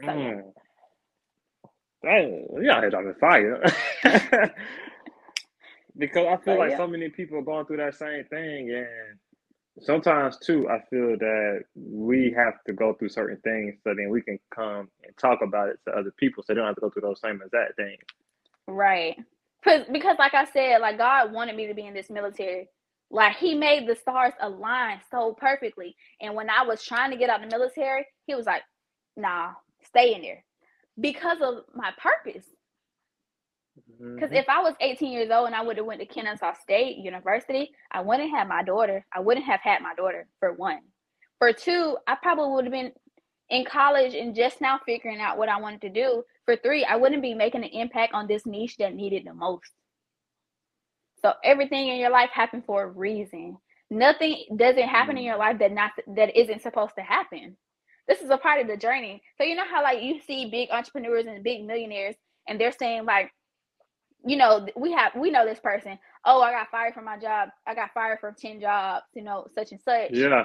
So, 0.00 0.08
mm. 0.08 0.42
That, 2.02 2.48
yeah, 2.62 2.78
I'm 2.78 3.06
on 3.06 3.14
fire. 3.20 3.62
because 5.98 6.26
I 6.26 6.36
feel 6.42 6.54
but, 6.54 6.58
like 6.58 6.70
yeah. 6.70 6.76
so 6.78 6.86
many 6.86 7.08
people 7.10 7.38
are 7.38 7.42
going 7.42 7.66
through 7.66 7.76
that 7.76 7.94
same 7.94 8.24
thing, 8.24 8.70
and 8.70 9.18
sometimes 9.80 10.38
too, 10.38 10.68
I 10.68 10.80
feel 10.90 11.16
that 11.18 11.64
we 11.76 12.34
have 12.36 12.54
to 12.66 12.72
go 12.72 12.94
through 12.94 13.10
certain 13.10 13.38
things 13.38 13.74
so 13.84 13.94
then 13.94 14.10
we 14.10 14.20
can 14.22 14.38
come 14.54 14.88
and 15.04 15.16
talk 15.16 15.40
about 15.42 15.68
it 15.68 15.78
to 15.86 15.96
other 15.96 16.12
people 16.16 16.42
so 16.42 16.52
they 16.52 16.58
don't 16.58 16.66
have 16.66 16.74
to 16.74 16.80
go 16.80 16.90
through 16.90 17.02
those 17.02 17.20
same 17.20 17.40
exact 17.44 17.76
things. 17.76 18.02
Right. 18.66 19.16
Cause, 19.64 19.82
because 19.92 20.16
like 20.18 20.34
I 20.34 20.44
said, 20.46 20.80
like 20.80 20.98
God 20.98 21.32
wanted 21.32 21.56
me 21.56 21.66
to 21.68 21.74
be 21.74 21.86
in 21.86 21.94
this 21.94 22.10
military. 22.10 22.68
Like 23.10 23.36
he 23.36 23.54
made 23.54 23.86
the 23.86 23.94
stars 23.94 24.32
align 24.40 25.00
so 25.10 25.36
perfectly. 25.38 25.94
And 26.20 26.34
when 26.34 26.50
I 26.50 26.64
was 26.64 26.82
trying 26.84 27.10
to 27.10 27.16
get 27.16 27.30
out 27.30 27.42
of 27.42 27.50
the 27.50 27.56
military, 27.56 28.06
he 28.26 28.34
was 28.34 28.46
like, 28.46 28.62
nah, 29.16 29.50
stay 29.84 30.14
in 30.14 30.22
there. 30.22 30.44
Because 30.98 31.38
of 31.42 31.64
my 31.74 31.90
purpose. 31.98 32.46
Because 33.98 34.30
mm-hmm. 34.30 34.34
if 34.34 34.48
I 34.48 34.62
was 34.62 34.74
18 34.80 35.12
years 35.12 35.30
old 35.30 35.46
and 35.46 35.54
I 35.54 35.62
would 35.62 35.76
have 35.76 35.86
went 35.86 36.00
to 36.00 36.06
Kennesaw 36.06 36.54
State 36.54 36.98
University, 36.98 37.70
I 37.90 38.00
wouldn't 38.00 38.30
have 38.30 38.48
my 38.48 38.62
daughter. 38.62 39.06
I 39.14 39.20
wouldn't 39.20 39.46
have 39.46 39.60
had 39.62 39.80
my 39.82 39.94
daughter 39.94 40.26
for 40.40 40.52
one. 40.52 40.80
For 41.38 41.52
two, 41.52 41.96
I 42.06 42.16
probably 42.20 42.52
would 42.54 42.64
have 42.64 42.72
been 42.72 42.92
in 43.50 43.64
college 43.64 44.14
and 44.14 44.34
just 44.34 44.60
now 44.60 44.80
figuring 44.84 45.20
out 45.20 45.38
what 45.38 45.48
I 45.48 45.60
wanted 45.60 45.82
to 45.82 45.90
do. 45.90 46.22
For 46.44 46.56
three, 46.56 46.84
I 46.84 46.96
wouldn't 46.96 47.22
be 47.22 47.34
making 47.34 47.64
an 47.64 47.70
impact 47.70 48.14
on 48.14 48.26
this 48.26 48.46
niche 48.46 48.76
that 48.78 48.94
needed 48.94 49.24
the 49.26 49.34
most. 49.34 49.70
So 51.20 51.34
everything 51.44 51.88
in 51.88 51.98
your 51.98 52.10
life 52.10 52.30
happened 52.32 52.64
for 52.66 52.82
a 52.82 52.88
reason. 52.88 53.58
Nothing 53.90 54.44
doesn't 54.56 54.88
happen 54.88 55.16
in 55.16 55.22
mm-hmm. 55.22 55.26
your 55.26 55.36
life 55.36 55.58
that 55.58 55.72
not 55.72 55.92
that 56.16 56.36
isn't 56.38 56.62
supposed 56.62 56.94
to 56.96 57.02
happen. 57.02 57.56
This 58.08 58.20
is 58.20 58.30
a 58.30 58.38
part 58.38 58.60
of 58.60 58.66
the 58.66 58.76
journey. 58.76 59.22
So 59.38 59.44
you 59.44 59.54
know 59.54 59.66
how 59.70 59.82
like 59.82 60.02
you 60.02 60.20
see 60.26 60.50
big 60.50 60.70
entrepreneurs 60.70 61.26
and 61.26 61.44
big 61.44 61.64
millionaires 61.64 62.16
and 62.48 62.60
they're 62.60 62.72
saying 62.72 63.04
like 63.04 63.30
you 64.24 64.36
know, 64.36 64.66
we 64.76 64.92
have 64.92 65.12
we 65.16 65.30
know 65.30 65.44
this 65.44 65.58
person. 65.58 65.98
Oh, 66.24 66.40
I 66.42 66.52
got 66.52 66.70
fired 66.70 66.94
from 66.94 67.04
my 67.04 67.18
job. 67.18 67.48
I 67.66 67.74
got 67.74 67.92
fired 67.92 68.20
from 68.20 68.34
ten 68.38 68.60
jobs. 68.60 69.04
You 69.14 69.24
know, 69.24 69.46
such 69.54 69.72
and 69.72 69.80
such. 69.80 70.12
Yeah. 70.12 70.44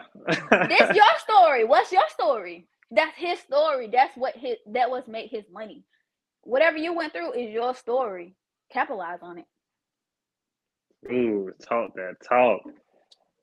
this 0.68 0.95
your 0.95 1.06
story. 1.20 1.64
What's 1.64 1.91
your 1.91 2.08
story? 2.10 2.68
That's 2.91 3.17
his 3.17 3.39
story. 3.39 3.89
That's 3.91 4.15
what 4.15 4.35
his 4.35 4.57
that 4.67 4.89
was 4.89 5.03
made 5.07 5.29
his 5.29 5.45
money. 5.51 5.83
Whatever 6.43 6.77
you 6.77 6.93
went 6.93 7.13
through 7.13 7.33
is 7.33 7.51
your 7.51 7.75
story. 7.75 8.35
Capitalize 8.71 9.19
on 9.21 9.39
it. 9.39 9.45
Ooh, 11.11 11.51
talk 11.67 11.91
that 11.95 12.15
talk. 12.27 12.61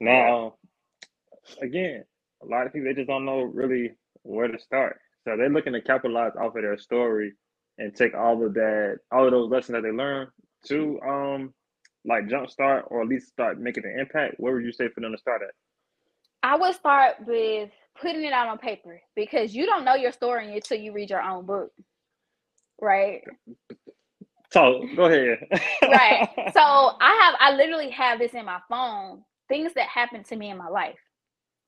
Now, 0.00 0.54
again, 1.60 2.04
a 2.42 2.46
lot 2.46 2.66
of 2.66 2.72
people 2.72 2.88
they 2.88 2.94
just 2.94 3.08
don't 3.08 3.24
know 3.24 3.42
really 3.42 3.92
where 4.22 4.48
to 4.48 4.58
start. 4.58 4.98
So 5.24 5.36
they're 5.36 5.48
looking 5.48 5.72
to 5.74 5.80
capitalize 5.82 6.32
off 6.40 6.56
of 6.56 6.62
their 6.62 6.78
story 6.78 7.32
and 7.78 7.94
take 7.94 8.14
all 8.14 8.44
of 8.44 8.54
that, 8.54 8.98
all 9.10 9.24
of 9.26 9.32
those 9.32 9.50
lessons 9.50 9.76
that 9.76 9.82
they 9.82 9.90
learn 9.90 10.28
to 10.66 10.98
um 11.06 11.54
like 12.06 12.26
jumpstart 12.26 12.82
or 12.88 13.02
at 13.02 13.08
least 13.08 13.28
start 13.28 13.58
making 13.58 13.84
an 13.84 13.98
impact, 13.98 14.34
where 14.38 14.54
would 14.54 14.64
you 14.64 14.72
say 14.72 14.88
for 14.88 15.00
them 15.00 15.12
to 15.12 15.18
start 15.18 15.42
at? 15.42 15.54
I 16.42 16.56
would 16.56 16.74
start 16.74 17.16
with 17.26 17.70
putting 18.00 18.24
it 18.24 18.32
out 18.32 18.48
on 18.48 18.58
paper 18.58 19.00
because 19.14 19.54
you 19.54 19.66
don't 19.66 19.84
know 19.84 19.94
your 19.94 20.12
story 20.12 20.54
until 20.54 20.78
you 20.78 20.92
read 20.92 21.10
your 21.10 21.22
own 21.22 21.46
book. 21.46 21.70
Right. 22.80 23.22
So 24.50 24.84
go 24.94 25.06
ahead. 25.06 25.46
right. 25.82 26.28
So 26.52 26.60
I 26.60 27.20
have 27.22 27.34
I 27.40 27.56
literally 27.56 27.90
have 27.90 28.18
this 28.18 28.34
in 28.34 28.44
my 28.44 28.60
phone, 28.68 29.22
things 29.48 29.72
that 29.74 29.88
happened 29.88 30.26
to 30.26 30.36
me 30.36 30.50
in 30.50 30.58
my 30.58 30.68
life. 30.68 30.98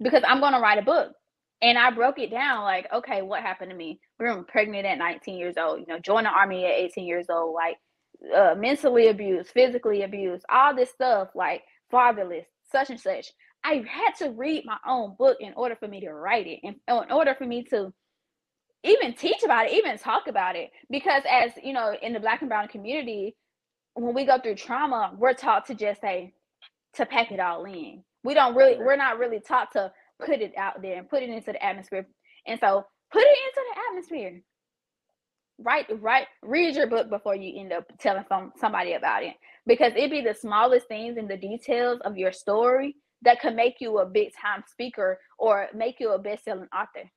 Because 0.01 0.23
I'm 0.27 0.41
gonna 0.41 0.61
write 0.61 0.79
a 0.79 0.83
book. 0.83 1.13
And 1.63 1.79
I 1.79 1.91
broke 1.91 2.19
it 2.19 2.31
down 2.31 2.65
like, 2.65 2.87
okay, 2.93 3.23
what 3.23 3.41
happened 3.41 3.71
to 3.71 3.77
me? 3.77 3.99
We 4.21 4.27
were 4.27 4.43
pregnant 4.43 4.85
at 4.85 4.99
19 4.99 5.39
years 5.39 5.55
old, 5.57 5.81
you 5.81 5.87
know, 5.89 5.99
joined 5.99 6.27
the 6.27 6.31
army 6.31 6.67
at 6.67 6.73
18 6.73 7.07
years 7.07 7.27
old, 7.31 7.55
like 7.55 7.79
uh, 8.35 8.55
mentally 8.57 9.09
abused, 9.09 9.51
physically 9.51 10.03
abused, 10.03 10.45
all 10.51 10.75
this 10.75 10.91
stuff, 10.91 11.29
like 11.35 11.63
fatherless, 11.91 12.47
such 12.71 12.91
and 12.91 13.01
such. 13.01 13.33
I 13.67 13.85
had 13.89 14.15
to 14.25 14.31
read 14.31 14.65
my 14.65 14.77
own 14.87 15.17
book 15.19 15.39
in 15.41 15.53
order 15.57 15.75
for 15.75 15.89
me 15.89 16.01
to 16.03 16.13
write 16.13 16.47
it, 16.47 16.61
and 16.63 16.77
uh, 16.89 17.01
in 17.01 17.11
order 17.11 17.35
for 17.35 17.45
me 17.45 17.65
to 17.65 17.93
even 18.85 19.13
teach 19.15 19.43
about 19.43 19.67
it, 19.67 19.73
even 19.73 19.99
talk 19.99 20.29
about 20.29 20.55
it. 20.55 20.71
Because 20.89 21.25
as 21.29 21.51
you 21.65 21.73
know, 21.73 21.93
in 22.01 22.13
the 22.13 22.21
black 22.21 22.43
and 22.43 22.49
brown 22.49 22.69
community, 22.69 23.35
when 23.95 24.15
we 24.15 24.25
go 24.25 24.39
through 24.39 24.55
trauma, 24.55 25.13
we're 25.19 25.33
taught 25.33 25.67
to 25.67 25.75
just 25.75 26.01
say 26.01 26.33
to 26.95 27.07
pack 27.07 27.33
it 27.33 27.41
all 27.41 27.65
in. 27.65 28.05
We 28.23 28.35
don't 28.35 28.55
really, 28.55 28.79
we're 28.79 28.97
not 28.97 29.19
really 29.19 29.41
taught 29.41 29.73
to 29.73 29.91
put 30.25 30.41
it 30.41 30.53
out 30.57 30.81
there 30.81 30.99
and 30.99 31.09
put 31.09 31.25
it 31.25 31.31
into 31.31 31.51
the 31.53 31.65
atmosphere. 31.65 32.07
And 32.47 32.61
so 32.61 32.85
put 33.13 33.23
it 33.23 33.39
into 33.49 33.61
the 33.75 33.81
atmosphere. 33.91 34.43
Write, 35.59 35.87
write, 36.01 36.27
read 36.43 36.77
your 36.77 36.87
book 36.87 37.11
before 37.11 37.35
you 37.35 37.61
end 37.61 37.73
up 37.73 37.85
telling 37.99 38.25
some, 38.29 38.53
somebody 38.61 38.93
about 38.93 39.25
it. 39.25 39.35
Because 39.67 39.93
it'd 39.97 40.11
be 40.11 40.21
the 40.21 40.35
smallest 40.35 40.87
things 40.87 41.17
in 41.17 41.27
the 41.27 41.37
details 41.37 42.01
of 42.05 42.17
your 42.17 42.31
story 42.31 42.95
that 43.23 43.41
could 43.41 43.55
make 43.55 43.77
you 43.81 43.99
a 43.99 44.07
big 44.07 44.33
time 44.41 44.65
speaker 44.71 45.19
or 45.39 45.69
make 45.75 45.97
you 46.01 46.13
a 46.13 46.19
best 46.19 46.45
selling 46.45 46.69
author. 46.75 47.11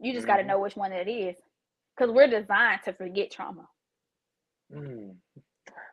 You 0.00 0.12
just 0.12 0.26
mm-hmm. 0.26 0.36
got 0.36 0.42
to 0.42 0.46
know 0.46 0.60
which 0.60 0.76
one 0.76 0.92
it 0.92 1.08
is. 1.08 1.36
Because 1.96 2.12
we're 2.12 2.26
designed 2.26 2.80
to 2.86 2.92
forget 2.92 3.30
trauma. 3.30 3.68
Mm. 4.74 5.14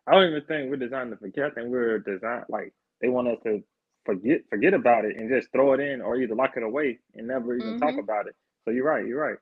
I 0.07 0.11
don't 0.11 0.29
even 0.29 0.43
think 0.45 0.69
we're 0.69 0.77
designed 0.77 1.11
to 1.11 1.17
forget. 1.17 1.45
I 1.45 1.49
think 1.51 1.69
we're 1.69 1.99
designed 1.99 2.45
like 2.49 2.73
they 3.01 3.07
want 3.07 3.27
us 3.27 3.37
to 3.43 3.61
forget 4.03 4.41
forget 4.49 4.73
about 4.73 5.05
it 5.05 5.15
and 5.17 5.29
just 5.29 5.51
throw 5.51 5.73
it 5.73 5.79
in 5.79 6.01
or 6.01 6.17
either 6.17 6.33
lock 6.33 6.57
it 6.57 6.63
away 6.63 6.97
and 7.13 7.27
never 7.27 7.55
even 7.55 7.75
mm-hmm. 7.75 7.79
talk 7.79 7.99
about 7.99 8.27
it. 8.27 8.35
So 8.65 8.71
you're 8.71 8.85
right, 8.85 9.05
you're 9.05 9.21
right. 9.21 9.37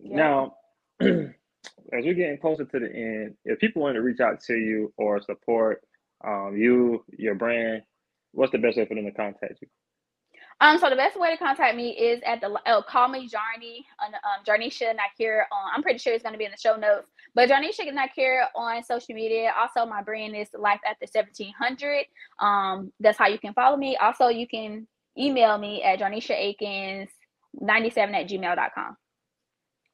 Yeah. 0.00 0.16
Now 0.16 0.54
as 1.92 2.04
we're 2.04 2.14
getting 2.14 2.38
closer 2.38 2.64
to 2.64 2.78
the 2.78 2.92
end, 2.92 3.34
if 3.44 3.58
people 3.58 3.82
want 3.82 3.96
to 3.96 4.02
reach 4.02 4.20
out 4.20 4.40
to 4.44 4.54
you 4.54 4.92
or 4.96 5.20
support 5.20 5.82
um, 6.24 6.54
you, 6.56 7.04
your 7.16 7.34
brand, 7.34 7.82
what's 8.34 8.52
the 8.52 8.58
best 8.58 8.76
way 8.76 8.86
for 8.86 8.94
them 8.94 9.04
to 9.04 9.12
contact 9.12 9.62
you? 9.62 9.68
Um, 10.60 10.78
so 10.78 10.88
the 10.88 10.96
best 10.96 11.18
way 11.18 11.32
to 11.32 11.36
contact 11.36 11.76
me 11.76 11.90
is 11.90 12.20
at 12.24 12.40
the 12.40 12.56
oh, 12.66 12.82
call 12.88 13.08
me 13.08 13.28
Jarnee 13.28 13.80
on 14.00 14.14
um 14.14 14.44
Jarnesha 14.46 14.94
Nakir 14.94 15.44
on 15.50 15.70
I'm 15.74 15.82
pretty 15.82 15.98
sure 15.98 16.12
it's 16.12 16.22
gonna 16.22 16.38
be 16.38 16.44
in 16.44 16.52
the 16.52 16.56
show 16.56 16.76
notes. 16.76 17.10
But 17.34 17.48
Jarnesha 17.48 17.92
Nakir 17.92 18.44
on 18.54 18.82
social 18.84 19.14
media. 19.14 19.52
Also 19.58 19.88
my 19.88 20.02
brand 20.02 20.36
is 20.36 20.48
Life 20.54 20.80
After 20.88 21.06
1700. 21.12 22.06
Um, 22.38 22.92
that's 23.00 23.18
how 23.18 23.26
you 23.26 23.38
can 23.38 23.52
follow 23.52 23.76
me. 23.76 23.96
Also 23.96 24.28
you 24.28 24.46
can 24.46 24.86
email 25.18 25.58
me 25.58 25.82
at 25.82 25.98
Jarnesha 25.98 26.32
Akins 26.32 27.10
97 27.60 28.14
at 28.14 28.28
gmail.com. 28.28 28.96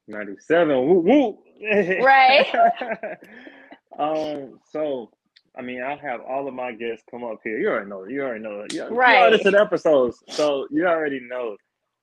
97. 0.07 0.87
Woo 0.87 0.99
woo. 0.99 1.37
Right. 2.01 2.47
um, 3.99 4.59
so 4.71 5.11
I 5.57 5.61
mean, 5.61 5.81
I'll 5.81 5.97
have 5.97 6.21
all 6.21 6.47
of 6.47 6.53
my 6.53 6.71
guests 6.71 7.03
come 7.09 7.23
up 7.23 7.39
here. 7.43 7.59
You 7.59 7.69
already 7.69 7.89
know. 7.89 8.05
You 8.05 8.21
already 8.21 8.43
know. 8.43 8.65
You, 8.71 8.87
right. 8.87 9.25
You 9.25 9.37
listen 9.37 9.53
to 9.53 9.59
episodes, 9.59 10.23
so 10.29 10.67
you 10.71 10.87
already 10.87 11.19
know. 11.19 11.57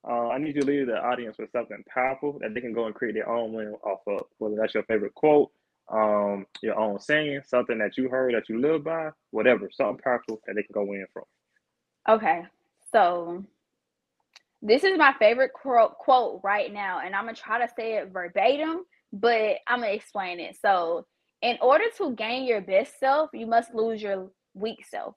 Uh, 0.06 0.28
I 0.28 0.38
need 0.38 0.54
you 0.54 0.62
to 0.62 0.66
leave 0.66 0.86
the 0.86 0.98
audience 0.98 1.38
with 1.38 1.50
something 1.50 1.82
powerful 1.92 2.38
that 2.40 2.54
they 2.54 2.60
can 2.60 2.72
go 2.72 2.86
and 2.86 2.94
create 2.94 3.14
their 3.14 3.28
own 3.28 3.52
win 3.52 3.74
off 3.82 4.00
of. 4.06 4.26
Whether 4.38 4.56
that's 4.56 4.74
your 4.74 4.84
favorite 4.84 5.14
quote, 5.14 5.50
um, 5.90 6.46
your 6.62 6.78
own 6.78 7.00
saying, 7.00 7.42
something 7.46 7.78
that 7.78 7.96
you 7.96 8.08
heard 8.08 8.34
that 8.34 8.48
you 8.48 8.60
live 8.60 8.84
by, 8.84 9.10
whatever, 9.30 9.68
something 9.72 10.02
powerful 10.02 10.40
that 10.46 10.54
they 10.54 10.62
can 10.62 10.72
go 10.72 10.84
win 10.84 11.06
from. 11.12 11.24
Okay, 12.08 12.44
so 12.92 13.44
this 14.62 14.84
is 14.84 14.98
my 14.98 15.14
favorite 15.18 15.52
quote, 15.52 15.96
quote 15.98 16.40
right 16.44 16.72
now, 16.72 17.00
and 17.04 17.14
I'm 17.14 17.24
gonna 17.24 17.36
try 17.36 17.64
to 17.64 17.72
say 17.74 17.94
it 17.96 18.12
verbatim, 18.12 18.84
but 19.12 19.56
I'm 19.66 19.80
gonna 19.80 19.92
explain 19.92 20.40
it. 20.40 20.56
So 20.60 21.06
in 21.42 21.56
order 21.60 21.84
to 21.98 22.14
gain 22.14 22.44
your 22.44 22.60
best 22.60 22.98
self, 22.98 23.30
you 23.32 23.46
must 23.46 23.74
lose 23.74 24.02
your 24.02 24.30
weak 24.54 24.84
self. 24.88 25.14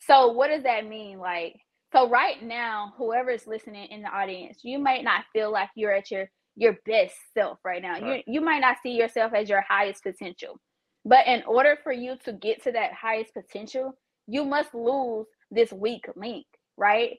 So, 0.00 0.32
what 0.32 0.48
does 0.48 0.62
that 0.62 0.86
mean? 0.86 1.18
Like, 1.18 1.56
so 1.92 2.08
right 2.08 2.42
now, 2.42 2.92
whoever 2.96 3.30
is 3.30 3.46
listening 3.46 3.88
in 3.90 4.02
the 4.02 4.08
audience, 4.08 4.60
you 4.62 4.78
might 4.78 5.04
not 5.04 5.24
feel 5.32 5.50
like 5.50 5.70
you're 5.74 5.92
at 5.92 6.10
your 6.10 6.28
your 6.56 6.76
best 6.86 7.14
self 7.34 7.58
right 7.64 7.82
now. 7.82 8.00
Right. 8.00 8.24
You 8.26 8.34
you 8.34 8.40
might 8.40 8.60
not 8.60 8.76
see 8.82 8.92
yourself 8.92 9.32
as 9.34 9.48
your 9.48 9.64
highest 9.68 10.02
potential. 10.02 10.60
But 11.04 11.26
in 11.26 11.42
order 11.44 11.78
for 11.82 11.92
you 11.92 12.16
to 12.24 12.32
get 12.32 12.62
to 12.64 12.72
that 12.72 12.92
highest 12.92 13.32
potential, 13.32 13.94
you 14.26 14.44
must 14.44 14.74
lose 14.74 15.26
this 15.50 15.72
weak 15.72 16.04
link, 16.16 16.44
right? 16.76 17.16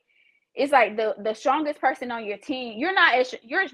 It's 0.53 0.71
like 0.71 0.95
the 0.97 1.15
the 1.23 1.33
strongest 1.33 1.81
person 1.81 2.11
on 2.11 2.25
your 2.25 2.37
team. 2.37 2.77
You're 2.77 2.93
not 2.93 3.15
as 3.15 3.33
you're 3.41 3.65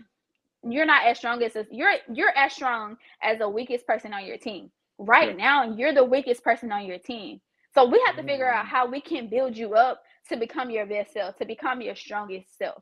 you're 0.68 0.86
not 0.86 1.06
as 1.06 1.18
strong 1.18 1.42
as 1.44 1.56
you're 1.72 1.94
you're 2.12 2.36
as 2.36 2.54
strong 2.54 2.98
as 3.22 3.40
the 3.40 3.50
weakest 3.50 3.86
person 3.86 4.14
on 4.14 4.26
your 4.26 4.38
team. 4.38 4.72
Right 4.98 5.38
yeah. 5.38 5.46
now, 5.46 5.76
you're 5.76 5.94
the 5.94 6.04
weakest 6.04 6.44
person 6.44 6.72
on 6.72 6.86
your 6.86 6.98
team. 6.98 7.42
So 7.74 7.86
we 7.86 8.02
have 8.06 8.16
to 8.16 8.24
figure 8.24 8.52
out 8.52 8.66
mm. 8.66 8.70
how 8.70 8.88
we 8.88 9.02
can 9.02 9.30
build 9.30 9.58
you 9.58 9.76
up 9.76 10.02
to 10.30 10.38
become 10.38 10.70
your 10.70 10.86
best 10.86 11.14
self, 11.14 11.36
to 11.38 11.46
become 11.46 11.82
your 11.82 11.96
strongest 11.96 12.58
self. 12.58 12.82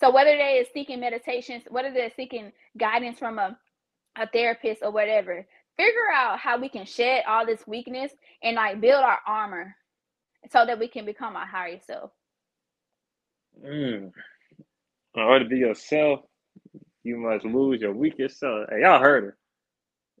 So 0.00 0.10
whether 0.10 0.36
they 0.36 0.58
is 0.60 0.68
seeking 0.72 1.00
meditations, 1.00 1.64
whether 1.68 1.92
they're 1.92 2.12
seeking 2.16 2.52
guidance 2.78 3.18
from 3.18 3.38
a, 3.38 3.58
a 4.16 4.28
therapist 4.28 4.82
or 4.82 4.90
whatever, 4.90 5.46
figure 5.76 6.12
out 6.14 6.38
how 6.38 6.58
we 6.58 6.68
can 6.68 6.86
shed 6.86 7.24
all 7.26 7.44
this 7.44 7.66
weakness 7.66 8.12
and 8.42 8.56
like 8.56 8.80
build 8.80 9.02
our 9.02 9.18
armor 9.26 9.74
so 10.50 10.64
that 10.66 10.78
we 10.78 10.88
can 10.88 11.04
become 11.04 11.36
our 11.36 11.46
higher 11.46 11.78
self. 11.84 12.10
Mm. 13.64 14.12
In 15.14 15.22
order 15.22 15.44
to 15.44 15.50
be 15.50 15.58
yourself, 15.58 16.20
you 17.04 17.16
must 17.16 17.44
lose 17.44 17.80
your 17.80 17.92
weakest 17.92 18.38
self. 18.38 18.68
Hey, 18.70 18.82
y'all 18.82 19.00
heard 19.00 19.24
her. 19.24 19.36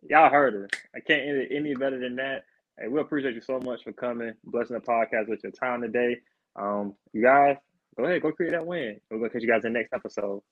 Y'all 0.08 0.30
heard 0.30 0.54
her. 0.54 0.68
I 0.94 1.00
can't 1.00 1.28
end 1.28 1.38
it 1.38 1.48
any 1.54 1.74
better 1.74 1.98
than 1.98 2.16
that. 2.16 2.44
Hey, 2.78 2.88
we 2.88 3.00
appreciate 3.00 3.34
you 3.34 3.40
so 3.40 3.60
much 3.60 3.84
for 3.84 3.92
coming, 3.92 4.32
blessing 4.44 4.74
the 4.74 4.80
podcast 4.80 5.28
with 5.28 5.42
your 5.42 5.52
time 5.52 5.82
today. 5.82 6.16
Um, 6.56 6.94
you 7.12 7.22
guys, 7.22 7.56
go 7.96 8.04
ahead, 8.04 8.22
go 8.22 8.32
create 8.32 8.52
that 8.52 8.66
win. 8.66 9.00
We're 9.10 9.18
gonna 9.18 9.30
catch 9.30 9.42
you 9.42 9.48
guys 9.48 9.64
in 9.64 9.72
the 9.72 9.78
next 9.78 9.92
episode. 9.92 10.42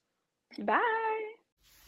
Bye. 0.58 1.09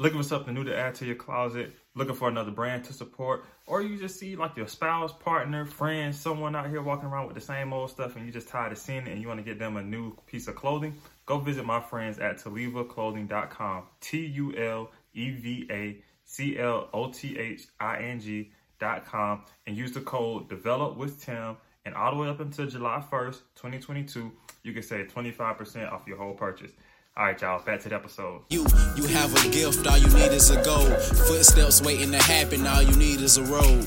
Looking 0.02 0.18
for 0.18 0.24
something 0.24 0.52
new 0.52 0.64
to 0.64 0.76
add 0.76 0.96
to 0.96 1.06
your 1.06 1.14
closet, 1.14 1.76
looking 1.94 2.16
for 2.16 2.28
another 2.28 2.50
brand 2.50 2.82
to 2.86 2.92
support, 2.92 3.44
or 3.68 3.82
you 3.82 3.96
just 3.96 4.18
see 4.18 4.34
like 4.34 4.56
your 4.56 4.66
spouse, 4.66 5.12
partner, 5.12 5.64
friend, 5.64 6.12
someone 6.12 6.56
out 6.56 6.68
here 6.68 6.82
walking 6.82 7.08
around 7.08 7.26
with 7.26 7.36
the 7.36 7.40
same 7.40 7.72
old 7.72 7.88
stuff 7.88 8.16
and 8.16 8.26
you 8.26 8.32
just 8.32 8.48
tired 8.48 8.72
of 8.72 8.78
seeing 8.78 9.06
it 9.06 9.10
and 9.10 9.22
you 9.22 9.28
want 9.28 9.38
to 9.38 9.44
get 9.44 9.60
them 9.60 9.76
a 9.76 9.82
new 9.82 10.12
piece 10.26 10.48
of 10.48 10.56
clothing, 10.56 10.92
go 11.24 11.38
visit 11.38 11.64
my 11.64 11.78
friends 11.78 12.18
at 12.18 12.36
tulevaclothing.com. 12.38 13.84
T 14.00 14.26
U 14.26 14.52
L 14.56 14.90
E 15.14 15.30
V 15.30 15.68
A 15.70 16.02
C 16.24 16.58
L 16.58 16.88
O 16.92 17.12
T 17.12 17.38
H 17.38 17.68
I 17.78 17.98
N 17.98 18.18
G.com 18.18 19.44
and 19.68 19.76
use 19.76 19.92
the 19.92 20.00
code 20.00 20.48
develop 20.48 20.96
with 20.96 21.22
Tim 21.22 21.56
and 21.84 21.94
all 21.94 22.12
the 22.12 22.20
way 22.20 22.28
up 22.28 22.40
until 22.40 22.66
July 22.66 23.04
1st, 23.08 23.38
2022, 23.54 24.32
you 24.64 24.72
can 24.72 24.82
save 24.82 25.12
25% 25.14 25.92
off 25.92 26.08
your 26.08 26.16
whole 26.16 26.34
purchase. 26.34 26.72
All 27.14 27.26
right, 27.26 27.38
y'all, 27.42 27.62
back 27.62 27.78
to 27.80 27.90
the 27.90 27.94
episode. 27.94 28.40
You 28.48 28.64
you 28.96 29.04
have 29.04 29.34
a 29.34 29.48
gift, 29.50 29.86
all 29.86 29.98
you 29.98 30.08
need 30.08 30.32
is 30.32 30.48
a 30.48 30.62
goal. 30.64 30.86
Footsteps 31.28 31.82
waiting 31.82 32.10
to 32.12 32.16
happen, 32.16 32.66
all 32.66 32.80
you 32.80 32.96
need 32.96 33.20
is 33.20 33.36
a 33.36 33.42
road. 33.44 33.86